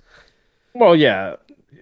[0.74, 1.36] Well, yeah.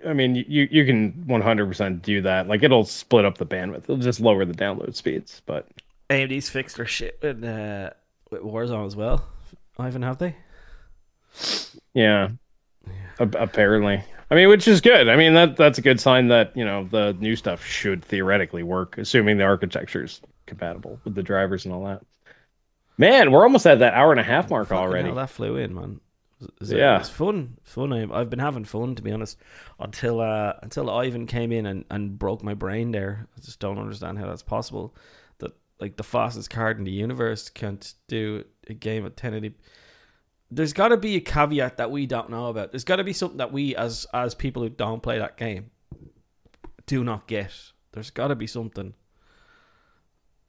[0.05, 2.47] I mean, you you can 100% do that.
[2.47, 3.83] Like it'll split up the bandwidth.
[3.83, 5.67] It'll just lower the download speeds, but
[6.09, 7.91] AMD's fixed their shit with, uh,
[8.29, 9.25] with Warzone as well.
[9.79, 10.35] Ivan, have they?
[11.93, 12.29] yeah.
[13.19, 14.03] A- apparently.
[14.29, 15.07] I mean, which is good.
[15.07, 18.63] I mean, that that's a good sign that, you know, the new stuff should theoretically
[18.63, 22.01] work assuming the architecture is compatible with the drivers and all that.
[22.97, 25.07] Man, we're almost at that hour and a half mark Fucking already.
[25.07, 26.01] hell, that flew in, man.
[26.41, 26.99] It was- Yeah.
[26.99, 27.93] it's fun, fun.
[28.11, 29.37] I've been having fun to be honest,
[29.79, 32.91] until uh, until Ivan came in and, and broke my brain.
[32.91, 34.93] There, I just don't understand how that's possible.
[35.39, 39.55] That like the fastest card in the universe can't do a game at 1080.
[40.49, 42.71] There's got to be a caveat that we don't know about.
[42.71, 45.71] There's got to be something that we, as as people who don't play that game,
[46.85, 47.51] do not get.
[47.91, 48.93] There's got to be something.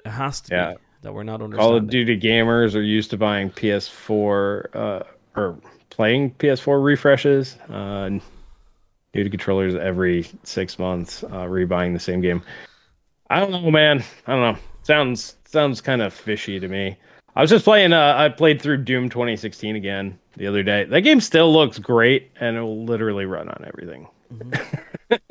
[0.04, 0.70] It has to Yeah.
[0.72, 1.68] be that we're not understanding.
[1.70, 5.02] Call of Duty gamers are used to buying PS4 uh,
[5.36, 5.58] or
[5.90, 7.56] playing PS4 refreshes.
[7.68, 8.08] Uh,
[9.14, 12.42] new to controllers every six months, uh, rebuying the same game.
[13.30, 14.04] I don't know, man.
[14.26, 14.58] I don't know.
[14.82, 16.96] Sounds sounds kind of fishy to me.
[17.38, 17.92] I was just playing.
[17.92, 20.82] Uh, I played through Doom 2016 again the other day.
[20.82, 24.08] That game still looks great, and it will literally run on everything.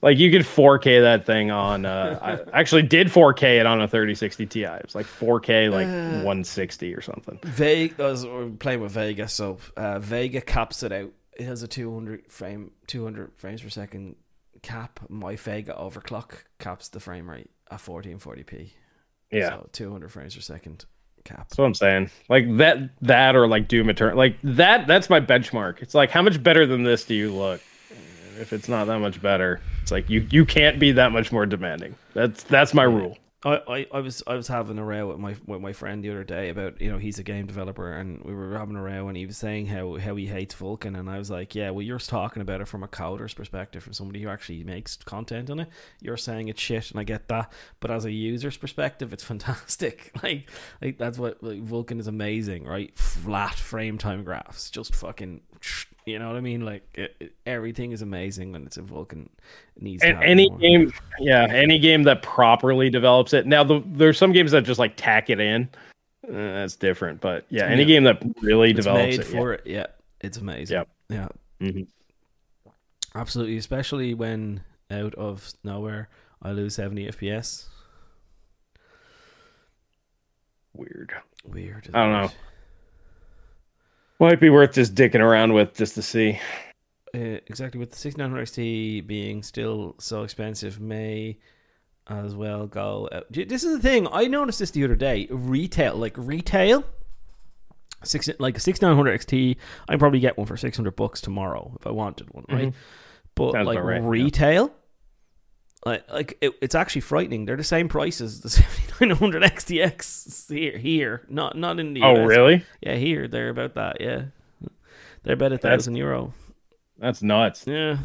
[0.00, 1.84] like you could 4K that thing on.
[1.84, 4.62] Uh, I actually did 4K it on a 3060 Ti.
[4.62, 7.38] It was like 4K, like 160 or something.
[7.44, 8.26] Vega, I was
[8.58, 11.12] playing with Vega, so uh, Vega caps it out.
[11.34, 14.16] It has a 200 frame, 200 frames per second
[14.62, 15.00] cap.
[15.10, 18.70] My Vega overclock caps the frame rate at 1440p.
[19.30, 20.86] Yeah, so 200 frames per second
[21.24, 21.48] cap.
[21.48, 22.10] that's what I'm saying.
[22.28, 24.16] Like that, that or like Doom Eternal.
[24.16, 24.86] Like that.
[24.86, 25.82] That's my benchmark.
[25.82, 27.60] It's like how much better than this do you look?
[28.40, 31.46] If it's not that much better, it's like you you can't be that much more
[31.46, 31.94] demanding.
[32.14, 33.18] That's that's my rule.
[33.44, 36.10] I, I, I was I was having a row with my with my friend the
[36.10, 39.08] other day about you know he's a game developer and we were having a row
[39.08, 41.82] and he was saying how, how he hates Vulkan and I was like yeah well
[41.82, 45.60] you're talking about it from a coder's perspective from somebody who actually makes content on
[45.60, 45.68] it.
[46.00, 47.52] You're saying it's shit and I get that.
[47.80, 50.10] But as a user's perspective it's fantastic.
[50.22, 50.48] Like
[50.80, 52.96] like that's what like Vulkan is amazing right?
[52.96, 55.40] Flat frame time graphs just fucking
[56.04, 59.26] you know what I mean like it, it- everything is amazing when it's a Vulkan.
[59.76, 60.58] it needs And any more.
[60.58, 63.46] game, yeah, any game that properly develops it.
[63.46, 65.68] Now, the, there's some games that just like tack it in.
[66.28, 67.86] Uh, that's different, but yeah, any Yeah.
[67.88, 69.24] game that really it's develops it.
[69.24, 69.62] for it.
[69.66, 69.86] Yeah,
[70.20, 70.76] it's amazing.
[70.76, 70.88] Yep.
[71.08, 71.28] Yeah,
[71.60, 71.86] Mhm.
[73.14, 73.56] absolutely.
[73.56, 76.08] Especially when out of nowhere
[76.40, 77.66] I lose seventy FPS.
[80.74, 81.12] Weird.
[81.44, 81.90] Weird.
[81.92, 82.30] I don't know.
[84.22, 86.38] Might be worth just dicking around with just to see.
[87.12, 91.38] Uh, exactly with the 6900 XT being still so expensive, may
[92.06, 93.08] as well go.
[93.10, 93.24] Out.
[93.32, 94.06] This is the thing.
[94.12, 95.26] I noticed this the other day.
[95.28, 96.84] Retail, like retail,
[98.04, 99.56] six like a 6900 XT.
[99.88, 102.72] I probably get one for 600 bucks tomorrow if I wanted one, right?
[103.34, 104.68] But Sounds like right, yeah.
[105.84, 107.44] Like, like it, it's actually frightening.
[107.44, 112.02] They're the same price as the 7900 XTX here, here, not not in the.
[112.02, 112.64] Oh, really?
[112.80, 114.00] Yeah, here they're about that.
[114.00, 114.24] Yeah,
[115.24, 116.32] they're about a thousand euro.
[116.98, 117.66] That's nuts.
[117.66, 117.98] Yeah.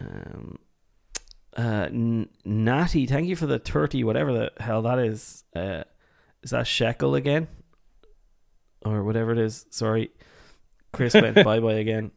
[0.00, 0.58] Um.
[1.56, 1.88] Uh,
[2.44, 5.42] Natty, thank you for the thirty, whatever the hell that is.
[5.56, 5.84] Uh,
[6.42, 7.48] is that shekel again,
[8.84, 9.66] or whatever it is?
[9.70, 10.10] Sorry,
[10.92, 12.12] Chris went bye bye again.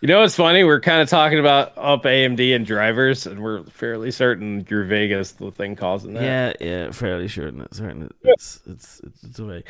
[0.00, 0.64] You know what's funny?
[0.64, 5.32] We're kind of talking about up AMD and drivers, and we're fairly certain your Vega's
[5.32, 6.60] the thing causing that.
[6.60, 7.50] Yeah, yeah, fairly sure.
[7.72, 9.64] Certain it's it's it's, it's away.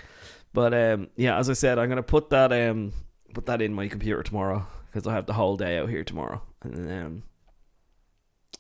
[0.53, 2.93] But um, yeah, as I said, I'm gonna put that um
[3.33, 6.43] put that in my computer tomorrow because I have the whole day out here tomorrow,
[6.63, 7.23] and um,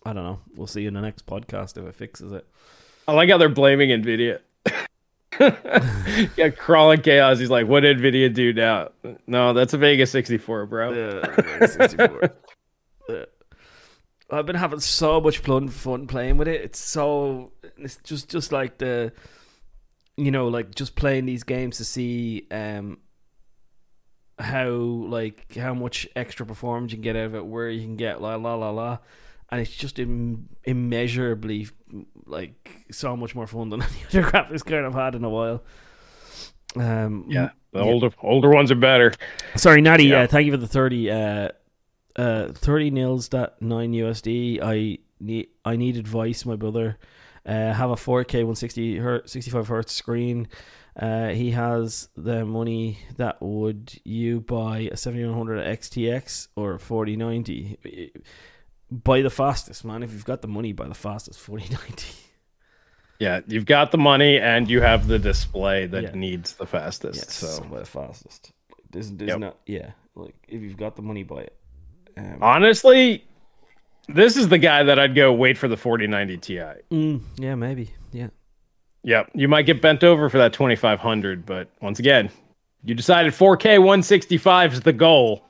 [0.05, 0.41] I don't know.
[0.55, 2.47] We'll see you in the next podcast if it fixes it.
[3.09, 4.41] I like how they're blaming Nvidia.
[6.37, 7.39] yeah, crawling chaos.
[7.39, 8.91] He's like, "What did Nvidia do now?"
[9.27, 10.93] No, that's a Vega 64, bro.
[10.93, 12.31] Yeah, 64.
[13.09, 13.25] Yeah.
[14.31, 16.61] I've been having so much fun fun playing with it.
[16.61, 19.13] It's so it's just just like the
[20.17, 22.99] you know like just playing these games to see um
[24.39, 27.97] how like how much extra performance you can get out of it, where you can
[27.97, 28.99] get la la la la,
[29.51, 31.69] and it's just Im- immeasurably
[32.27, 35.63] like so much more fun than any other graphics card I've had in a while.
[36.77, 39.13] Um, Yeah, the older older ones are better.
[39.57, 40.05] Sorry, Natty.
[40.07, 40.23] Yeah.
[40.23, 41.11] Uh, thank you for the thirty.
[41.11, 41.51] Uh,
[42.17, 43.29] uh, thirty nils.
[43.29, 44.61] That nine USD.
[44.63, 45.49] I need.
[45.65, 46.99] I need advice, my brother.
[47.47, 50.49] Uh, have a four K one sixty hertz, sixty five hertz screen.
[50.99, 56.79] Uh, he has the money that would you buy a seventy one hundred XTX or
[56.79, 57.79] forty ninety?
[59.03, 60.03] Buy the fastest, man.
[60.03, 62.09] If you've got the money, buy the fastest forty ninety.
[63.19, 66.11] Yeah, you've got the money and you have the display that Yeah.
[66.15, 67.17] needs the fastest.
[67.17, 68.53] Yes, so buy the fastest.
[68.91, 69.39] There's, there's Yep.
[69.41, 69.57] not.
[69.67, 71.57] Yeah, like if you've got the money, buy it.
[72.17, 73.25] Um, honestly,
[74.09, 76.55] this is the guy that I'd go wait for the 4090 Ti.
[76.91, 77.91] mm, yeah, maybe.
[78.13, 78.29] Yeah.
[79.05, 82.31] Yep, you might get bent over for that 2500, but once again,
[82.85, 85.45] you decided 4K 165 is the goal.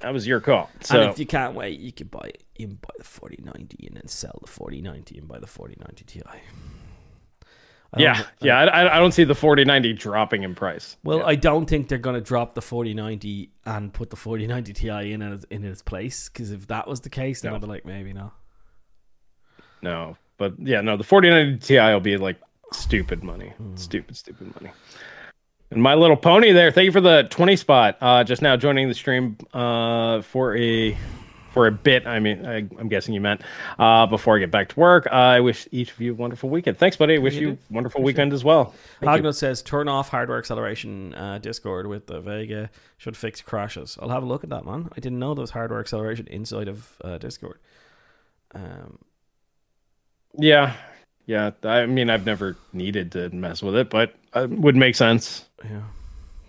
[0.00, 0.70] That was your call.
[0.80, 2.32] So and if you can't wait, you can buy.
[2.56, 6.22] You can buy the 4090 and then sell the 4090 and buy the 4090 Ti.
[6.26, 6.40] I
[7.96, 10.96] yeah, yeah, I, I don't see the 4090 dropping in price.
[11.02, 11.24] Well, Yeah.
[11.24, 15.22] I don't think they're going to drop the 4090 and put the 4090 Ti in
[15.22, 16.28] its, in its place.
[16.28, 17.56] Because if that was the case, then No.
[17.56, 18.32] I'd be like, maybe not.
[19.82, 22.36] no, but yeah, no, the 4090 Ti will be like
[22.72, 23.74] stupid money, hmm.
[23.74, 24.72] stupid, stupid money.
[25.70, 27.96] And my little pony there, thank you for the 20 spot.
[28.00, 30.96] Uh, just now joining the stream uh, for a
[31.52, 32.06] for a bit.
[32.06, 33.42] I mean, I, I'm guessing you meant
[33.78, 35.06] uh, before I get back to work.
[35.08, 36.78] I wish each of you a wonderful weekend.
[36.78, 37.16] Thanks, buddy.
[37.16, 38.74] I wish You you a wonderful weekend as well.
[39.02, 43.98] Hagnot says turn off hardware acceleration uh, Discord with the Vega should fix crashes.
[44.00, 44.88] I'll have a look at that, man.
[44.92, 47.58] I didn't know there was hardware acceleration inside of uh, Discord.
[48.54, 48.98] Um,
[50.36, 50.74] Yeah,
[51.26, 51.50] yeah.
[51.64, 55.44] I mean, I've never needed to mess with it, but it would make sense.
[55.64, 55.82] Yeah.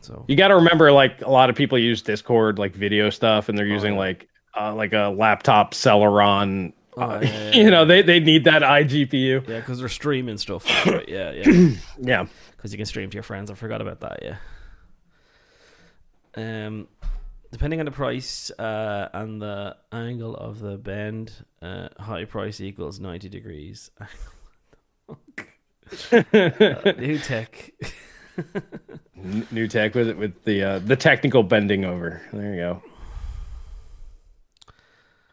[0.01, 3.49] So You got to remember, like a lot of people use Discord, like video stuff,
[3.49, 3.99] and they're using Oh, yeah.
[3.99, 4.27] like
[4.59, 6.73] uh, like a laptop Celeron.
[6.97, 9.47] Oh, uh, yeah, yeah, you know, they they need that iGPU.
[9.47, 10.65] yeah, because they're streaming stuff.
[10.87, 11.07] right?
[11.07, 11.69] Yeah, yeah.
[11.99, 12.25] Yeah,
[12.57, 13.49] because you can stream to your friends.
[13.51, 14.19] I forgot about that.
[14.23, 14.37] Yeah.
[16.35, 16.87] Um,
[17.51, 21.31] depending on the price uh, and the angle of the bend,
[21.61, 23.91] uh, high price equals ninety degrees.
[26.11, 27.71] New tech.
[29.51, 32.21] New tech with it with the uh, the technical bending over.
[32.33, 32.83] There you go.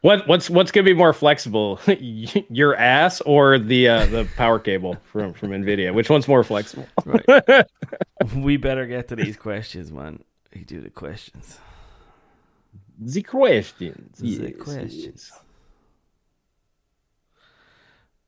[0.00, 4.96] What what's what's gonna be more flexible, your ass or the uh, the power cable
[5.02, 5.92] from from Nvidia?
[5.92, 6.86] Which one's more flexible?
[7.04, 7.66] Right.
[8.36, 10.22] we better get to these questions, man.
[10.54, 11.58] We do the questions.
[13.00, 14.18] The questions.
[14.18, 15.04] The questions.
[15.04, 15.40] yes.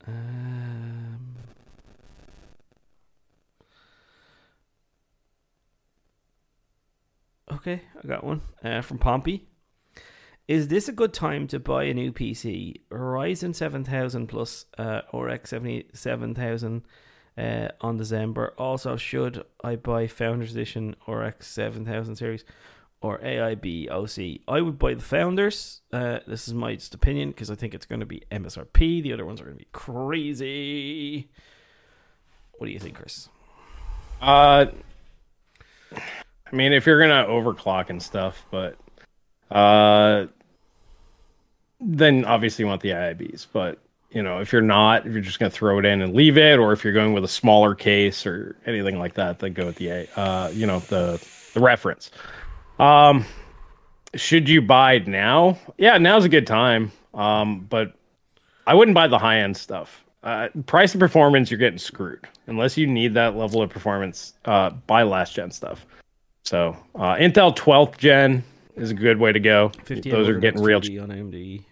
[0.07, 1.37] Um,
[7.53, 9.47] okay, I got one uh, from Pompey.
[10.49, 12.81] Is this a good time to buy a new PC?
[12.91, 16.83] Ryzen 7000 plus uh, RX 77000
[17.39, 18.55] uh, on December.
[18.59, 22.45] Also, should I buy Founders Edition RX 7000 series
[23.03, 24.43] or AIB OC.
[24.47, 25.81] I would buy the Founders.
[25.93, 29.03] Uh, this is my just opinion because I think it's going to be MSRP.
[29.03, 31.31] The other ones are going to be crazy.
[32.59, 33.29] What do you think, Chris?
[34.21, 34.67] Uh,
[36.53, 38.77] I mean, if you're gonna overclock and stuff, but
[39.51, 40.27] uh,
[41.81, 43.47] then obviously you want the AIBs.
[43.53, 43.79] But
[44.11, 46.59] you know, if you're not, if you're just gonna throw it in and leave it,
[46.59, 49.77] or if you're going with a smaller case or anything like that, then go with
[49.77, 50.09] the.
[50.19, 51.25] Uh, you know, the
[51.55, 52.11] the reference.
[52.79, 53.25] Um,
[54.15, 55.59] should you buy now?
[55.79, 56.93] Yeah, now's a good time.
[57.15, 57.95] Um, but
[58.67, 60.05] I wouldn't buy the high end stuff.
[60.23, 64.35] Uh, price and performance, you're getting screwed unless you need that level of performance.
[64.45, 65.87] Uh, buy last gen stuff.
[66.45, 68.43] So uh, Intel 12th gen
[68.77, 69.73] is a good way to go.
[69.87, 70.79] Those are getting real.
[70.79, 71.65] on AMD.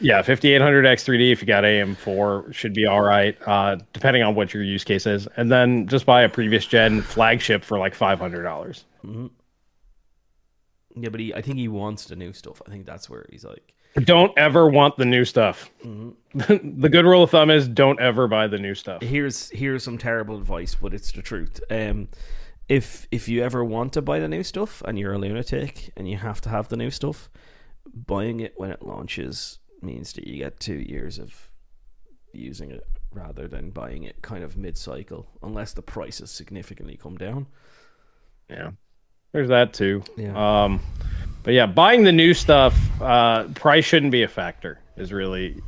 [0.00, 4.52] Yeah, 5800 X3D if you got AM4 should be all right, uh, depending on what
[4.52, 5.26] your use case is.
[5.36, 8.42] And then just buy a previous gen flagship for like 500.
[8.42, 9.26] dollars mm-hmm.
[10.98, 12.62] Yeah, but he, I think he wants the new stuff.
[12.66, 13.72] I think that's where he's like.
[14.04, 15.70] Don't ever want the new stuff.
[15.84, 16.80] Mm-hmm.
[16.80, 19.02] the good rule of thumb is don't ever buy the new stuff.
[19.02, 21.60] Here's here's some terrible advice, but it's the truth.
[21.70, 22.08] Um,
[22.68, 26.08] if if you ever want to buy the new stuff and you're a lunatic and
[26.08, 27.30] you have to have the new stuff,
[27.94, 31.50] buying it when it launches means that you get two years of
[32.32, 37.16] using it rather than buying it kind of mid cycle, unless the prices significantly come
[37.16, 37.46] down.
[38.50, 38.72] Yeah.
[39.32, 40.02] There's that too.
[40.16, 40.64] Yeah.
[40.64, 40.80] Um,
[41.42, 44.80] but yeah, buying the new stuff, uh, price shouldn't be a factor.
[44.96, 45.62] Is really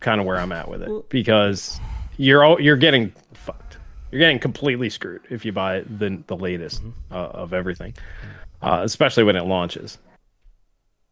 [0.00, 1.80] kind of where I'm at with it because
[2.16, 3.12] you're you're getting.
[4.14, 7.14] You're getting completely screwed if you buy the the latest mm-hmm.
[7.14, 7.94] uh, of everything,
[8.62, 9.98] uh, especially when it launches.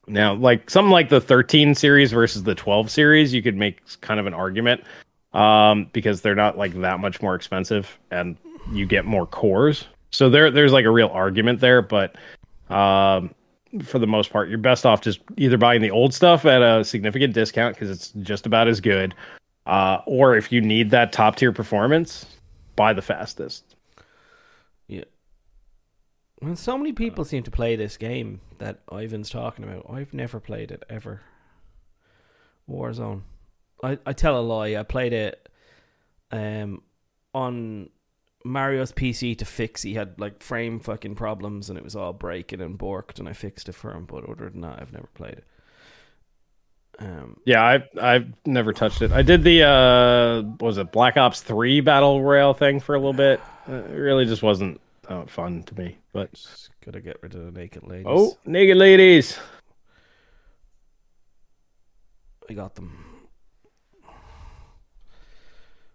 [0.07, 4.19] Now, like something like the 13 series versus the 12 series, you could make kind
[4.19, 4.83] of an argument
[5.33, 8.37] um, because they're not like that much more expensive and
[8.73, 12.15] you get more cores so there, there's like a real argument there, but
[12.69, 13.35] um,
[13.83, 16.85] for the most part, you're best off just either buying the old stuff at a
[16.85, 19.15] significant discount because it's just about as good,
[19.67, 22.27] uh, or if you need that top tier performance,
[22.77, 23.77] buy the fastest.
[24.87, 25.05] Yeah.
[26.41, 29.87] And so many people seem to play this game that Ivan's talking about.
[29.89, 31.21] I've never played it ever.
[32.69, 33.23] Warzone.
[33.83, 34.77] I, I tell a lie.
[34.77, 35.49] I played it
[36.31, 36.83] um
[37.35, 37.91] on
[38.45, 39.83] Mario's PC to fix.
[39.83, 43.33] He had like frame fucking problems and it was all breaking and borked, and I
[43.33, 44.05] fixed it for him.
[44.05, 45.47] But other than that, I've never played it.
[46.99, 49.13] Um, yeah, I've I've never touched it.
[49.13, 53.13] I did the uh, was it Black Ops Three battle royale thing for a little
[53.13, 53.41] bit.
[53.69, 55.99] Uh, it really just wasn't uh, fun to me.
[56.13, 58.07] But just gotta get rid of the naked ladies.
[58.09, 59.39] Oh, naked ladies!
[62.49, 63.13] I got them.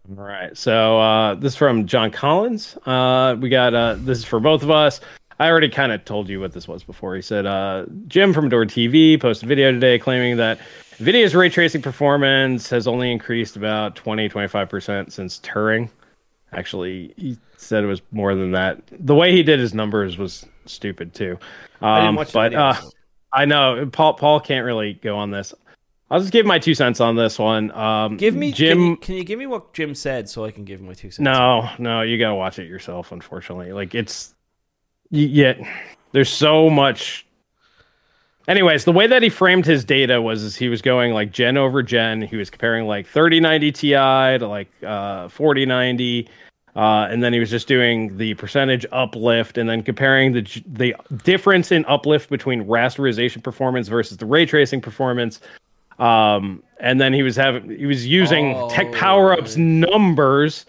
[0.09, 0.55] All right.
[0.57, 2.77] So uh, this is from John Collins.
[2.85, 5.01] Uh, we got uh, this is for both of us.
[5.39, 7.15] I already kind of told you what this was before.
[7.15, 10.59] He said uh, Jim from AdoredTV posted a video today claiming that
[10.99, 15.89] NVIDIA's ray tracing performance has only increased about 20 25% since Turing.
[16.53, 18.81] Actually, he said it was more than that.
[18.91, 21.37] The way he did his numbers was stupid too.
[21.81, 22.75] Um, I didn't watch but uh,
[23.33, 25.53] I know Paul Paul can't really go on this.
[26.09, 27.69] I'll just give my two cents on this one.
[27.71, 28.77] Um, give me Jim.
[28.77, 30.93] Can you, can you, give me what Jim said so I can give him my
[30.93, 31.19] two cents?
[31.19, 33.11] No, no, you gotta watch it yourself.
[33.11, 34.33] Unfortunately, like it's
[35.11, 35.53] yeah.
[36.13, 37.26] There's so much.
[38.47, 41.83] Anyways, the way that he framed his data was he was going like gen over
[41.83, 42.21] gen.
[42.21, 43.89] He was comparing like 3090 Ti
[44.39, 46.29] to like uh, 4090.
[46.75, 50.95] Uh, and then he was just doing the percentage uplift and then comparing the the
[51.23, 55.39] difference in uplift between rasterization performance versus the ray tracing performance
[55.97, 60.67] um, and then he was having he was using oh, TechPowerUp's numbers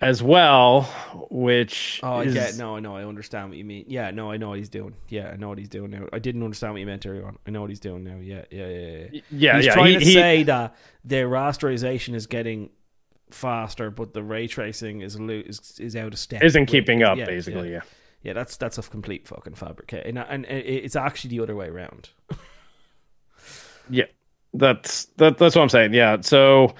[0.00, 0.82] as well,
[1.30, 2.36] which oh, is...
[2.36, 3.86] I get no, no, I understand what you mean.
[3.88, 4.94] Yeah, no, I know what he's doing.
[5.08, 6.06] Yeah, I know what he's doing now.
[6.12, 7.38] I didn't understand what you meant earlier on.
[7.46, 8.16] I know what he's doing now.
[8.20, 9.20] Yeah, yeah, yeah, yeah.
[9.30, 10.12] yeah he's yeah, trying he, to he...
[10.12, 12.70] say that the rasterization is getting
[13.30, 16.42] faster, but the ray tracing is is, is out of step.
[16.42, 17.70] Isn't keeping up, yeah, basically.
[17.70, 17.76] Yeah.
[17.76, 17.82] yeah.
[18.22, 22.10] yeah, that's that's a complete fucking fabricate, and, and it's actually the other way around.
[23.90, 24.04] yeah,
[24.52, 25.94] that's that, that's what I'm saying.
[25.94, 26.20] Yeah.
[26.20, 26.74] So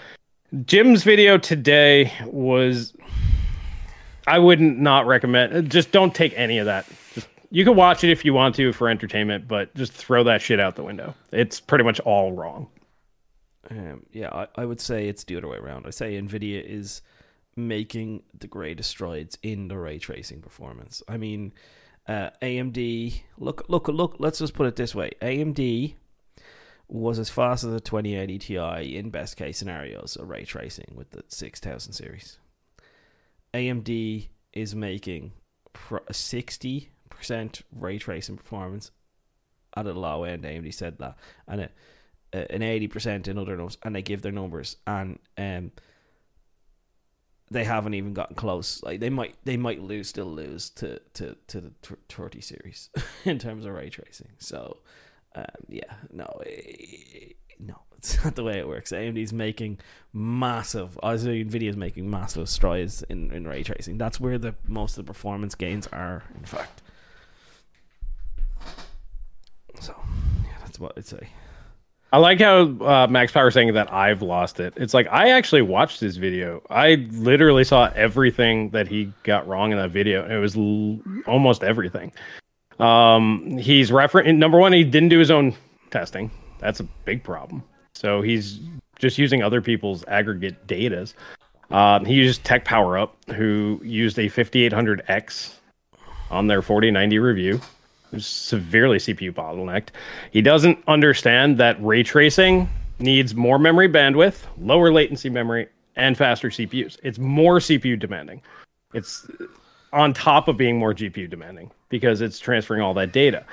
[0.64, 2.94] Jim's video today was
[4.26, 6.86] I wouldn't not recommend just don't take any of that.
[7.14, 10.42] Just you can watch it if you want to for entertainment, but just throw that
[10.42, 11.14] shit out the window.
[11.32, 12.68] It's pretty much all wrong.
[13.70, 15.86] Um, yeah, I, I would say it's the other way around.
[15.86, 17.02] I say Nvidia is
[17.56, 21.02] making the greatest strides in the ray tracing performance.
[21.08, 21.52] I mean,
[22.06, 23.22] uh, AMD.
[23.38, 24.16] Look, look, look.
[24.18, 25.94] Let's just put it this way: AMD
[26.88, 31.10] was as fast as a 2080 Ti in best case scenarios, a ray tracing with
[31.10, 32.38] the 6000 series.
[33.56, 35.32] AMD is making
[36.10, 38.90] 60 percent ray tracing performance
[39.76, 40.44] at a low end.
[40.44, 41.16] AMD said that,
[41.48, 41.62] and
[42.32, 45.72] a, an eighty percent in other numbers, and they give their numbers, and um,
[47.50, 48.82] they haven't even gotten close.
[48.82, 51.72] Like they might, they might lose, still lose to to to the
[52.08, 52.90] thirty series
[53.24, 54.32] in terms of ray tracing.
[54.38, 54.78] So,
[55.34, 58.92] um, yeah, no, eh, no, it's not the way it works.
[58.92, 59.78] AMD's making
[60.12, 63.98] massive, as Nvidia's making massive strides in, in ray tracing.
[63.98, 66.24] That's where the most of the performance gains are.
[66.36, 66.82] In fact,
[69.80, 69.94] so
[70.44, 71.28] yeah, that's what I'd say.
[72.12, 74.74] I like how uh, Max Power saying that I've lost it.
[74.76, 76.62] It's like I actually watched this video.
[76.70, 80.26] I literally saw everything that he got wrong in that video.
[80.26, 82.12] It was l- almost everything.
[82.78, 84.72] Um, he's referring number one.
[84.72, 85.54] He didn't do his own
[85.90, 86.30] testing.
[86.58, 87.62] That's a big problem.
[87.94, 88.60] So he's
[88.98, 91.14] just using other people's aggregate datas.
[91.70, 95.54] Um, he used TechPowerUp, who used a 5800X
[96.30, 97.60] on their 4090 review
[98.12, 99.88] was severely CPU bottlenecked.
[100.30, 102.68] He doesn't understand that ray tracing
[102.98, 106.98] needs more memory bandwidth, lower latency memory, and faster CPUs.
[107.02, 108.42] It's more CPU demanding.
[108.94, 109.26] It's
[109.92, 113.44] on top of being more GPU demanding because it's transferring all that data.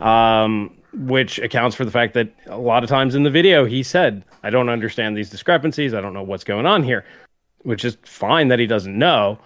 [0.00, 3.82] Um, which accounts for the fact that a lot of times in the video he
[3.82, 5.94] said, I don't understand these discrepancies.
[5.94, 7.04] I don't know what's going on here,
[7.62, 9.38] which is fine that he doesn't know.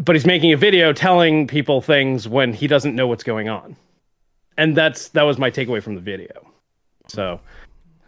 [0.00, 3.76] But he's making a video telling people things when he doesn't know what's going on.
[4.56, 6.46] And that's that was my takeaway from the video.
[7.06, 7.40] So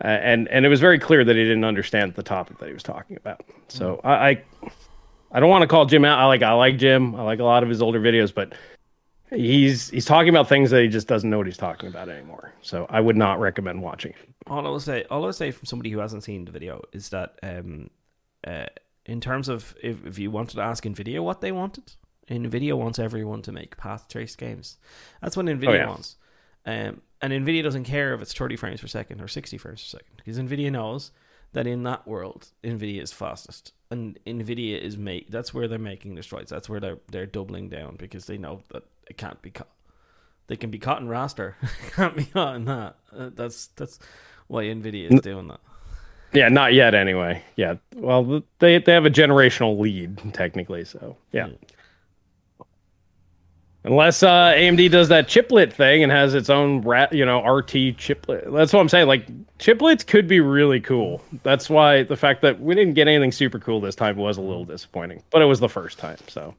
[0.03, 2.75] uh, and and it was very clear that he didn't understand the topic that he
[2.75, 3.45] was talking about.
[3.69, 4.01] So.
[4.05, 4.43] I, I
[5.33, 6.19] i don't want to call jim out.
[6.19, 7.15] I like i like jim.
[7.15, 8.53] I like a lot of his older videos but
[9.31, 12.53] he's he's talking about things that he just doesn't know what he's talking about anymore
[12.63, 14.13] so i would not recommend watching
[14.49, 17.11] all i will say all i'll say from somebody who hasn't seen the video is
[17.11, 17.89] that um
[18.47, 18.67] uh
[19.11, 21.93] in terms of if, if you wanted to ask Nvidia what they wanted,
[22.29, 24.79] Nvidia wants everyone to make path trace games.
[25.21, 25.89] That's what Nvidia oh, yeah.
[25.89, 26.17] wants.
[26.65, 29.99] Um, and Nvidia doesn't care if it's 30 frames per second or 60 frames per
[29.99, 31.11] second because Nvidia knows
[31.53, 35.31] that in that world, Nvidia is fastest, and Nvidia is make.
[35.31, 36.51] That's where they're making their strides.
[36.51, 39.69] That's where they're they're doubling down because they know that it can't be caught.
[40.47, 41.55] They can be caught in raster,
[41.95, 42.97] can't be caught in that.
[43.15, 43.99] Uh, that's that's
[44.47, 45.61] why Nvidia is doing that.
[46.33, 46.95] Yeah, not yet.
[46.95, 47.75] Anyway, yeah.
[47.97, 51.49] Well, they they have a generational lead technically, so yeah.
[53.83, 57.97] Unless uh, AMD does that chiplet thing and has its own rat, you know, RT
[57.97, 58.45] chiplet.
[58.53, 59.09] That's what I'm saying.
[59.09, 59.27] Like
[59.59, 61.23] chiplets could be really cool.
[61.43, 64.43] That's why the fact that we didn't get anything super cool this time was a
[64.43, 65.23] little disappointing.
[65.31, 66.55] But it was the first time, so.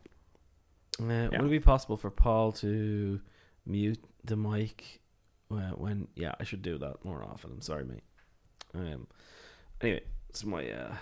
[1.02, 1.38] Uh, yeah.
[1.38, 3.20] Would it be possible for Paul to
[3.66, 5.02] mute the mic
[5.48, 6.08] when, when?
[6.16, 7.52] Yeah, I should do that more often.
[7.52, 8.04] I'm sorry, mate.
[8.74, 9.08] Um,
[9.82, 10.96] Anyway, it's my uh,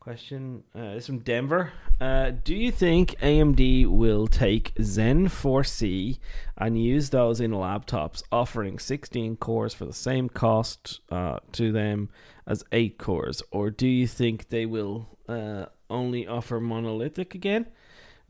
[0.00, 0.62] question.
[0.74, 1.72] Uh, it's from Denver.
[2.00, 6.18] Uh, do you think AMD will take Zen 4C
[6.56, 12.08] and use those in laptops, offering 16 cores for the same cost uh, to them
[12.46, 13.42] as 8 cores?
[13.50, 17.66] Or do you think they will uh, only offer monolithic again?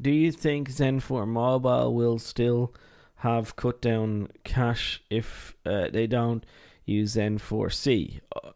[0.00, 2.74] Do you think Zen 4 Mobile will still
[3.16, 6.44] have cut down cache if uh, they don't?
[6.86, 8.20] use Zen 4C.
[8.34, 8.50] Uh,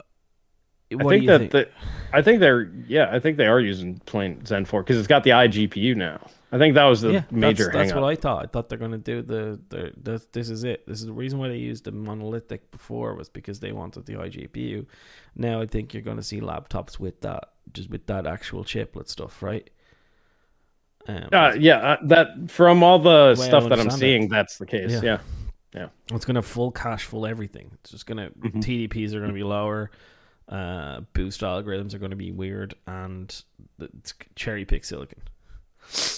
[0.99, 1.69] I think that think?
[2.13, 5.23] I think they're yeah, I think they are using plain Zen 4 because it's got
[5.23, 6.27] the iGPU now.
[6.53, 7.65] I think that was the yeah, major.
[7.65, 8.45] That's, that's what I thought.
[8.45, 10.87] I thought they're going to do the, the the this is it.
[10.87, 14.15] This is the reason why they used the monolithic before was because they wanted the
[14.15, 14.87] iGPU.
[15.37, 19.09] Now I think you're going to see laptops with that, just with that actual chiplet
[19.09, 19.69] stuff, right?
[21.07, 24.31] Um, uh, yeah, uh, that from all the stuff that I'm seeing, it.
[24.31, 24.91] that's the case.
[24.91, 25.01] Yeah.
[25.03, 25.19] yeah.
[25.73, 27.71] Yeah, it's gonna full cache full everything.
[27.75, 28.59] It's just gonna mm-hmm.
[28.59, 29.93] TDPs are gonna be lower,
[30.49, 33.33] uh, boost algorithms are gonna be weird, and
[33.79, 35.23] it's cherry pick silicon.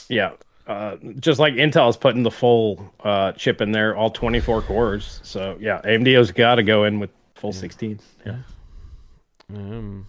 [0.09, 0.33] Yeah,
[0.67, 5.21] uh, just like Intel's putting the full uh, chip in there, all 24 cores.
[5.23, 7.99] So yeah, AMD's got to go in with full 16.
[8.25, 8.37] Yeah.
[9.55, 10.07] Um.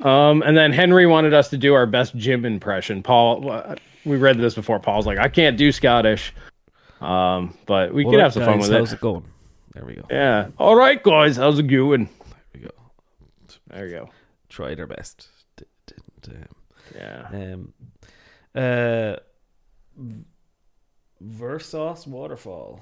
[0.00, 3.02] um, and then Henry wanted us to do our best Jim impression.
[3.02, 3.74] Paul, uh,
[4.04, 4.80] we read this before.
[4.80, 6.34] Paul's like, I can't do Scottish.
[7.00, 8.78] Um, but we could have some guys, fun with how's it.
[8.78, 9.24] How's it going?
[9.74, 10.02] There we go.
[10.10, 10.48] Yeah.
[10.58, 11.36] All right, guys.
[11.36, 12.04] How's it going?
[12.06, 12.70] There we go.
[13.68, 14.10] There we go.
[14.48, 15.28] Tried our best.
[15.56, 16.48] Didn't.
[16.94, 17.26] yeah.
[17.32, 17.72] Um.
[18.54, 19.16] Uh.
[21.22, 22.80] Versos waterfall.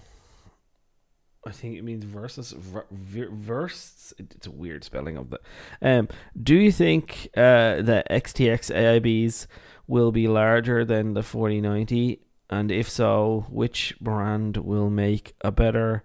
[1.46, 4.12] I think it means versus ver, verse.
[4.18, 5.40] It's a weird spelling of that.
[5.80, 6.08] Um,
[6.42, 9.46] do you think uh, the XTX AIBs
[9.86, 12.20] will be larger than the 4090
[12.50, 16.02] and if so, which brand will make a better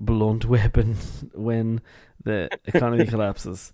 [0.00, 0.96] blunt weapon
[1.34, 1.82] when
[2.24, 3.72] the economy collapses?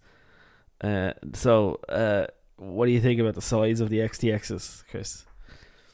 [0.83, 2.27] Uh, so, uh,
[2.61, 5.25] what do you think about the size of the XTXs, Chris?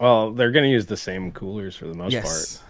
[0.01, 2.63] Well, they're going to use the same coolers for the most Yes.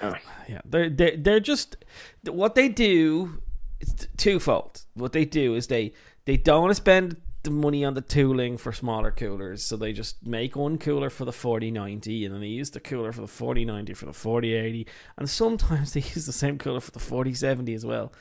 [0.00, 0.20] part.
[0.48, 1.76] Yeah, they're they're they're just
[2.24, 3.40] what they do.
[3.80, 4.84] It's twofold.
[4.94, 5.94] What they do is they
[6.26, 9.92] they don't want to spend the money on the tooling for smaller coolers, so they
[9.94, 13.22] just make one cooler for the forty ninety, and then they use the cooler for
[13.22, 14.86] the forty ninety for the forty eighty,
[15.16, 18.12] and sometimes they use the same cooler for the forty seventy as well.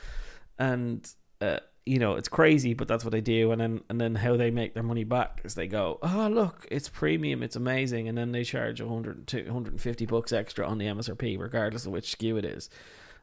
[0.57, 1.05] And
[1.41, 3.51] uh, you know it's crazy, but that's what they do.
[3.51, 6.67] And then and then how they make their money back is they go, oh look,
[6.71, 11.39] it's premium, it's amazing, and then they charge 100, 150 bucks extra on the MSRP,
[11.39, 12.69] regardless of which SKU it is.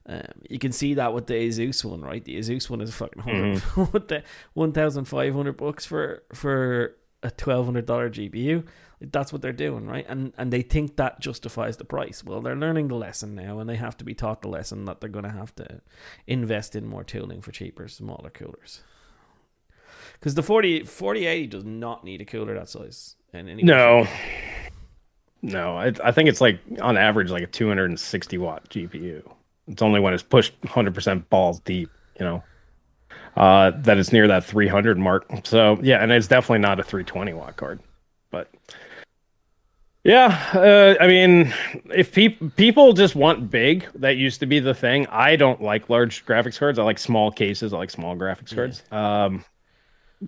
[0.06, 2.24] Um, you can see that with the Asus one, right?
[2.24, 4.22] The Asus one is fucking 100 with the
[4.54, 8.66] one thousand five hundred bucks for for a twelve hundred dollar GPU.
[9.00, 10.04] That's what they're doing, right?
[10.08, 12.22] And and they think that justifies the price.
[12.22, 15.00] Well, they're learning the lesson now, and they have to be taught the lesson that
[15.00, 15.80] they're going to have to
[16.26, 18.82] invest in more tooling for cheaper, smaller coolers.
[20.14, 23.16] Because the 40, 4080 does not need a cooler that size.
[23.32, 24.06] Any No.
[25.42, 29.22] No, I, I think it's like on average like a 260 watt GPU.
[29.68, 32.42] It's only when it's pushed 100% balls deep, you know,
[33.36, 35.26] uh, that it's near that 300 mark.
[35.44, 37.80] So yeah, and it's definitely not a 320 watt card,
[38.30, 38.50] but
[40.04, 41.52] yeah, uh, I mean,
[41.94, 45.06] if pe- people just want big, that used to be the thing.
[45.08, 46.78] I don't like large graphics cards.
[46.78, 47.72] I like small cases.
[47.72, 48.82] I like small graphics cards.
[48.90, 49.44] Um,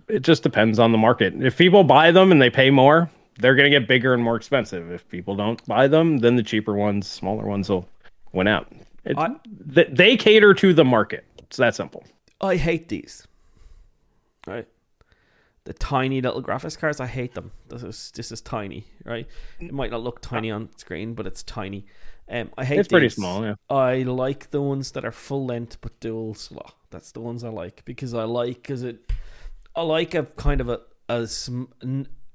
[0.08, 1.34] it just depends on the market.
[1.42, 4.36] If people buy them and they pay more, they're going to get bigger and more
[4.36, 4.90] expensive.
[4.90, 7.88] If people don't buy them, then the cheaper ones, smaller ones will
[8.32, 8.70] win out.
[9.04, 9.36] It, I-
[9.74, 11.24] th- they cater to the market.
[11.38, 12.04] It's that simple.
[12.40, 13.26] I hate these.
[14.46, 14.66] Right?
[15.64, 17.52] The tiny little graphics cards, I hate them.
[17.68, 19.28] This is this is tiny, right?
[19.60, 21.86] It might not look tiny on screen, but it's tiny.
[22.28, 22.80] Um, I hate.
[22.80, 23.54] It's pretty small, yeah.
[23.70, 26.74] I like the ones that are full length but dual slot.
[26.90, 29.12] That's the ones I like because I like because it.
[29.76, 31.28] I like a kind of a a,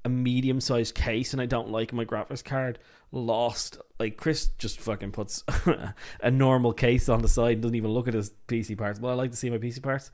[0.04, 2.78] a medium sized case, and I don't like my graphics card
[3.12, 3.78] lost.
[3.98, 5.44] Like Chris just fucking puts
[6.20, 8.98] a normal case on the side and doesn't even look at his PC parts.
[8.98, 10.10] But I like to see my PC parts.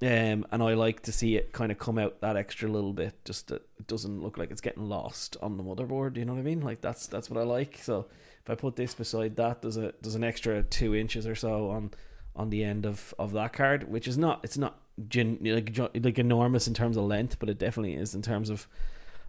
[0.00, 3.14] Um, and I like to see it kind of come out that extra little bit,
[3.24, 6.16] just that it doesn't look like it's getting lost on the motherboard.
[6.16, 6.60] You know what I mean?
[6.60, 7.78] Like that's that's what I like.
[7.82, 8.06] So
[8.44, 11.70] if I put this beside that, there's a there's an extra two inches or so
[11.70, 11.90] on
[12.36, 16.18] on the end of, of that card, which is not it's not gen, like like
[16.18, 18.68] enormous in terms of length, but it definitely is in terms of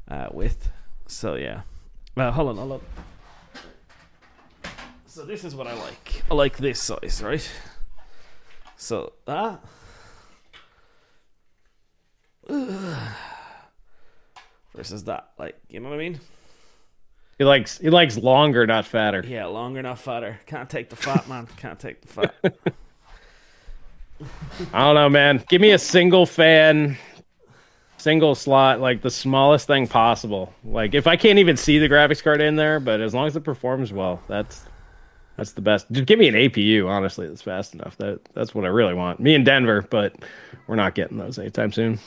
[0.07, 0.69] uh, width.
[1.07, 1.61] So yeah.
[2.15, 2.81] Well, hold on, hold on.
[5.07, 6.23] So this is what I like.
[6.29, 7.49] I like this size, right?
[8.77, 9.61] So that.
[14.75, 16.19] versus that, like you know what I mean?
[17.37, 19.23] He likes he likes longer, not fatter.
[19.25, 20.39] Yeah, longer, not fatter.
[20.45, 21.47] Can't take the fat, man.
[21.57, 22.35] Can't take the fat.
[24.73, 25.41] I don't know, man.
[25.47, 26.97] Give me a single fan,
[27.97, 30.53] single slot, like the smallest thing possible.
[30.65, 33.37] Like if I can't even see the graphics card in there, but as long as
[33.37, 34.65] it performs well, that's
[35.37, 35.89] that's the best.
[35.89, 37.95] Just give me an APU, honestly, that's fast enough.
[37.97, 39.21] That that's what I really want.
[39.21, 40.17] Me and Denver, but
[40.67, 41.97] we're not getting those anytime soon.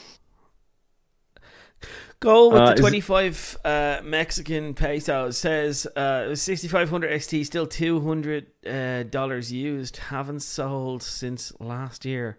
[2.22, 5.36] Go with Uh, the is it- 25 uh, Mexican pesos.
[5.36, 9.96] Says uh, 6500 XT, still $200 uh, used.
[9.96, 12.38] Haven't sold since last year.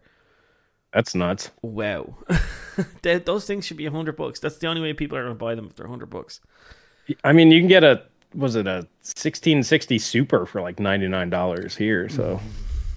[0.93, 1.51] That's nuts.
[1.61, 2.15] Wow.
[3.01, 4.39] Those things should be 100 bucks.
[4.39, 6.39] That's the only way people are going to buy them if they're 100 bucks.
[7.25, 8.03] I mean, you can get a
[8.33, 12.07] was it a 1660 Super for like ninety nine dollars here.
[12.09, 12.39] So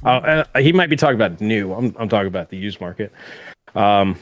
[0.04, 1.72] uh, uh, he might be talking about new.
[1.74, 3.12] I'm I'm talking about the used market.
[3.74, 4.16] Um,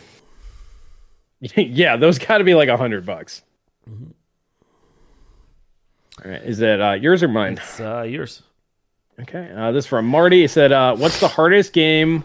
[1.57, 3.43] yeah, those got to be like a hundred bucks.
[6.25, 7.55] All right, is that uh, yours or mine?
[7.55, 8.43] It's uh, yours.
[9.21, 10.43] Okay, uh, this is from Marty.
[10.43, 12.25] He said, uh, "What's the hardest game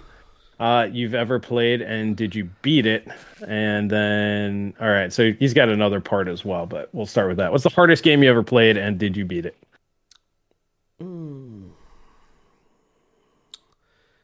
[0.60, 3.08] uh, you've ever played, and did you beat it?"
[3.46, 7.38] And then, all right, so he's got another part as well, but we'll start with
[7.38, 7.52] that.
[7.52, 9.58] What's the hardest game you ever played, and did you beat it?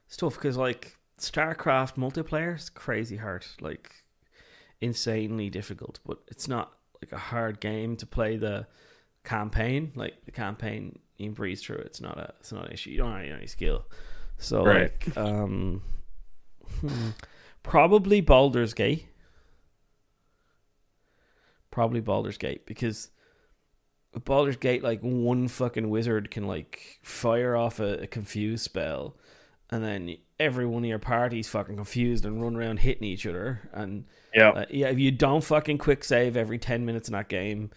[0.08, 3.46] It's tough because, like, StarCraft multiplayer is crazy hard.
[3.60, 4.05] Like,
[4.82, 6.00] insanely difficult.
[6.06, 8.68] But it's not, like, a hard game to play the
[9.24, 9.92] campaign.
[9.96, 11.88] Like, the campaign, you can breeze through it.
[11.88, 12.92] It's not a, it's not an issue.
[12.92, 13.86] You don't have any skill.
[14.38, 14.92] So, Right.
[15.08, 15.82] like, um,
[16.82, 17.10] hmm,
[17.64, 19.08] probably Baldur's Gate.
[21.72, 23.10] Probably Baldur's Gate because
[24.24, 29.18] Baldur's Gate, like one fucking wizard can like fire off a, a confuse spell,
[29.70, 33.70] and then every one of your party's fucking confused and run around hitting each other.
[33.74, 37.30] And Yeah, uh, yeah, if you don't fucking quick save every ten minutes in that
[37.30, 37.72] game,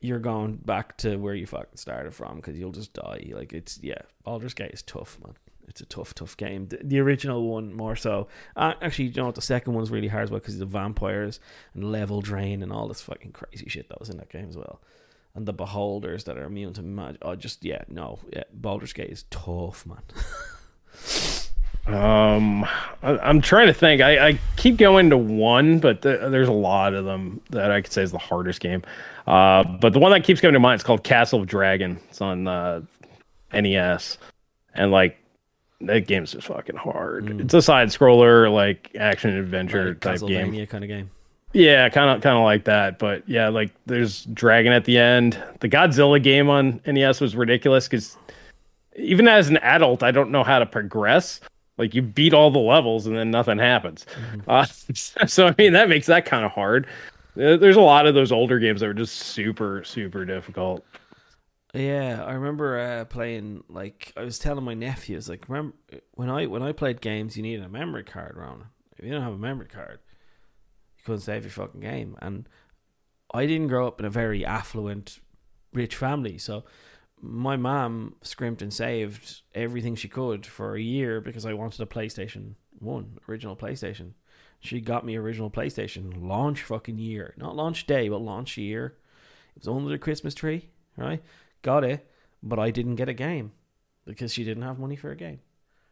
[0.00, 3.30] you're going back to where you fucking started from because you'll just die.
[3.34, 5.34] Like it's yeah, Baldur's Gate is tough, man.
[5.66, 6.66] It's a tough, tough game.
[6.68, 8.28] The, the original one more so.
[8.56, 9.34] Uh, actually, you know what?
[9.34, 11.40] The second one's really hard as well because the vampires
[11.74, 14.56] and level drain and all this fucking crazy shit that was in that game as
[14.56, 14.80] well.
[15.34, 17.20] and the beholders that are immune to magic.
[17.22, 20.02] Oh, just yeah, no, yeah, Baldur's Gate is tough, man.
[21.88, 22.64] Um,
[23.02, 24.02] I, am trying to think.
[24.02, 27.80] I, I, keep going to one, but the, there's a lot of them that I
[27.80, 28.82] could say is the hardest game.
[29.26, 31.98] Uh, but the one that keeps coming to mind is called Castle of Dragon.
[32.10, 32.82] It's on uh,
[33.52, 34.18] NES,
[34.74, 35.18] and like
[35.80, 37.26] that game's just fucking hard.
[37.26, 37.40] Mm.
[37.40, 41.10] It's a side scroller, like action adventure like type game, kind of game.
[41.54, 42.98] Yeah, kind of kind of like that.
[42.98, 45.42] But yeah, like there's dragon at the end.
[45.60, 48.16] The Godzilla game on NES was ridiculous because
[48.96, 51.40] even as an adult, I don't know how to progress.
[51.78, 54.04] Like you beat all the levels and then nothing happens.
[54.32, 54.50] Mm-hmm.
[54.50, 56.86] Uh, so I mean that makes that kind of hard.
[57.34, 60.84] There's a lot of those older games that were just super super difficult.
[61.74, 65.76] Yeah, I remember uh, playing like I was telling my nephews like remember
[66.14, 68.66] when I when I played games you needed a memory card, Ron.
[68.96, 70.00] If you don't have a memory card,
[70.96, 72.16] you couldn't save your fucking game.
[72.20, 72.48] And
[73.32, 75.20] I didn't grow up in a very affluent,
[75.72, 76.64] rich family, so
[77.22, 81.86] my mom scrimped and saved everything she could for a year because I wanted a
[81.86, 84.12] PlayStation 1, original PlayStation.
[84.60, 87.34] She got me original PlayStation launch fucking year.
[87.36, 88.96] Not launch day, but launch year.
[89.56, 91.22] It was under the Christmas tree, right?
[91.62, 92.08] Got it,
[92.42, 93.52] but I didn't get a game
[94.04, 95.40] because she didn't have money for a game.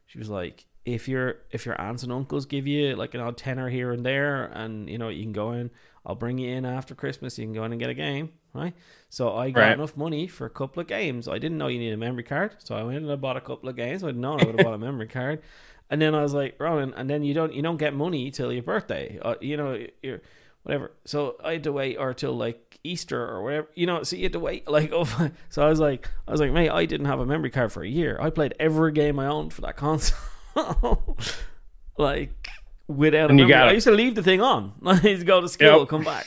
[0.07, 3.37] She was like, if your if your aunts and uncles give you like an odd
[3.37, 5.71] tenner here and there, and you know you can go in,
[6.07, 7.37] I'll bring you in after Christmas.
[7.37, 8.73] You can go in and get a game, right?
[9.11, 9.73] So I got right.
[9.73, 11.27] enough money for a couple of games.
[11.27, 13.41] I didn't know you needed a memory card, so I went and I bought a
[13.41, 14.05] couple of games.
[14.05, 15.43] I didn't know I would have bought a memory card,
[15.91, 18.53] and then I was like, Ronan, and then you don't you don't get money till
[18.53, 19.19] your birthday.
[19.21, 20.21] Uh, you know, you're
[20.63, 20.93] whatever.
[21.05, 23.69] So I had to wait or till like Easter or whatever.
[23.75, 25.31] You know, so you had to wait like oh.
[25.49, 27.83] So I was like, I was like, mate, I didn't have a memory card for
[27.83, 28.17] a year.
[28.21, 30.17] I played every game I owned for that console.
[31.99, 32.49] like
[32.89, 33.55] without and a memory.
[33.55, 34.73] I used to leave the thing on.
[34.85, 35.89] I used to go to school, yep.
[35.89, 36.27] come back.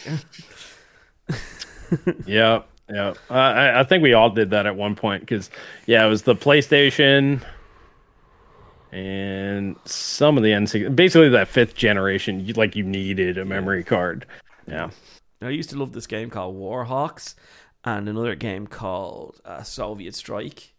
[2.25, 3.13] yeah, yeah.
[3.29, 5.49] Uh, I, I think we all did that at one point because
[5.85, 7.41] yeah, it was the PlayStation
[8.91, 10.95] and some of the N6.
[10.95, 14.25] Basically, that fifth generation, you, like you needed a memory card.
[14.67, 14.89] Yeah.
[15.41, 17.35] I used to love this game called Warhawks
[17.85, 20.73] and another game called uh, Soviet Strike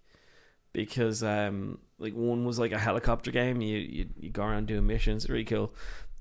[0.72, 3.60] because um like one was like a helicopter game.
[3.60, 5.72] You you, you go around doing missions, really cool.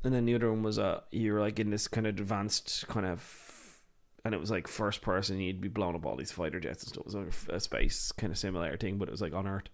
[0.03, 2.19] And then the other one was a uh, you were like in this kind of
[2.19, 3.79] advanced kind of,
[4.23, 5.39] and it was like first person.
[5.39, 7.01] You'd be blowing up all these fighter jets and stuff.
[7.01, 9.69] It was like a space kind of similar thing, but it was like on Earth.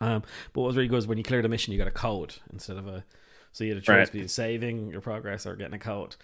[0.00, 1.92] Um, but what was really good is when you cleared a mission, you got a
[1.92, 3.04] code instead of a.
[3.52, 4.12] So you had a choice right.
[4.12, 6.16] between saving your progress or getting a code.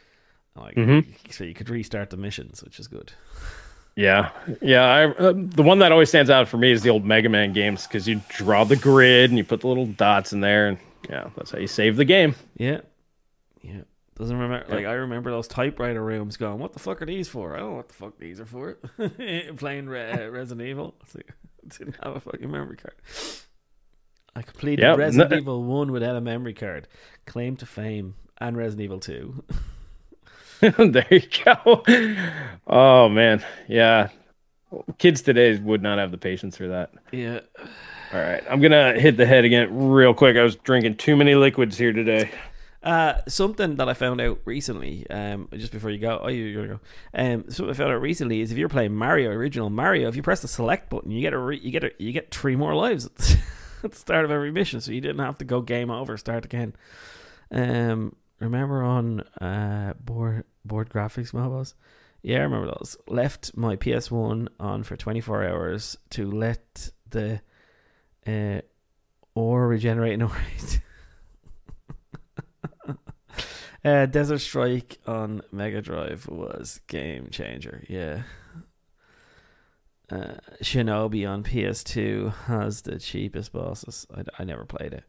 [0.55, 1.11] Like, mm-hmm.
[1.31, 3.13] so you could restart the missions, which is good.
[3.95, 4.85] Yeah, yeah.
[4.85, 7.53] I, uh, the one that always stands out for me is the old Mega Man
[7.53, 10.79] games because you draw the grid and you put the little dots in there, and
[11.11, 12.35] yeah, that's how you save the game.
[12.57, 12.81] Yeah,
[13.61, 13.83] yeah.
[14.15, 17.55] Doesn't remember like I remember those typewriter rooms going, "What the fuck are these for?
[17.55, 18.75] I don't know what the fuck these are for."
[19.57, 20.95] Playing Re- uh, Resident Evil,
[21.69, 22.95] didn't have a fucking memory card.
[24.35, 24.99] I completed yep.
[24.99, 25.37] Resident no.
[25.37, 26.89] Evil One without a memory card.
[27.27, 29.45] Claim to fame and Resident Evil Two.
[30.79, 31.83] there you go.
[32.69, 34.11] Oh man, yeah.
[34.99, 36.93] Kids today would not have the patience for that.
[37.11, 37.41] Yeah.
[38.13, 40.37] All right, I'm gonna hit the head again real quick.
[40.37, 42.31] I was drinking too many liquids here today.
[42.81, 46.67] Uh, something that I found out recently, um, just before you go, oh, you, you're
[46.67, 46.81] go.
[47.13, 50.23] Um, something I found out recently is if you're playing Mario, original Mario, if you
[50.23, 52.75] press the select button, you get a re- you get a, you get three more
[52.75, 53.17] lives at
[53.91, 56.75] the start of every mission, so you didn't have to go game over, start again.
[57.51, 61.75] Um, remember on uh board board graphics mobos?
[62.23, 62.97] Yeah, I remember those.
[63.09, 67.41] Left my PS1 on for 24 hours to let the
[68.27, 68.61] uh
[69.35, 70.31] ore regenerate and
[73.85, 77.85] uh, Desert Strike on Mega Drive was game changer.
[77.89, 78.23] Yeah.
[80.11, 84.07] Uh, Shinobi on PS2 has the cheapest bosses.
[84.15, 85.05] I, I never played it.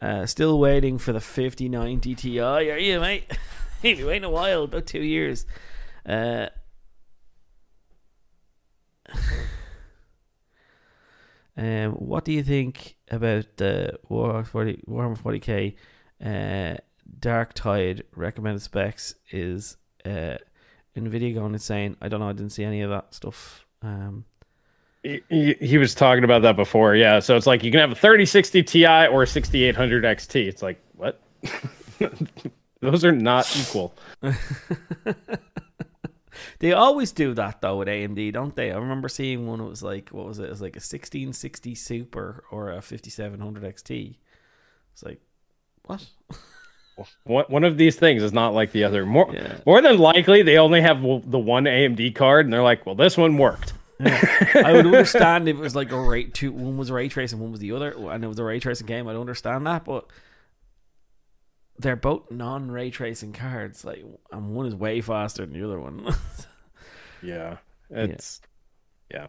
[0.00, 2.40] Uh, still waiting for the 5090 Ti.
[2.40, 3.24] Are you, mate?
[3.82, 5.44] You've been waiting a while, about two years.
[6.06, 6.46] Uh,
[11.56, 15.74] um, what do you think about the Warhammer 40 Warhammer 40k
[16.24, 16.76] uh,
[17.18, 19.14] Darktide recommended specs?
[19.32, 20.36] Is uh,
[20.96, 21.96] Nvidia going insane?
[22.00, 22.28] I don't know.
[22.28, 23.66] I didn't see any of that stuff.
[23.82, 24.24] Um,
[25.28, 26.94] he, he was talking about that before.
[26.96, 27.20] Yeah.
[27.20, 30.46] So it's like you can have a 3060 Ti or a 6800 XT.
[30.48, 31.20] It's like, what?
[32.80, 33.94] Those are not equal.
[36.60, 38.70] they always do that though with AMD, don't they?
[38.72, 39.60] I remember seeing one.
[39.60, 40.44] It was like what was it?
[40.44, 44.16] It was like a 1660 Super or a 5700 XT.
[44.92, 45.20] It's like
[45.84, 46.04] what?
[47.24, 49.06] one of these things is not like the other.
[49.06, 49.58] More Yeah.
[49.66, 53.16] more than likely, they only have the one AMD card, and they're like, "Well, this
[53.16, 57.08] one worked." I would understand if it was like a ray two one was ray
[57.08, 59.08] tracing, one was the other, and it was a ray tracing game.
[59.08, 60.06] I'd understand that, but
[61.78, 63.84] they're both non ray tracing cards.
[63.84, 66.14] Like, and one is way faster than the other one.
[67.22, 67.56] Yeah,
[67.90, 68.40] it's
[69.10, 69.26] yeah.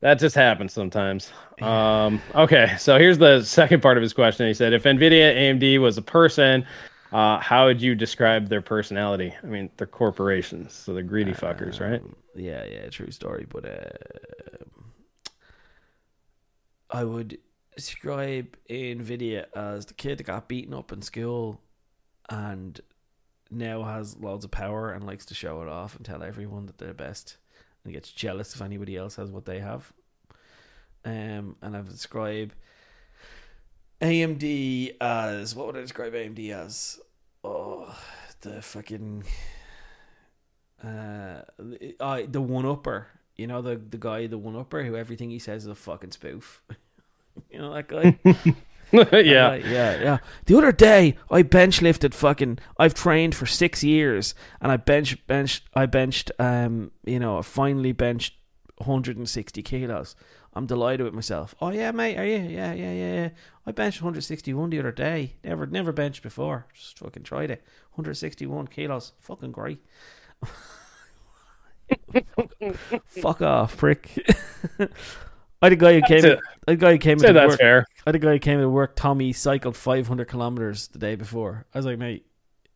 [0.00, 1.30] That just happens sometimes.
[1.60, 4.46] Um, okay, so here's the second part of his question.
[4.46, 6.64] He said, "If Nvidia AMD was a person,
[7.12, 9.34] uh, how would you describe their personality?
[9.42, 12.02] I mean, they're corporations, so they're greedy fuckers, right?
[12.34, 13.46] yeah, yeah, true story.
[13.48, 14.64] But uh,
[16.90, 17.38] I would
[17.76, 21.60] describe Nvidia as the kid that got beaten up in school
[22.28, 22.80] and
[23.50, 26.78] now has loads of power and likes to show it off and tell everyone that
[26.78, 27.36] they're best
[27.84, 29.92] and gets jealous if anybody else has what they have.
[31.04, 32.52] Um, and I would describe
[34.00, 36.98] AMD as what would I describe AMD as?
[37.44, 37.94] Oh,
[38.40, 39.24] the fucking
[40.82, 41.42] uh,
[42.00, 43.08] uh the one upper.
[43.36, 46.12] You know the the guy, the one upper, who everything he says is a fucking
[46.12, 46.62] spoof.
[47.50, 48.18] you know that guy.
[48.92, 50.18] yeah, Right, yeah, yeah.
[50.46, 52.58] The other day, I bench lifted fucking.
[52.78, 55.62] I've trained for six years, and I bench bench.
[55.74, 56.30] I benched.
[56.38, 58.34] Um, you know, I finally benched
[58.78, 60.16] 160 kilos.
[60.52, 61.54] I'm delighted with myself.
[61.60, 62.18] Oh yeah, mate.
[62.18, 62.38] Are you?
[62.38, 63.28] Yeah, yeah, yeah, yeah.
[63.66, 65.34] I benched 161 the other day.
[65.44, 66.66] Never, never benched before.
[66.74, 67.62] Just fucking tried it.
[67.92, 69.12] 161 kilos.
[69.20, 69.78] Fucking great.
[73.06, 74.10] Fuck off, prick.
[75.62, 76.24] I had a guy who came.
[76.24, 76.38] it.
[76.66, 77.60] I a guy who came into that's work.
[77.60, 77.86] fair.
[77.98, 78.96] I had a guy who came to work.
[78.96, 81.66] Tommy cycled 500 kilometers the day before.
[81.74, 82.24] I was like, mate,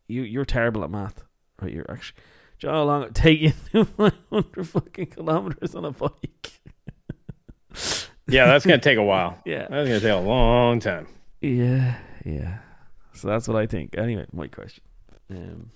[0.07, 1.25] you you're terrible at math.
[1.61, 2.21] Right, you're actually.
[2.59, 3.85] Do you know how long it take you to
[4.31, 6.54] 500 fucking kilometers on a bike?
[8.27, 9.39] Yeah, that's gonna take a while.
[9.47, 11.07] Yeah, That's gonna take a long time.
[11.41, 12.59] yeah, yeah.
[13.13, 13.97] So that's what I think.
[13.99, 14.83] Anyway, my question.
[15.31, 15.71] Um,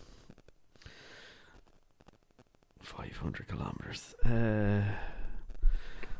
[2.80, 4.14] 500 kilometers.
[4.24, 4.82] Uh,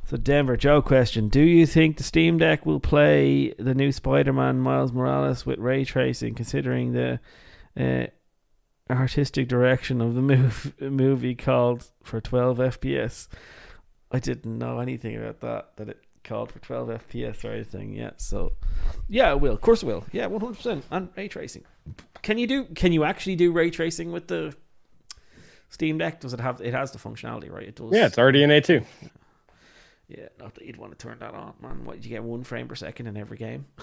[0.04, 4.58] so Denver, Joe question: Do you think the Steam Deck will play the new Spider-Man
[4.58, 7.20] Miles Morales with ray tracing, considering the
[7.76, 8.06] uh,
[8.90, 13.28] artistic direction of the move, movie called for 12 FPS?
[14.10, 15.76] I didn't know anything about that.
[15.76, 18.20] That it called for 12 FPS or anything yet.
[18.20, 18.52] So
[19.08, 19.54] yeah, it will.
[19.54, 20.04] Of course, it will.
[20.12, 20.56] Yeah, 100.
[20.56, 21.64] percent And ray tracing.
[22.22, 22.64] Can you do?
[22.64, 24.54] Can you actually do ray tracing with the
[25.70, 26.20] Steam Deck?
[26.20, 26.60] Does it have?
[26.60, 27.68] It has the functionality, right?
[27.68, 27.92] It does.
[27.92, 28.82] Yeah, it's RDNA 2.
[30.08, 31.84] Yeah, not that you'd want to turn that on, man.
[31.84, 33.66] What did you get one frame per second in every game?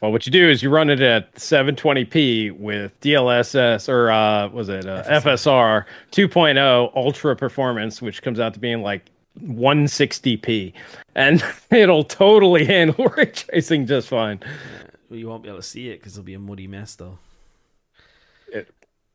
[0.00, 4.70] Well, what you do is you run it at 720p with DLSS or uh, was
[4.70, 9.10] it uh, FSR 2.0 ultra performance, which comes out to being like
[9.42, 10.72] 160p,
[11.14, 14.40] and it'll totally handle ray tracing just fine.
[15.10, 17.18] Well, you won't be able to see it because it'll be a muddy mess, though.
[18.52, 18.66] It'd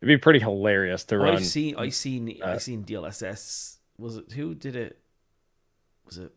[0.02, 1.36] be pretty hilarious to run.
[1.36, 3.78] I've seen, I seen, I uh, seen DLSS.
[3.98, 4.99] Was it who did it?
[6.06, 6.32] Was it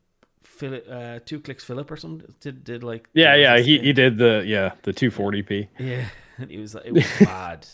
[0.59, 0.87] Philip?
[0.89, 2.35] Uh, 2kliksphilip or something?
[2.41, 3.09] Did did like?
[3.15, 3.85] yeah, yeah, he thing?
[3.87, 5.69] he did the yeah the 240p.
[5.79, 6.05] Yeah,
[6.39, 7.67] and it was like it was bad.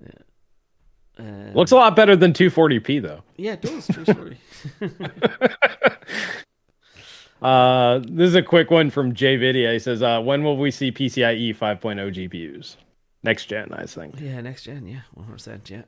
[0.00, 0.10] Yeah.
[1.18, 3.22] Um, Looks a lot better than 240p though.
[3.36, 3.86] Yeah, it does.
[3.88, 4.38] True story.
[7.40, 9.72] Uh, this is a quick one from JVidya.
[9.72, 12.74] He says, uh, "When will we see PCIe 5.0 GPUs?
[13.22, 14.88] Next gen, I think." yeah, next gen.
[14.88, 15.70] Yeah, one hundred percent.
[15.70, 15.82] Yeah,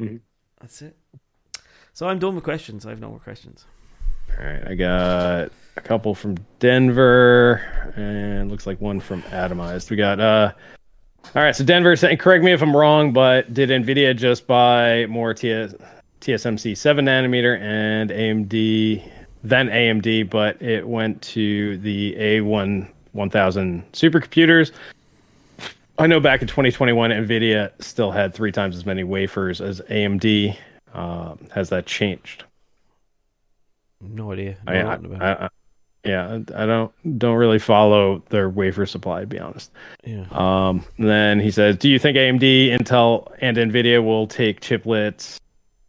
[0.00, 0.20] Mhm.
[0.60, 0.96] that's it.
[1.94, 2.86] So I'm done with questions.
[2.86, 3.64] I have no more questions.
[4.36, 9.90] All right, I got a couple from Denver, and looks like one from Atomized.
[9.90, 10.52] We got uh,
[11.34, 11.54] all right.
[11.54, 15.74] So Denver saying, correct me if I'm wrong, but did Nvidia just buy more TS,
[16.20, 19.02] TSMC seven nanometer and AMD
[19.44, 24.72] than AMD, but it went to the A1 1000 supercomputers?
[25.98, 30.56] I know back in 2021, Nvidia still had three times as many wafers as AMD.
[30.94, 32.44] Uh, has that changed?
[34.00, 34.56] No idea.
[34.66, 35.44] No I, I.
[35.44, 35.48] I,
[36.04, 39.70] yeah, I don't don't really follow their wafer supply, to be honest.
[40.04, 40.26] yeah.
[40.30, 45.38] Um, then he says, "Do you think AMD, Intel, and Nvidia will take chiplets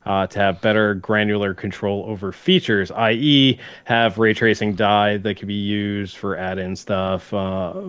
[0.06, 5.48] uh, to have better granular control over features, i.e., have ray tracing die that could
[5.48, 7.82] be used for add-in stuff?" Uh,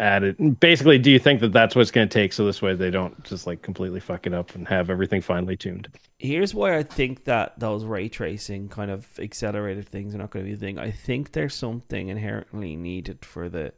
[0.00, 2.74] added basically do you think that that's what it's going to take so this way
[2.74, 5.88] they don't just like completely fuck it up and have everything finely tuned
[6.24, 10.44] Here's why I think that those ray tracing kind of accelerated things are not going
[10.44, 10.78] to be a thing.
[10.78, 13.74] I think there's something inherently needed for the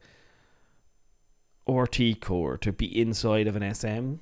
[1.67, 4.15] RT core to be inside of an SM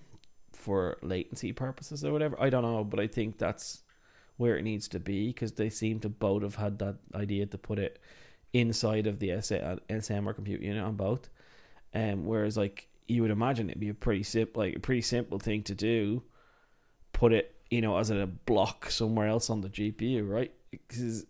[0.53, 2.41] for latency purposes or whatever.
[2.41, 3.83] I don't know, but I think that's
[4.39, 7.59] where it needs to be because they seem to both have had that idea to
[7.59, 7.99] put it
[8.55, 11.29] inside of the SM uh, or compute unit on both.
[11.95, 15.39] Um, whereas like you would imagine it'd be a pretty simple, like a pretty simple
[15.39, 16.23] thing to do.
[17.12, 20.53] Put it, you know, as a block somewhere else on the GPU, right?
[20.71, 21.25] Because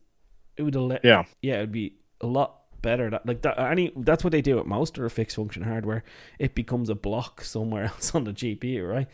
[0.56, 1.24] it would let, Yeah.
[1.42, 3.10] yeah, it'd be a lot better.
[3.10, 6.02] That like that any that's what they do at most of fixed function hardware.
[6.38, 9.08] It becomes a block somewhere else on the GPU, right?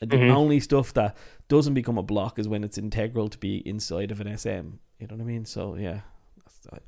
[0.00, 0.30] The Mhm.
[0.30, 1.16] only stuff that
[1.48, 4.78] doesn't become a block is when it's integral to be inside of an SM.
[5.00, 5.44] You know what I mean?
[5.44, 6.00] So yeah,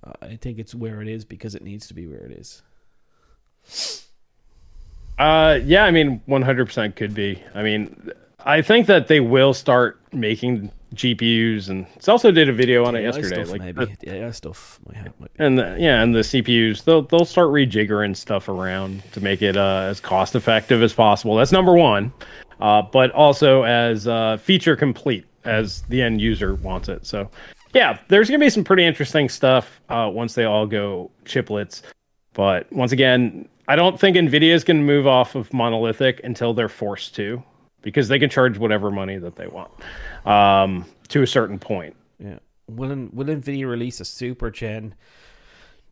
[0.05, 2.63] I, I think it's where it is because it needs to be where it is.
[5.19, 7.43] Uh, yeah, I mean, 100% could be.
[7.55, 8.11] I mean,
[8.45, 13.03] I think that they will start making GPUs, and also did a video on it
[13.03, 13.43] yesterday.
[13.45, 15.13] stuff, Like, maybe the- the AI stuff might have.
[15.21, 15.45] Might be.
[15.45, 19.57] and the, yeah, and the CPUs, they'll they'll start rejiggering stuff around to make it
[19.57, 21.35] uh, as cost effective as possible.
[21.37, 22.11] That's number one,
[22.61, 27.05] uh, but also as uh, feature complete as the end user wants it.
[27.05, 27.29] So,
[27.75, 31.83] yeah, there's gonna be some pretty interesting stuff uh, once they all go chiplets.
[32.39, 36.55] But once again, I don't think Nvidia is going to move off of monolithic until
[36.55, 37.43] they're forced to,
[37.83, 39.73] because they can charge whatever money that they want
[40.25, 41.97] um, to a certain point.
[42.21, 42.39] Yeah.
[42.69, 44.95] Will will Nvidia release a super gen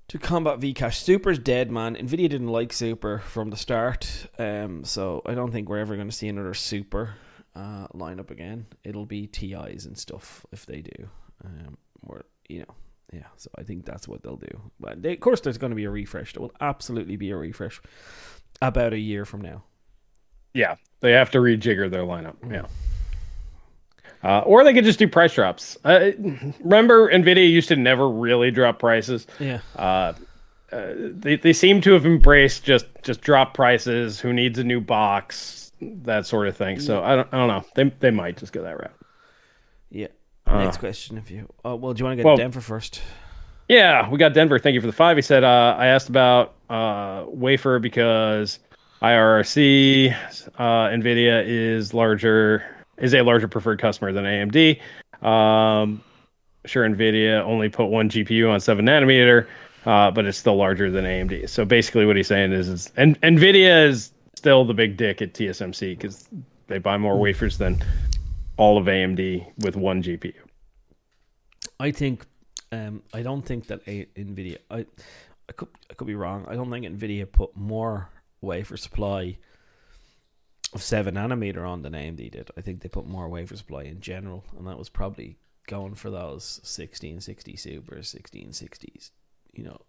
[0.06, 0.94] to combat Vcache?
[0.94, 1.96] Super's dead, man.
[1.96, 6.08] Nvidia didn't like Super from the start, um, so I don't think we're ever going
[6.08, 7.14] to see another Super
[7.56, 8.66] uh, lineup again.
[8.84, 11.08] It'll be TIs and stuff if they do,
[11.44, 12.74] um, or you know,
[13.12, 13.26] yeah.
[13.36, 14.70] So I think that's what they'll do.
[14.80, 16.32] But they, of course, there's going to be a refresh.
[16.32, 17.80] There will absolutely be a refresh
[18.60, 19.64] about a year from now.
[20.54, 22.36] Yeah, they have to rejigger their lineup.
[22.50, 22.66] Yeah.
[24.24, 25.76] Uh, or they could just do price drops.
[25.84, 26.10] Uh,
[26.60, 29.26] remember, Nvidia used to never really drop prices.
[29.38, 29.60] Yeah.
[29.76, 30.14] Uh,
[30.72, 34.18] uh, they they seem to have embraced just just drop prices.
[34.18, 35.70] Who needs a new box?
[35.80, 36.80] That sort of thing.
[36.80, 37.64] So I don't I don't know.
[37.76, 38.94] They they might just go that route.
[40.46, 40.52] Yeah.
[40.54, 41.48] Uh, Next question, if you.
[41.64, 43.00] Oh well, do you want to get well- Denver first?
[43.68, 44.60] Yeah, we got Denver.
[44.60, 45.16] Thank you for the five.
[45.16, 48.60] He said, uh, I asked about uh, wafer because
[49.02, 50.14] IRC
[50.56, 52.62] uh, NVIDIA is larger,
[52.98, 54.80] is a larger preferred customer than AMD.
[55.26, 56.00] Um,
[56.64, 59.48] sure, NVIDIA only put one GPU on seven nanometer,
[59.84, 61.48] uh, but it's still larger than AMD.
[61.50, 65.34] So basically, what he's saying is, is and NVIDIA is still the big dick at
[65.34, 66.28] TSMC because
[66.68, 67.82] they buy more wafers than
[68.56, 70.34] all of AMD with one GPU.
[71.78, 72.26] I think
[72.72, 74.58] um, I don't think that a, Nvidia.
[74.70, 74.86] I
[75.48, 76.46] I could I could be wrong.
[76.48, 78.10] I don't think Nvidia put more
[78.40, 79.38] wafer supply
[80.72, 82.50] of seven nanometer on than AMD did.
[82.56, 86.10] I think they put more wafer supply in general, and that was probably going for
[86.10, 89.12] those sixteen sixty supers, sixteen sixties.
[89.52, 89.80] You know,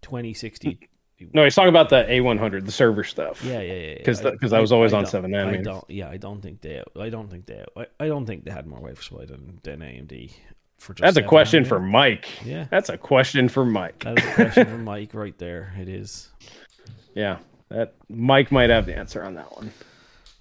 [0.00, 0.88] twenty sixty.
[1.32, 3.42] No, he's talking about the A100, the server stuff.
[3.44, 4.02] Yeah, yeah, yeah.
[4.04, 5.64] 'Cause I- that- 'cause I was always I on don't- 7 I nanometers.
[5.64, 5.90] don't.
[5.90, 6.82] Yeah, I don't think they.
[6.98, 7.64] I don't think they.
[7.76, 10.32] I, I don't think they had more wafer supply than, than AMD.
[10.78, 12.28] For just That's a question for Mike.
[12.44, 12.66] Yeah.
[12.70, 14.02] That's a question for Mike.
[14.04, 15.72] That is a question for Mike right there.
[15.80, 16.28] It is.
[17.14, 17.36] Yeah,
[17.68, 19.70] that Mike might have the answer on that one.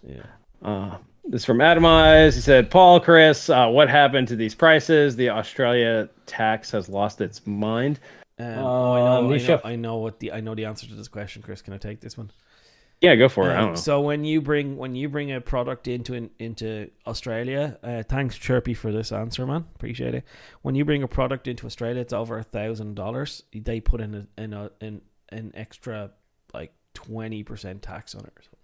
[0.07, 0.23] Yeah.
[0.63, 2.33] Uh, this is from Atomize.
[2.35, 5.17] He said, Paul, Chris, uh, what happened to these prices?
[5.17, 7.99] The Australia tax has lost its mind.
[8.41, 9.33] Um, oh, I know.
[9.33, 11.61] I know, I know what the I know the answer to this question, Chris.
[11.61, 12.31] Can I take this one?
[13.01, 13.53] Yeah, go for it.
[13.53, 13.75] I Um, don't know.
[13.75, 18.37] So when you bring when you bring a product into an, into Australia, uh, thanks
[18.37, 19.65] Chirpy for this answer, man.
[19.75, 20.23] Appreciate it.
[20.61, 23.43] When you bring a product into Australia, it's over a thousand dollars.
[23.53, 26.11] They put in a, in a, in an extra
[26.53, 28.33] like twenty percent tax on it.
[28.37, 28.59] Or something.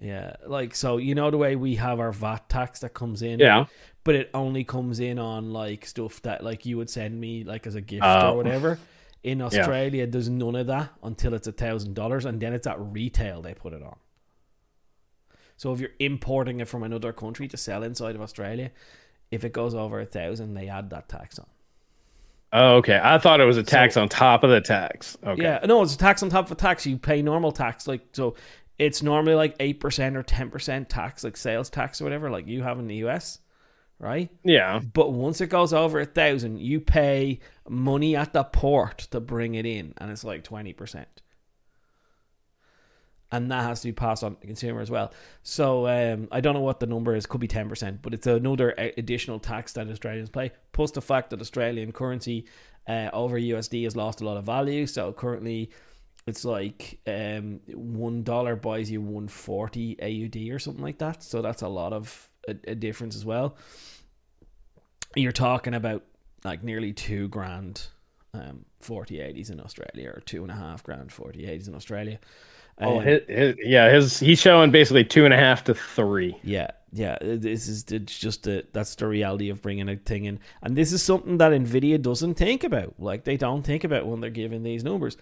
[0.00, 3.40] Yeah, like so you know the way we have our VAT tax that comes in,
[3.40, 3.66] yeah.
[4.04, 7.66] but it only comes in on like stuff that like you would send me like
[7.66, 8.32] as a gift Oh.
[8.32, 8.78] or whatever.
[9.24, 12.78] In Australia, there's none of that until it's a thousand dollars, and then it's at
[12.80, 13.96] retail they put it on.
[15.56, 18.70] So if you're importing it from another country to sell inside of Australia,
[19.32, 21.46] if it goes over a thousand, they add that tax on.
[22.52, 22.98] Oh, okay.
[23.02, 25.18] I thought it was a tax on top of the tax.
[25.22, 25.42] Okay.
[25.42, 26.86] Yeah, no, it's a tax on top of a tax.
[26.86, 28.36] You pay normal tax, like so.
[28.78, 32.46] It's normally like eight percent or ten percent tax, like sales tax or whatever, like
[32.46, 33.40] you have in the US,
[33.98, 34.30] right?
[34.44, 34.78] Yeah.
[34.78, 39.54] But once it goes over a thousand, you pay money at the port to bring
[39.54, 41.22] it in, and it's like twenty percent,
[43.32, 45.12] and that has to be passed on to the consumer as well.
[45.42, 48.28] So um, I don't know what the number is; could be ten percent, but it's
[48.28, 50.52] another additional tax that Australians pay.
[50.70, 52.46] Plus the fact that Australian currency
[52.86, 55.70] uh, over USD has lost a lot of value, so currently.
[56.28, 61.22] It's like um, one dollar buys you one forty AUD or something like that.
[61.22, 63.56] So that's a lot of a, a difference as well
[65.16, 66.04] you're talking about
[66.44, 67.86] like nearly two grand
[68.34, 72.18] um 4080s in Australia or two and a half grand 4080s in Australia.
[72.80, 73.90] Oh, Um, his, his, yeah.
[73.90, 76.36] His he's showing basically two and a half to three.
[76.44, 77.18] yeah, yeah.
[77.20, 80.92] This is it's just the that's the reality of bringing a thing in, and this
[80.92, 82.94] is something that Nvidia doesn't think about.
[82.98, 85.16] Like they don't think about when they're giving these numbers.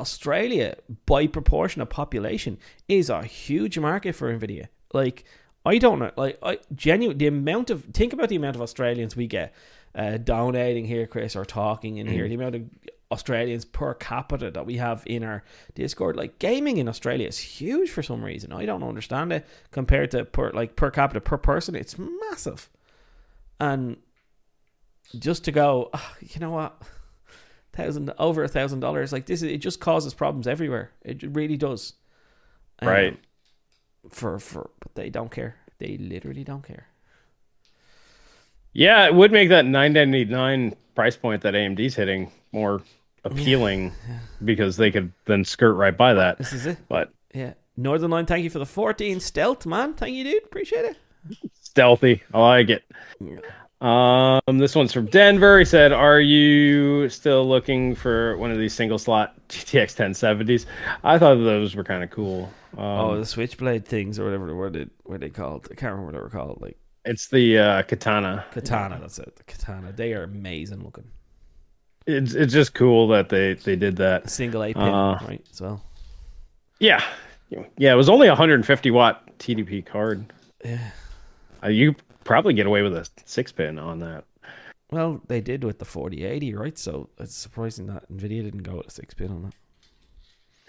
[0.00, 2.58] Australia, by proportion of population,
[2.88, 4.68] is a huge market for Nvidia.
[4.92, 5.24] Like,
[5.64, 9.16] I don't know, like, I genuine the amount of think about the amount of Australians
[9.16, 9.54] we get
[9.94, 12.28] uh, donating here, Chris, or talking in here.
[12.28, 12.62] The amount of
[13.10, 15.44] Australians per capita that we have in our
[15.74, 18.52] Discord, like gaming in Australia is huge for some reason.
[18.52, 21.74] I don't understand it compared to per like per capita per person.
[21.74, 22.68] It's massive,
[23.58, 23.96] and
[25.18, 26.82] just to go, "Ah, you know what,
[27.76, 30.90] thousand over a thousand dollars like this, it just causes problems everywhere.
[31.02, 31.94] It really does.
[32.80, 33.18] Um, Right.
[34.10, 35.56] For for, but they don't care.
[35.78, 36.86] They literally don't care.
[38.72, 42.82] Yeah, it would make that 999 price point that AMD's hitting more
[43.24, 43.92] appealing
[44.44, 46.38] because they could then skirt right by that.
[46.38, 46.78] This is it.
[46.88, 47.54] But Yeah.
[47.76, 49.94] Northern Line, thank you for the 14 stealth, man.
[49.94, 50.44] Thank you, dude.
[50.44, 50.96] Appreciate it.
[51.60, 52.84] stealthy, I like it.
[53.80, 55.58] Um, this one's from Denver.
[55.58, 60.64] He said, "Are you still looking for one of these single slot GTX 1070s?"
[61.04, 62.50] I thought those were kind of cool.
[62.78, 65.68] Um, oh, the switchblade things or whatever what they what they called.
[65.70, 66.60] I can't remember what they were called.
[66.62, 68.44] Like it's the uh, katana.
[68.52, 68.98] katana.
[69.00, 69.36] That's it.
[69.36, 69.92] The katana.
[69.92, 71.04] They are amazing looking.
[72.06, 74.30] It's it's just cool that they they did that.
[74.30, 75.44] Single eight pin, Uh, right?
[75.52, 75.82] As well.
[76.78, 77.02] Yeah,
[77.76, 77.92] yeah.
[77.92, 80.32] It was only a 150 watt TDP card.
[80.64, 80.90] Yeah.
[81.62, 81.94] Uh, you
[82.26, 84.24] probably get away with a six pin on that.
[84.90, 86.78] Well, they did with the 4080, right?
[86.78, 89.54] So it's surprising that Nvidia didn't go with a six pin on that.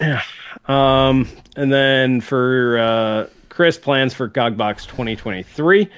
[0.00, 0.22] Yeah.
[0.66, 5.88] Um, and then for uh, Chris, plans for GogBox 2023.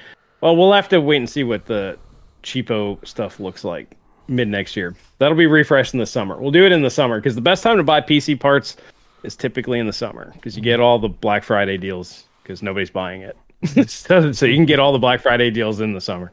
[0.41, 1.97] Well, we'll have to wait and see what the
[2.43, 3.95] cheapo stuff looks like
[4.27, 4.95] mid next year.
[5.19, 6.39] That'll be refreshed in the summer.
[6.39, 8.77] We'll do it in the summer because the best time to buy PC parts
[9.23, 12.89] is typically in the summer because you get all the Black Friday deals because nobody's
[12.89, 13.37] buying it.
[13.87, 16.31] so, you can get all the Black Friday deals in the summer.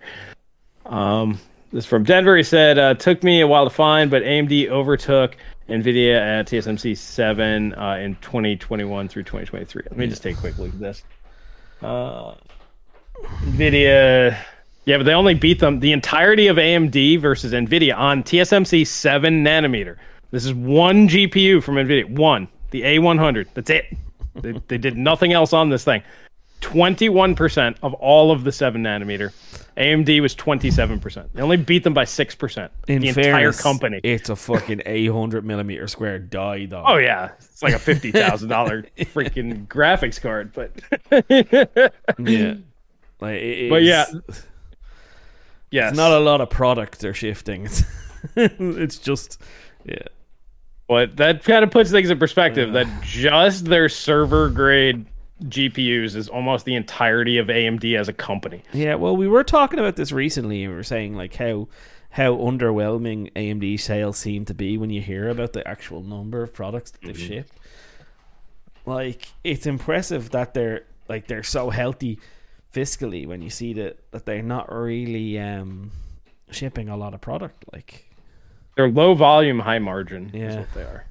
[0.87, 1.39] Um,
[1.73, 2.37] this is from Denver.
[2.37, 5.37] He said, uh, "Took me a while to find, but AMD overtook
[5.69, 10.57] NVIDIA at TSMC 7 uh, in 2021 through 2023." Let me just take a quick
[10.59, 11.03] look at this.
[11.83, 12.35] Uh,
[13.45, 14.37] NVIDIA,
[14.87, 19.45] yeah, but they only beat them the entirety of AMD versus NVIDIA on TSMC 7
[19.45, 19.97] nanometer.
[20.31, 23.49] This is one GPU from NVIDIA, one, the A100.
[23.53, 23.95] That's it.
[24.37, 26.03] They, they did nothing else on this thing.
[26.61, 29.33] 21% of all of the 7 nanometer.
[29.77, 31.29] AMD was 27%.
[31.35, 32.69] They only beat them by 6%.
[32.89, 34.01] In the entire company.
[34.03, 36.83] It's a fucking 800 millimeter square die, though.
[36.85, 40.73] Oh yeah, it's like a fifty thousand dollar freaking graphics card, but
[42.19, 42.55] yeah.
[43.21, 43.89] Like, it but is-
[45.71, 47.67] yeah, It's not a lot of product they're shifting.
[47.67, 47.85] It's,
[48.35, 49.41] it's just,
[49.85, 49.99] yeah.
[50.89, 52.73] but that kind of puts things in perspective.
[52.73, 55.07] That just their server grade
[55.45, 58.63] GPUs is almost the entirety of AMD as a company.
[58.73, 60.65] Yeah, well, we were talking about this recently.
[60.65, 61.69] and We were saying like how
[62.11, 66.53] how underwhelming AMD sales seem to be when you hear about the actual number of
[66.55, 67.53] products that they've shipped.
[68.87, 72.19] Like it's impressive that they're like they're so healthy
[72.73, 75.91] fiscally when you see that that they're not really um
[76.51, 77.65] shipping a lot of product.
[77.73, 78.07] Like
[78.77, 80.31] They're low volume, high margin.
[80.35, 80.61] is Yeah.
[80.61, 81.05] what they are.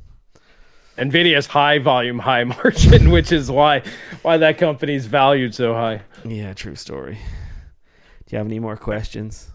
[0.98, 3.82] Nvidia's high volume, high margin, which is why
[4.24, 6.02] why that company's valued so high.
[6.26, 7.18] yeah, true story.
[8.26, 9.50] Do you have any more questions?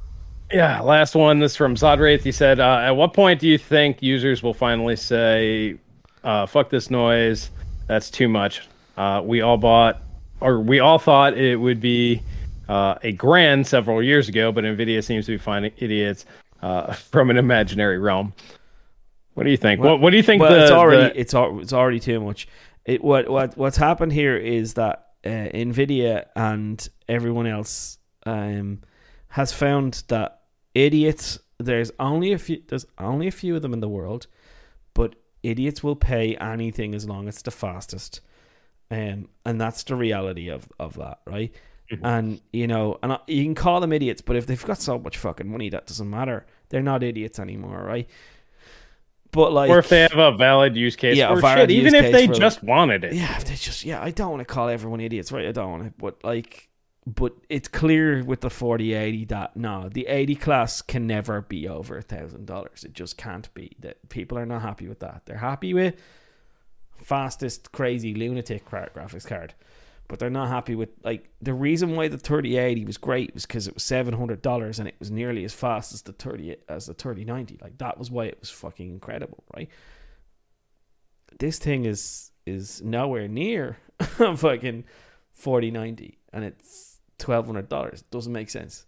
[0.51, 1.39] Yeah, last one.
[1.41, 2.23] This is from Zodraith.
[2.23, 5.77] He said, uh, "At what point do you think users will finally say,
[6.25, 7.51] uh, fuck this noise?
[7.87, 8.63] That's too much.
[8.97, 10.03] Uh, we all bought,
[10.41, 12.23] or we all thought it would be
[12.69, 16.25] uh, a grand several years ago, but Nvidia seems to be finding idiots
[16.63, 18.33] uh, from an imaginary realm."
[19.35, 19.81] What do you think?
[19.81, 20.43] what, what do you think?
[20.43, 22.49] Well, the, it's already the- it's it's already too much.
[22.85, 28.81] It what what what's happened here is that uh, Nvidia and everyone else um,
[29.29, 30.43] has found that
[30.75, 31.39] idiots.
[31.59, 32.61] There's only a few.
[32.67, 34.27] There's only a few of them in the world,
[34.95, 38.21] but idiots will pay anything as long as it's the fastest,
[38.91, 41.55] um, and that's the reality of of that, right?
[42.03, 45.19] And you know, and you can call them idiots, but if they've got so much
[45.19, 46.47] fucking money, that doesn't matter.
[46.71, 48.09] They're not idiots anymore, right?
[49.33, 51.79] But like, or if they have a valid use case, Yeah, a or valid shit,
[51.79, 53.15] even if they for, like- just wanted it.
[53.15, 55.47] yeah, if they just yeah, I don't want to call everyone idiots, right?
[55.47, 56.69] I don't want to, but like,
[57.07, 61.67] but it's clear with the forty eighty that no, the eighty class can never be
[61.67, 62.85] over a thousand dollars.
[62.85, 63.75] It just can't be.
[63.81, 65.23] That people are not happy with that.
[65.25, 65.95] They're happy with
[66.99, 69.55] fastest crazy lunatic graphics card,
[70.09, 73.47] but they're not happy with like the reason why the thirty eighty was great was
[73.47, 76.57] because it was seven hundred dollars and it was nearly as fast as the thirty
[76.69, 77.59] as the thirty ninety.
[77.63, 79.69] Like that was why it was fucking incredible, right?
[81.39, 83.79] this thing is is nowhere near
[84.37, 84.85] fucking
[85.33, 88.01] forty ninety, and it's twelve hundred dollars.
[88.03, 88.85] It doesn't make sense.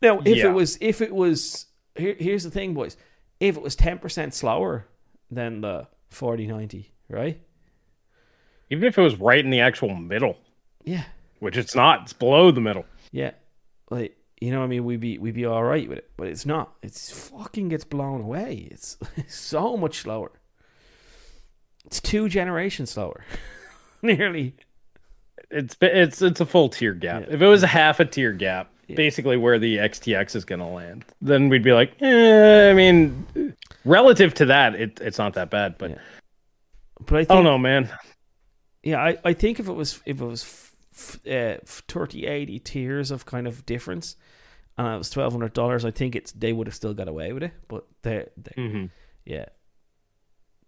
[0.00, 0.50] Now, if Yeah.
[0.50, 1.66] it was, if it was,
[1.96, 2.96] here, here's the thing, boys.
[3.40, 4.86] If it was ten percent slower,
[5.30, 7.40] than the 4090, right?
[8.70, 10.36] Even if it was right in the actual middle,
[10.84, 11.04] Yeah.
[11.40, 12.84] which it's not, it's below the middle.
[13.12, 13.32] Yeah.
[13.90, 16.28] Like you know what I mean, we'd be we'd be all right with it, but
[16.28, 16.72] it's not.
[16.82, 18.68] It's fucking gets blown away.
[18.70, 18.96] It's
[19.28, 20.30] so much slower.
[21.86, 23.24] It's two generations slower.
[24.02, 24.54] Nearly.
[25.50, 27.22] It's it's it's a full tier gap.
[27.26, 27.34] Yeah.
[27.34, 28.96] If it was a half a tier gap, Yeah.
[28.96, 33.54] basically where the XTX is going to land, then we'd be like, eh, I mean,
[33.86, 35.76] relative to that, it, it's not that bad.
[35.78, 35.98] But Yeah.
[37.06, 37.88] But I think I don't know, man.
[38.82, 40.44] Yeah, I, I think if it was if it was
[40.92, 44.16] f- uh, 30, 80 tiers of kind of difference,
[44.76, 47.32] and it was twelve hundred dollars, I think it's they would have still got away
[47.32, 47.52] with it.
[47.66, 48.86] But they, they hmm
[49.24, 49.46] yeah,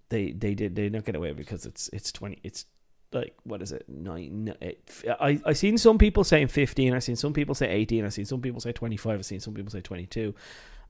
[0.09, 2.65] they they did they not get away because it's it's twenty it's
[3.13, 4.89] like what is it nine eight,
[5.21, 8.25] I I seen some people saying fifteen, I seen some people say eighteen, I seen
[8.25, 10.35] some people say twenty five, I seen some people say twenty two.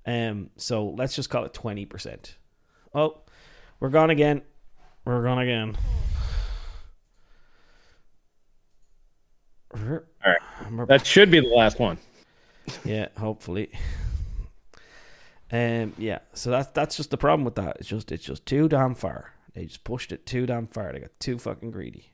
[0.07, 2.37] Um, so let's just call it twenty percent.
[2.95, 3.21] Oh,
[3.79, 4.43] we're gone again.
[5.05, 5.77] We're gone again.
[9.75, 10.89] All right.
[10.89, 11.99] That should be the last one.
[12.85, 13.71] yeah, hopefully.
[15.53, 16.21] Um, yeah.
[16.35, 17.77] So that's that's just the problem with that.
[17.79, 19.33] It's just it's just too damn far.
[19.55, 20.93] They just pushed it too damn far.
[20.93, 22.11] They got too fucking greedy.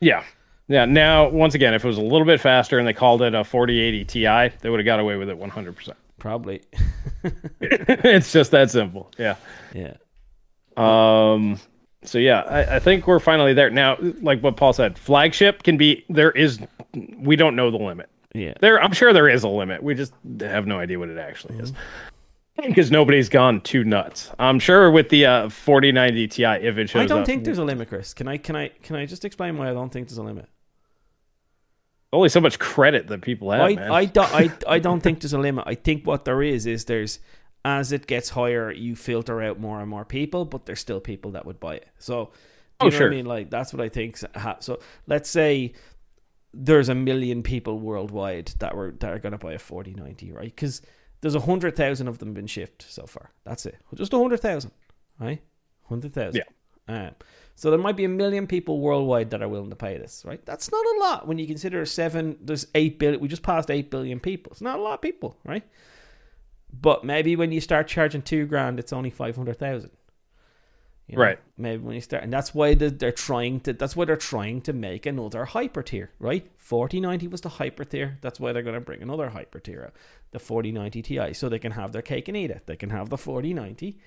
[0.00, 0.22] Yeah.
[0.68, 0.84] Yeah.
[0.84, 3.44] Now, once again, if it was a little bit faster and they called it a
[3.44, 5.94] 4080 Ti, they would have got away with it 100%.
[6.18, 6.62] Probably.
[7.60, 9.10] it's just that simple.
[9.18, 9.36] Yeah.
[9.74, 9.96] yeah.
[10.76, 11.58] Um.
[12.04, 13.96] So yeah, I, I think we're finally there now.
[14.20, 16.60] Like what Paul said, flagship can be there is.
[17.16, 18.08] We don't know the limit.
[18.34, 18.54] Yeah.
[18.60, 19.82] There, I'm sure there is a limit.
[19.82, 21.72] We just have no idea what it actually is
[22.56, 24.30] because nobody's gone too nuts.
[24.38, 27.58] I'm sure with the uh, 4090 Ti, if it shows I don't up, think there's
[27.58, 28.14] a limit, Chris.
[28.14, 30.48] Can I can I can I just explain why I don't think there's a limit?
[32.14, 33.60] only so much credit that people have.
[33.60, 33.90] I man.
[33.90, 35.64] I don't I, I don't think there's a limit.
[35.66, 37.18] I think what there is is there's
[37.64, 41.30] as it gets higher, you filter out more and more people, but there's still people
[41.32, 41.88] that would buy it.
[41.98, 42.30] So, do
[42.80, 43.06] Oh, you know sure.
[43.08, 43.26] what I mean?
[43.26, 44.18] Like that's what I think.
[44.60, 45.72] So let's say
[46.52, 50.44] there's a million people worldwide that were that are going to buy a 4090, right?
[50.54, 50.82] Because
[51.20, 53.30] there's a hundred thousand of them been shipped so far.
[53.44, 54.72] That's it, just a hundred thousand,
[55.18, 55.40] right?
[55.88, 56.42] Hundred thousand.
[56.88, 57.06] Yeah.
[57.06, 57.14] Um,
[57.54, 60.44] so there might be a million people worldwide that are willing to pay this, right?
[60.44, 62.36] That's not a lot when you consider seven.
[62.42, 63.20] There's eight billion.
[63.20, 64.52] We just passed eight billion people.
[64.52, 65.62] It's not a lot of people, right?
[66.80, 69.90] But maybe when you start charging two grand, it's only five hundred thousand.
[71.12, 71.38] Right.
[71.58, 73.74] Maybe when you start, and that's why they're trying to.
[73.74, 76.50] That's why they're trying to make another hyper tier, right?
[76.56, 78.16] Forty ninety was the hyper tier.
[78.22, 79.92] That's why they're going to bring another hyper tier out,
[80.30, 82.62] the forty ninety Ti, so they can have their cake and eat it.
[82.66, 84.00] They can have the forty ninety,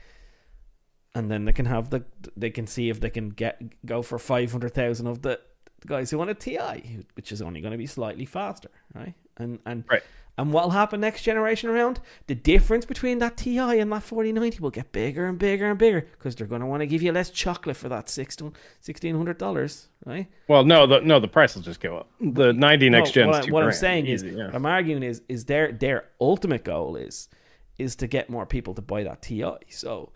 [1.14, 2.04] and then they can have the.
[2.36, 5.40] They can see if they can get go for five hundred thousand of the,
[5.82, 9.14] the guys who want a Ti, which is only going to be slightly faster, right?
[9.38, 10.04] And and Right.
[10.38, 12.00] And what'll happen next generation around?
[12.28, 16.02] The difference between that Ti and that 4090 will get bigger and bigger and bigger
[16.02, 20.28] because they're going to want to give you less chocolate for that $1,600, right?
[20.48, 22.10] well, no, the no, the price will just go up.
[22.20, 24.46] The 90 next No, gen's what, I, what I'm saying easy, is, yeah.
[24.46, 27.30] what I'm arguing is, is their their ultimate goal is
[27.78, 29.44] is to get more people to buy that Ti.
[29.70, 30.12] So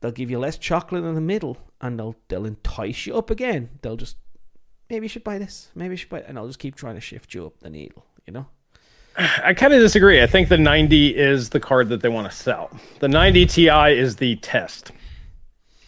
[0.00, 3.70] they'll give you less chocolate in the middle, and they'll they'll entice you up again.
[3.82, 4.16] They'll just
[4.90, 7.00] maybe you should buy this, maybe you should buy, and I'll just keep trying to
[7.00, 8.46] shift you up the needle, you know?
[9.18, 10.22] I kind of disagree.
[10.22, 12.70] I think the 90 is the card that they want to sell.
[13.00, 14.92] The 90 Ti is the test.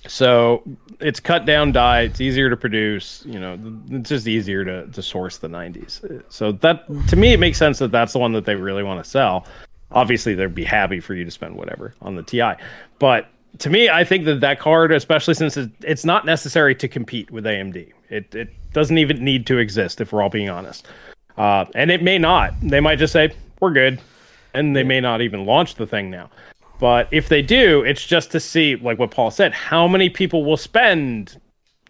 [0.07, 0.63] So
[1.01, 2.03] it's cut down die.
[2.03, 3.23] It's easier to produce.
[3.27, 3.59] You know,
[3.91, 6.23] it's just easier to, to source the 90s.
[6.33, 9.03] So that to me, it makes sense that that's the one that they really want
[9.05, 9.47] to sell.
[9.91, 12.53] Obviously, they'd be happy for you to spend whatever on the Ti,
[12.99, 13.29] but
[13.59, 17.31] to me, I think that that card, especially since it, it's not necessary to compete
[17.31, 20.01] with AMD, it it doesn't even need to exist.
[20.01, 20.87] If we're all being honest.
[21.39, 22.55] Uh, and it may not.
[22.63, 24.01] They might just say, we're good.
[24.55, 26.31] And they may not even launch the thing now.
[26.81, 30.45] But if they do, it's just to see, like what Paul said, how many people
[30.45, 31.41] will spend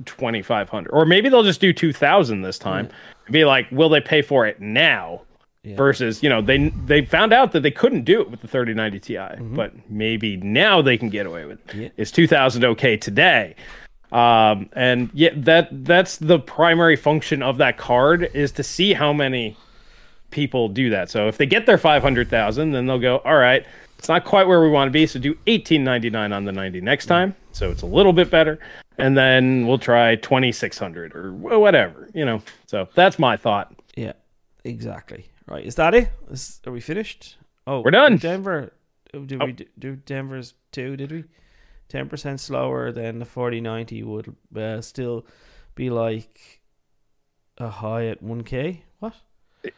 [0.04, 2.88] 2500 Or maybe they'll just do 2000 this time.
[3.30, 5.22] Be like, will they pay for it now?
[5.64, 5.76] Yeah.
[5.76, 9.00] Versus, you know, they they found out that they couldn't do it with the 3090
[9.00, 11.74] Ti, but maybe now they can get away with it.
[11.74, 11.88] Yeah.
[11.96, 13.56] Is 2000 okay today?
[14.12, 19.12] Um, and yeah, that that's the primary function of that card is to see how
[19.12, 19.56] many
[20.30, 21.10] people do that.
[21.10, 23.64] So if they get their 500,000, then they'll go, all right,
[23.98, 25.06] it's not quite where we want to be.
[25.06, 27.34] So do 1899 on the 90 next time.
[27.52, 28.58] So it's a little bit better.
[28.98, 32.42] And then we'll try 2600 or whatever, you know.
[32.66, 33.74] So that's my thought.
[33.96, 34.12] Yeah,
[34.64, 35.26] exactly.
[35.46, 36.10] Right, is that it?
[36.30, 37.36] Is, are we finished?
[37.66, 38.16] Oh, We're done.
[38.16, 38.72] Denver.
[39.14, 39.46] oh, Did Oh.
[39.46, 40.96] we do, do Denver's two?
[40.96, 41.24] Did we?
[41.88, 45.24] Ten percent slower than the forty ninety would uh, still
[45.74, 46.60] be like
[47.56, 48.84] a high at one k.
[48.98, 49.14] What?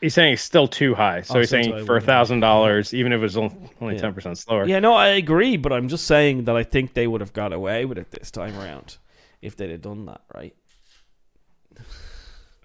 [0.00, 1.22] He's saying it's still too high.
[1.22, 3.98] So Oh, he's saying for a thousand dollars, even if it was only Yeah.
[4.00, 4.66] ten percent slower.
[4.66, 7.52] Yeah, no, I agree, but I'm just saying that I think they would have got
[7.52, 8.98] away with it this time around
[9.40, 10.54] if they'd have done that, right?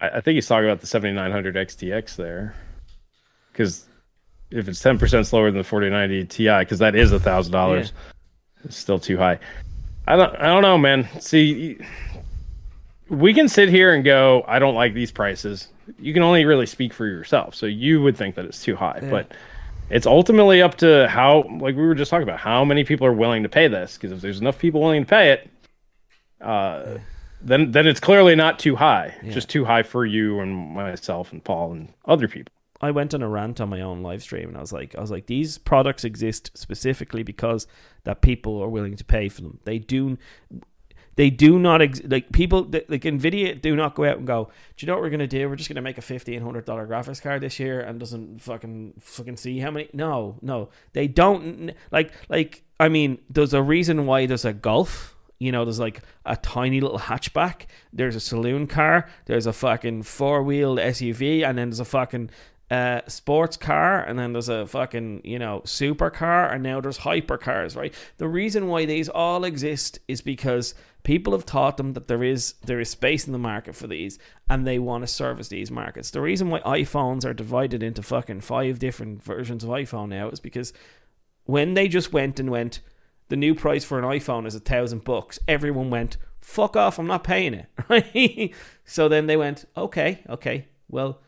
[0.01, 2.55] I, I think he's talking about the seventy nine hundred XTX there,
[3.51, 3.85] because
[4.51, 7.53] if it's ten percent slower than the forty ninety Ti, because that is a thousand
[7.53, 7.93] dollars,
[8.65, 9.39] it's still too high.
[10.07, 10.35] I don't.
[10.35, 11.07] I don't know, man.
[11.21, 11.77] See,
[13.09, 15.69] we can sit here and go, I don't like these prices.
[15.99, 18.99] You can only really speak for yourself, so you would think that it's too high,
[19.01, 19.09] Yeah.
[19.09, 19.31] but.
[19.91, 23.13] It's ultimately up to how, like we were just talking about, how many people are
[23.13, 23.97] willing to pay this.
[23.97, 25.47] Because if there's enough people willing to pay it,
[26.41, 26.97] uh,
[27.39, 29.13] then then it's clearly not too high.
[29.21, 29.31] Yeah.
[29.31, 32.51] Just too high for you and myself and Paul and other people.
[32.81, 35.01] I went on a rant on my own live stream and I was like I
[35.01, 37.67] was like these products exist specifically because
[38.03, 39.59] that people are willing to pay for them.
[39.63, 40.17] They do
[41.15, 44.85] they do not ex- like people like Nvidia do not go out and go, "Do
[44.85, 45.47] you know what we're going to do?
[45.47, 49.37] We're just going to make a $1500 graphics card this year and doesn't fucking fucking
[49.37, 50.69] see how many No, no.
[50.91, 55.65] They don't like like I mean, there's a reason why there's a Golf you know,
[55.65, 57.63] there's like a tiny little hatchback.
[57.91, 59.09] There's a saloon car.
[59.25, 62.29] There's a fucking four wheeled SUV, and then there's a fucking
[62.71, 67.75] uh, sports car, and then there's a fucking you know supercar, and now there's hypercars.
[67.75, 67.93] Right.
[68.17, 70.73] The reason why these all exist is because
[71.03, 74.17] people have taught them that there is there is space in the market for these,
[74.49, 76.11] and they want to service these markets.
[76.11, 80.39] The reason why iPhones are divided into fucking five different versions of iPhone now is
[80.39, 80.73] because
[81.45, 82.81] when they just went and went
[83.29, 85.39] the new price for an iPhone is a thousand bucks.
[85.47, 87.67] Everyone went, fuck off, I'm not paying it.
[87.89, 88.53] Right?
[88.83, 91.21] so then they went, okay, okay, well,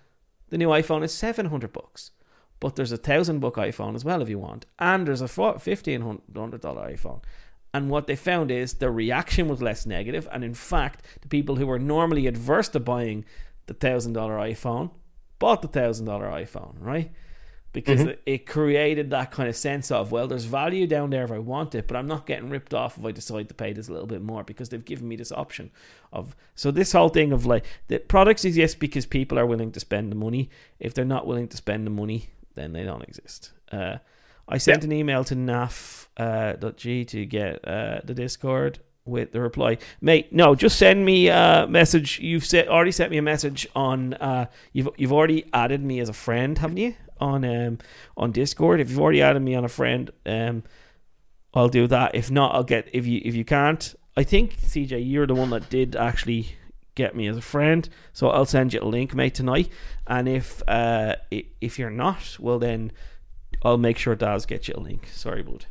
[0.49, 2.11] the new iPhone is seven hundred bucks.
[2.59, 4.65] But there's a thousand buck iPhone as well if you want.
[4.79, 5.27] And there's a
[5.59, 7.21] fifteen hundred dollar iPhone.
[7.73, 11.57] And what they found is the reaction was less negative, and in fact, the people
[11.57, 13.25] who were normally adverse to buying
[13.67, 14.91] the thousand dollar iPhone
[15.37, 17.11] bought the thousand dollar iPhone, right?
[17.77, 21.31] Because it, it created that kind of sense of well there's value down there if
[21.31, 23.87] i want it but i'm not getting ripped off if i decide to pay this
[23.87, 25.69] a little bit more because they've given me this option
[26.11, 29.79] of so this whole thing of like the products exist because people are willing to
[29.79, 30.49] spend the money
[30.79, 33.97] if they're not willing to spend the money then they don't exist uh,
[34.47, 39.39] i sent an email to Naaf uh, .g to get uh, the discord with the
[39.39, 40.33] reply, mate.
[40.33, 42.19] No, just send me a message.
[42.19, 44.15] You've set, already sent me a message on.
[44.15, 46.95] Uh, you've you've already added me as a friend, haven't you?
[47.19, 47.79] On um
[48.15, 48.79] on Discord.
[48.79, 50.63] If you've already added me on a friend, um,
[51.53, 52.15] I'll do that.
[52.15, 52.89] If not, I'll get.
[52.93, 56.55] If you if you can't, I think CJ, you're the one that did actually
[56.95, 57.87] get me as a friend.
[58.13, 59.69] So I'll send you a link, mate, tonight.
[60.05, 62.91] And if uh if you're not, well then
[63.63, 65.07] I'll make sure Daz gets you a link.
[65.11, 65.65] Sorry, bud.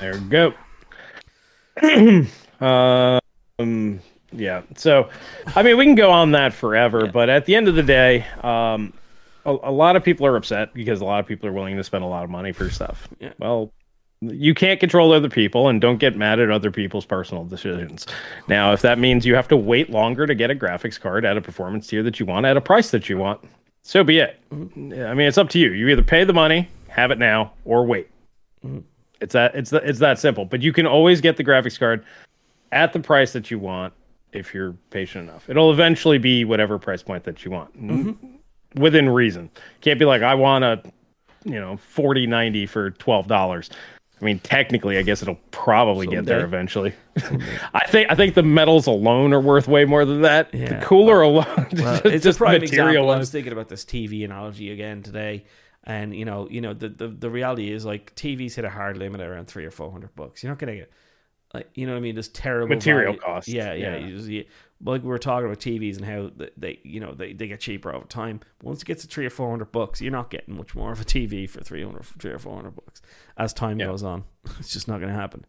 [0.00, 0.54] There we go.
[2.60, 4.00] um,
[4.32, 4.62] yeah.
[4.76, 5.08] So,
[5.54, 7.10] I mean, we can go on that forever, Yeah.
[7.10, 8.92] but at the end of the day, um,
[9.44, 11.84] a, a lot of people are upset because a lot of people are willing to
[11.84, 13.08] spend a lot of money for stuff.
[13.20, 13.32] Yeah.
[13.38, 13.72] Well,
[14.20, 18.06] you can't control other people, and don't get mad at other people's personal decisions.
[18.46, 21.36] Now, if that means you have to wait longer to get a graphics card at
[21.36, 23.40] a performance tier that you want at a price that you want,
[23.82, 24.38] so be it.
[24.52, 25.72] I mean, it's up to you.
[25.72, 28.08] You either pay the money, have it now, or wait.
[29.20, 30.44] It's that it's that it's that simple.
[30.44, 32.04] But you can always get the graphics card
[32.70, 33.92] at the price that you want
[34.32, 35.48] if you're patient enough.
[35.48, 38.80] It'll eventually be whatever price point that you want mm-hmm.
[38.80, 39.50] within reason.
[39.80, 40.82] Can't be like I want a
[41.44, 43.70] you know forty ninety for twelve dollars.
[44.22, 46.94] I mean, technically, I guess it'll probably get there eventually.
[47.74, 50.54] I think I think the metals alone are worth way more than that.
[50.54, 50.78] Yeah.
[50.78, 53.10] The cooler alone, Well, just, it's a just prime example.
[53.10, 55.44] I was thinking about this TV analogy again today,
[55.82, 58.96] and you know, you know, the, the the reality is like TVs hit a hard
[58.96, 60.44] limit around three or four hundred bucks.
[60.44, 60.92] You're not gonna get,
[61.54, 62.14] like, you know what I mean?
[62.14, 63.96] This terrible Material value- cost, Yeah, yeah.
[63.96, 64.06] yeah.
[64.06, 64.44] You just, you,
[64.84, 67.60] like we were talking about TVs and how th- they, you know, they, they get
[67.60, 68.40] cheaper over time.
[68.62, 71.00] Once it gets to three or four hundred bucks, you're not getting much more of
[71.00, 73.00] a TV for 300, three or four hundred bucks
[73.36, 73.86] as time Yeah.
[73.86, 74.24] goes on.
[74.58, 75.44] It's just not gonna happen.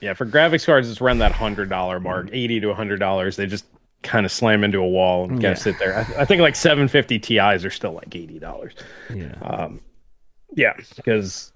[0.00, 3.36] Yeah, for graphics cards, it's around that hundred dollar mark, eighty to hundred dollars.
[3.36, 3.66] They just
[4.02, 5.50] kind of slam into a wall and kind Yeah.
[5.50, 5.98] of sit there.
[5.98, 8.72] I, I think like seven fifty Ti's are still like eighty dollars.
[9.14, 9.34] Yeah.
[9.42, 9.82] Um,
[10.56, 11.52] yeah, because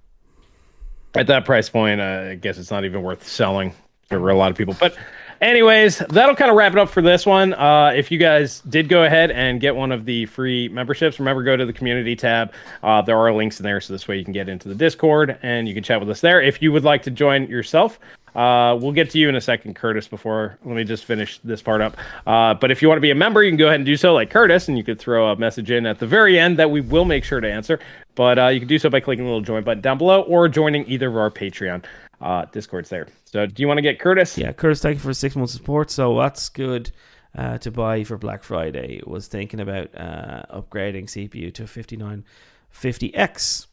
[1.15, 3.73] at that price point, uh, I guess it's not even worth selling
[4.09, 4.77] for a lot of people.
[4.79, 4.97] But,
[5.41, 7.55] anyways, that'll kind of wrap it up for this one.
[7.55, 11.43] Uh, if you guys did go ahead and get one of the free memberships, remember
[11.43, 12.53] go to the community tab.
[12.83, 15.39] Uh, there are links in there, so this way you can get into the Discord
[15.43, 16.41] and you can chat with us there.
[16.41, 17.99] If you would like to join yourself,
[18.35, 20.09] uh, we'll get to you in a second, Curtis.
[20.09, 21.97] Before let me just finish this part up.
[22.27, 23.97] Uh, but if you want to be a member, you can go ahead and do
[23.97, 26.71] so, like Curtis, and you could throw a message in at the very end that
[26.71, 27.79] we will make sure to answer.
[28.17, 30.49] But uh, you can do so by clicking the little join button down below or
[30.49, 31.85] joining either of our Patreon
[32.25, 33.07] uh, discords there.
[33.27, 34.37] So, do you want to get Curtis?
[34.39, 35.91] Yeah, Curtis, thank you for six months support.
[35.91, 36.91] So that's good.
[37.37, 43.67] uh, to buy for Black Friday was thinking about uh, upgrading CPU to a 5950X.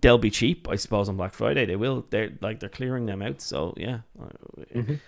[0.00, 1.66] They'll be cheap, I suppose, on Black Friday.
[1.66, 2.06] They will.
[2.10, 3.40] They're like they're clearing them out.
[3.40, 4.28] So yeah, uh,
[4.76, 5.00] Mhm.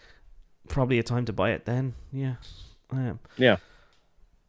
[0.69, 1.95] probably a time to buy it then.
[2.13, 2.35] Yeah,
[2.91, 3.59] um, Yeah.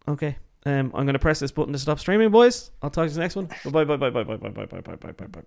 [0.07, 0.37] okay.
[0.65, 2.71] Um, I'm gonna press this button to stop streaming, boys.
[2.81, 3.45] I'll talk to you next one.
[3.65, 5.41] Bye bye bye bye bye bye bye bye bye bye bye bye bye.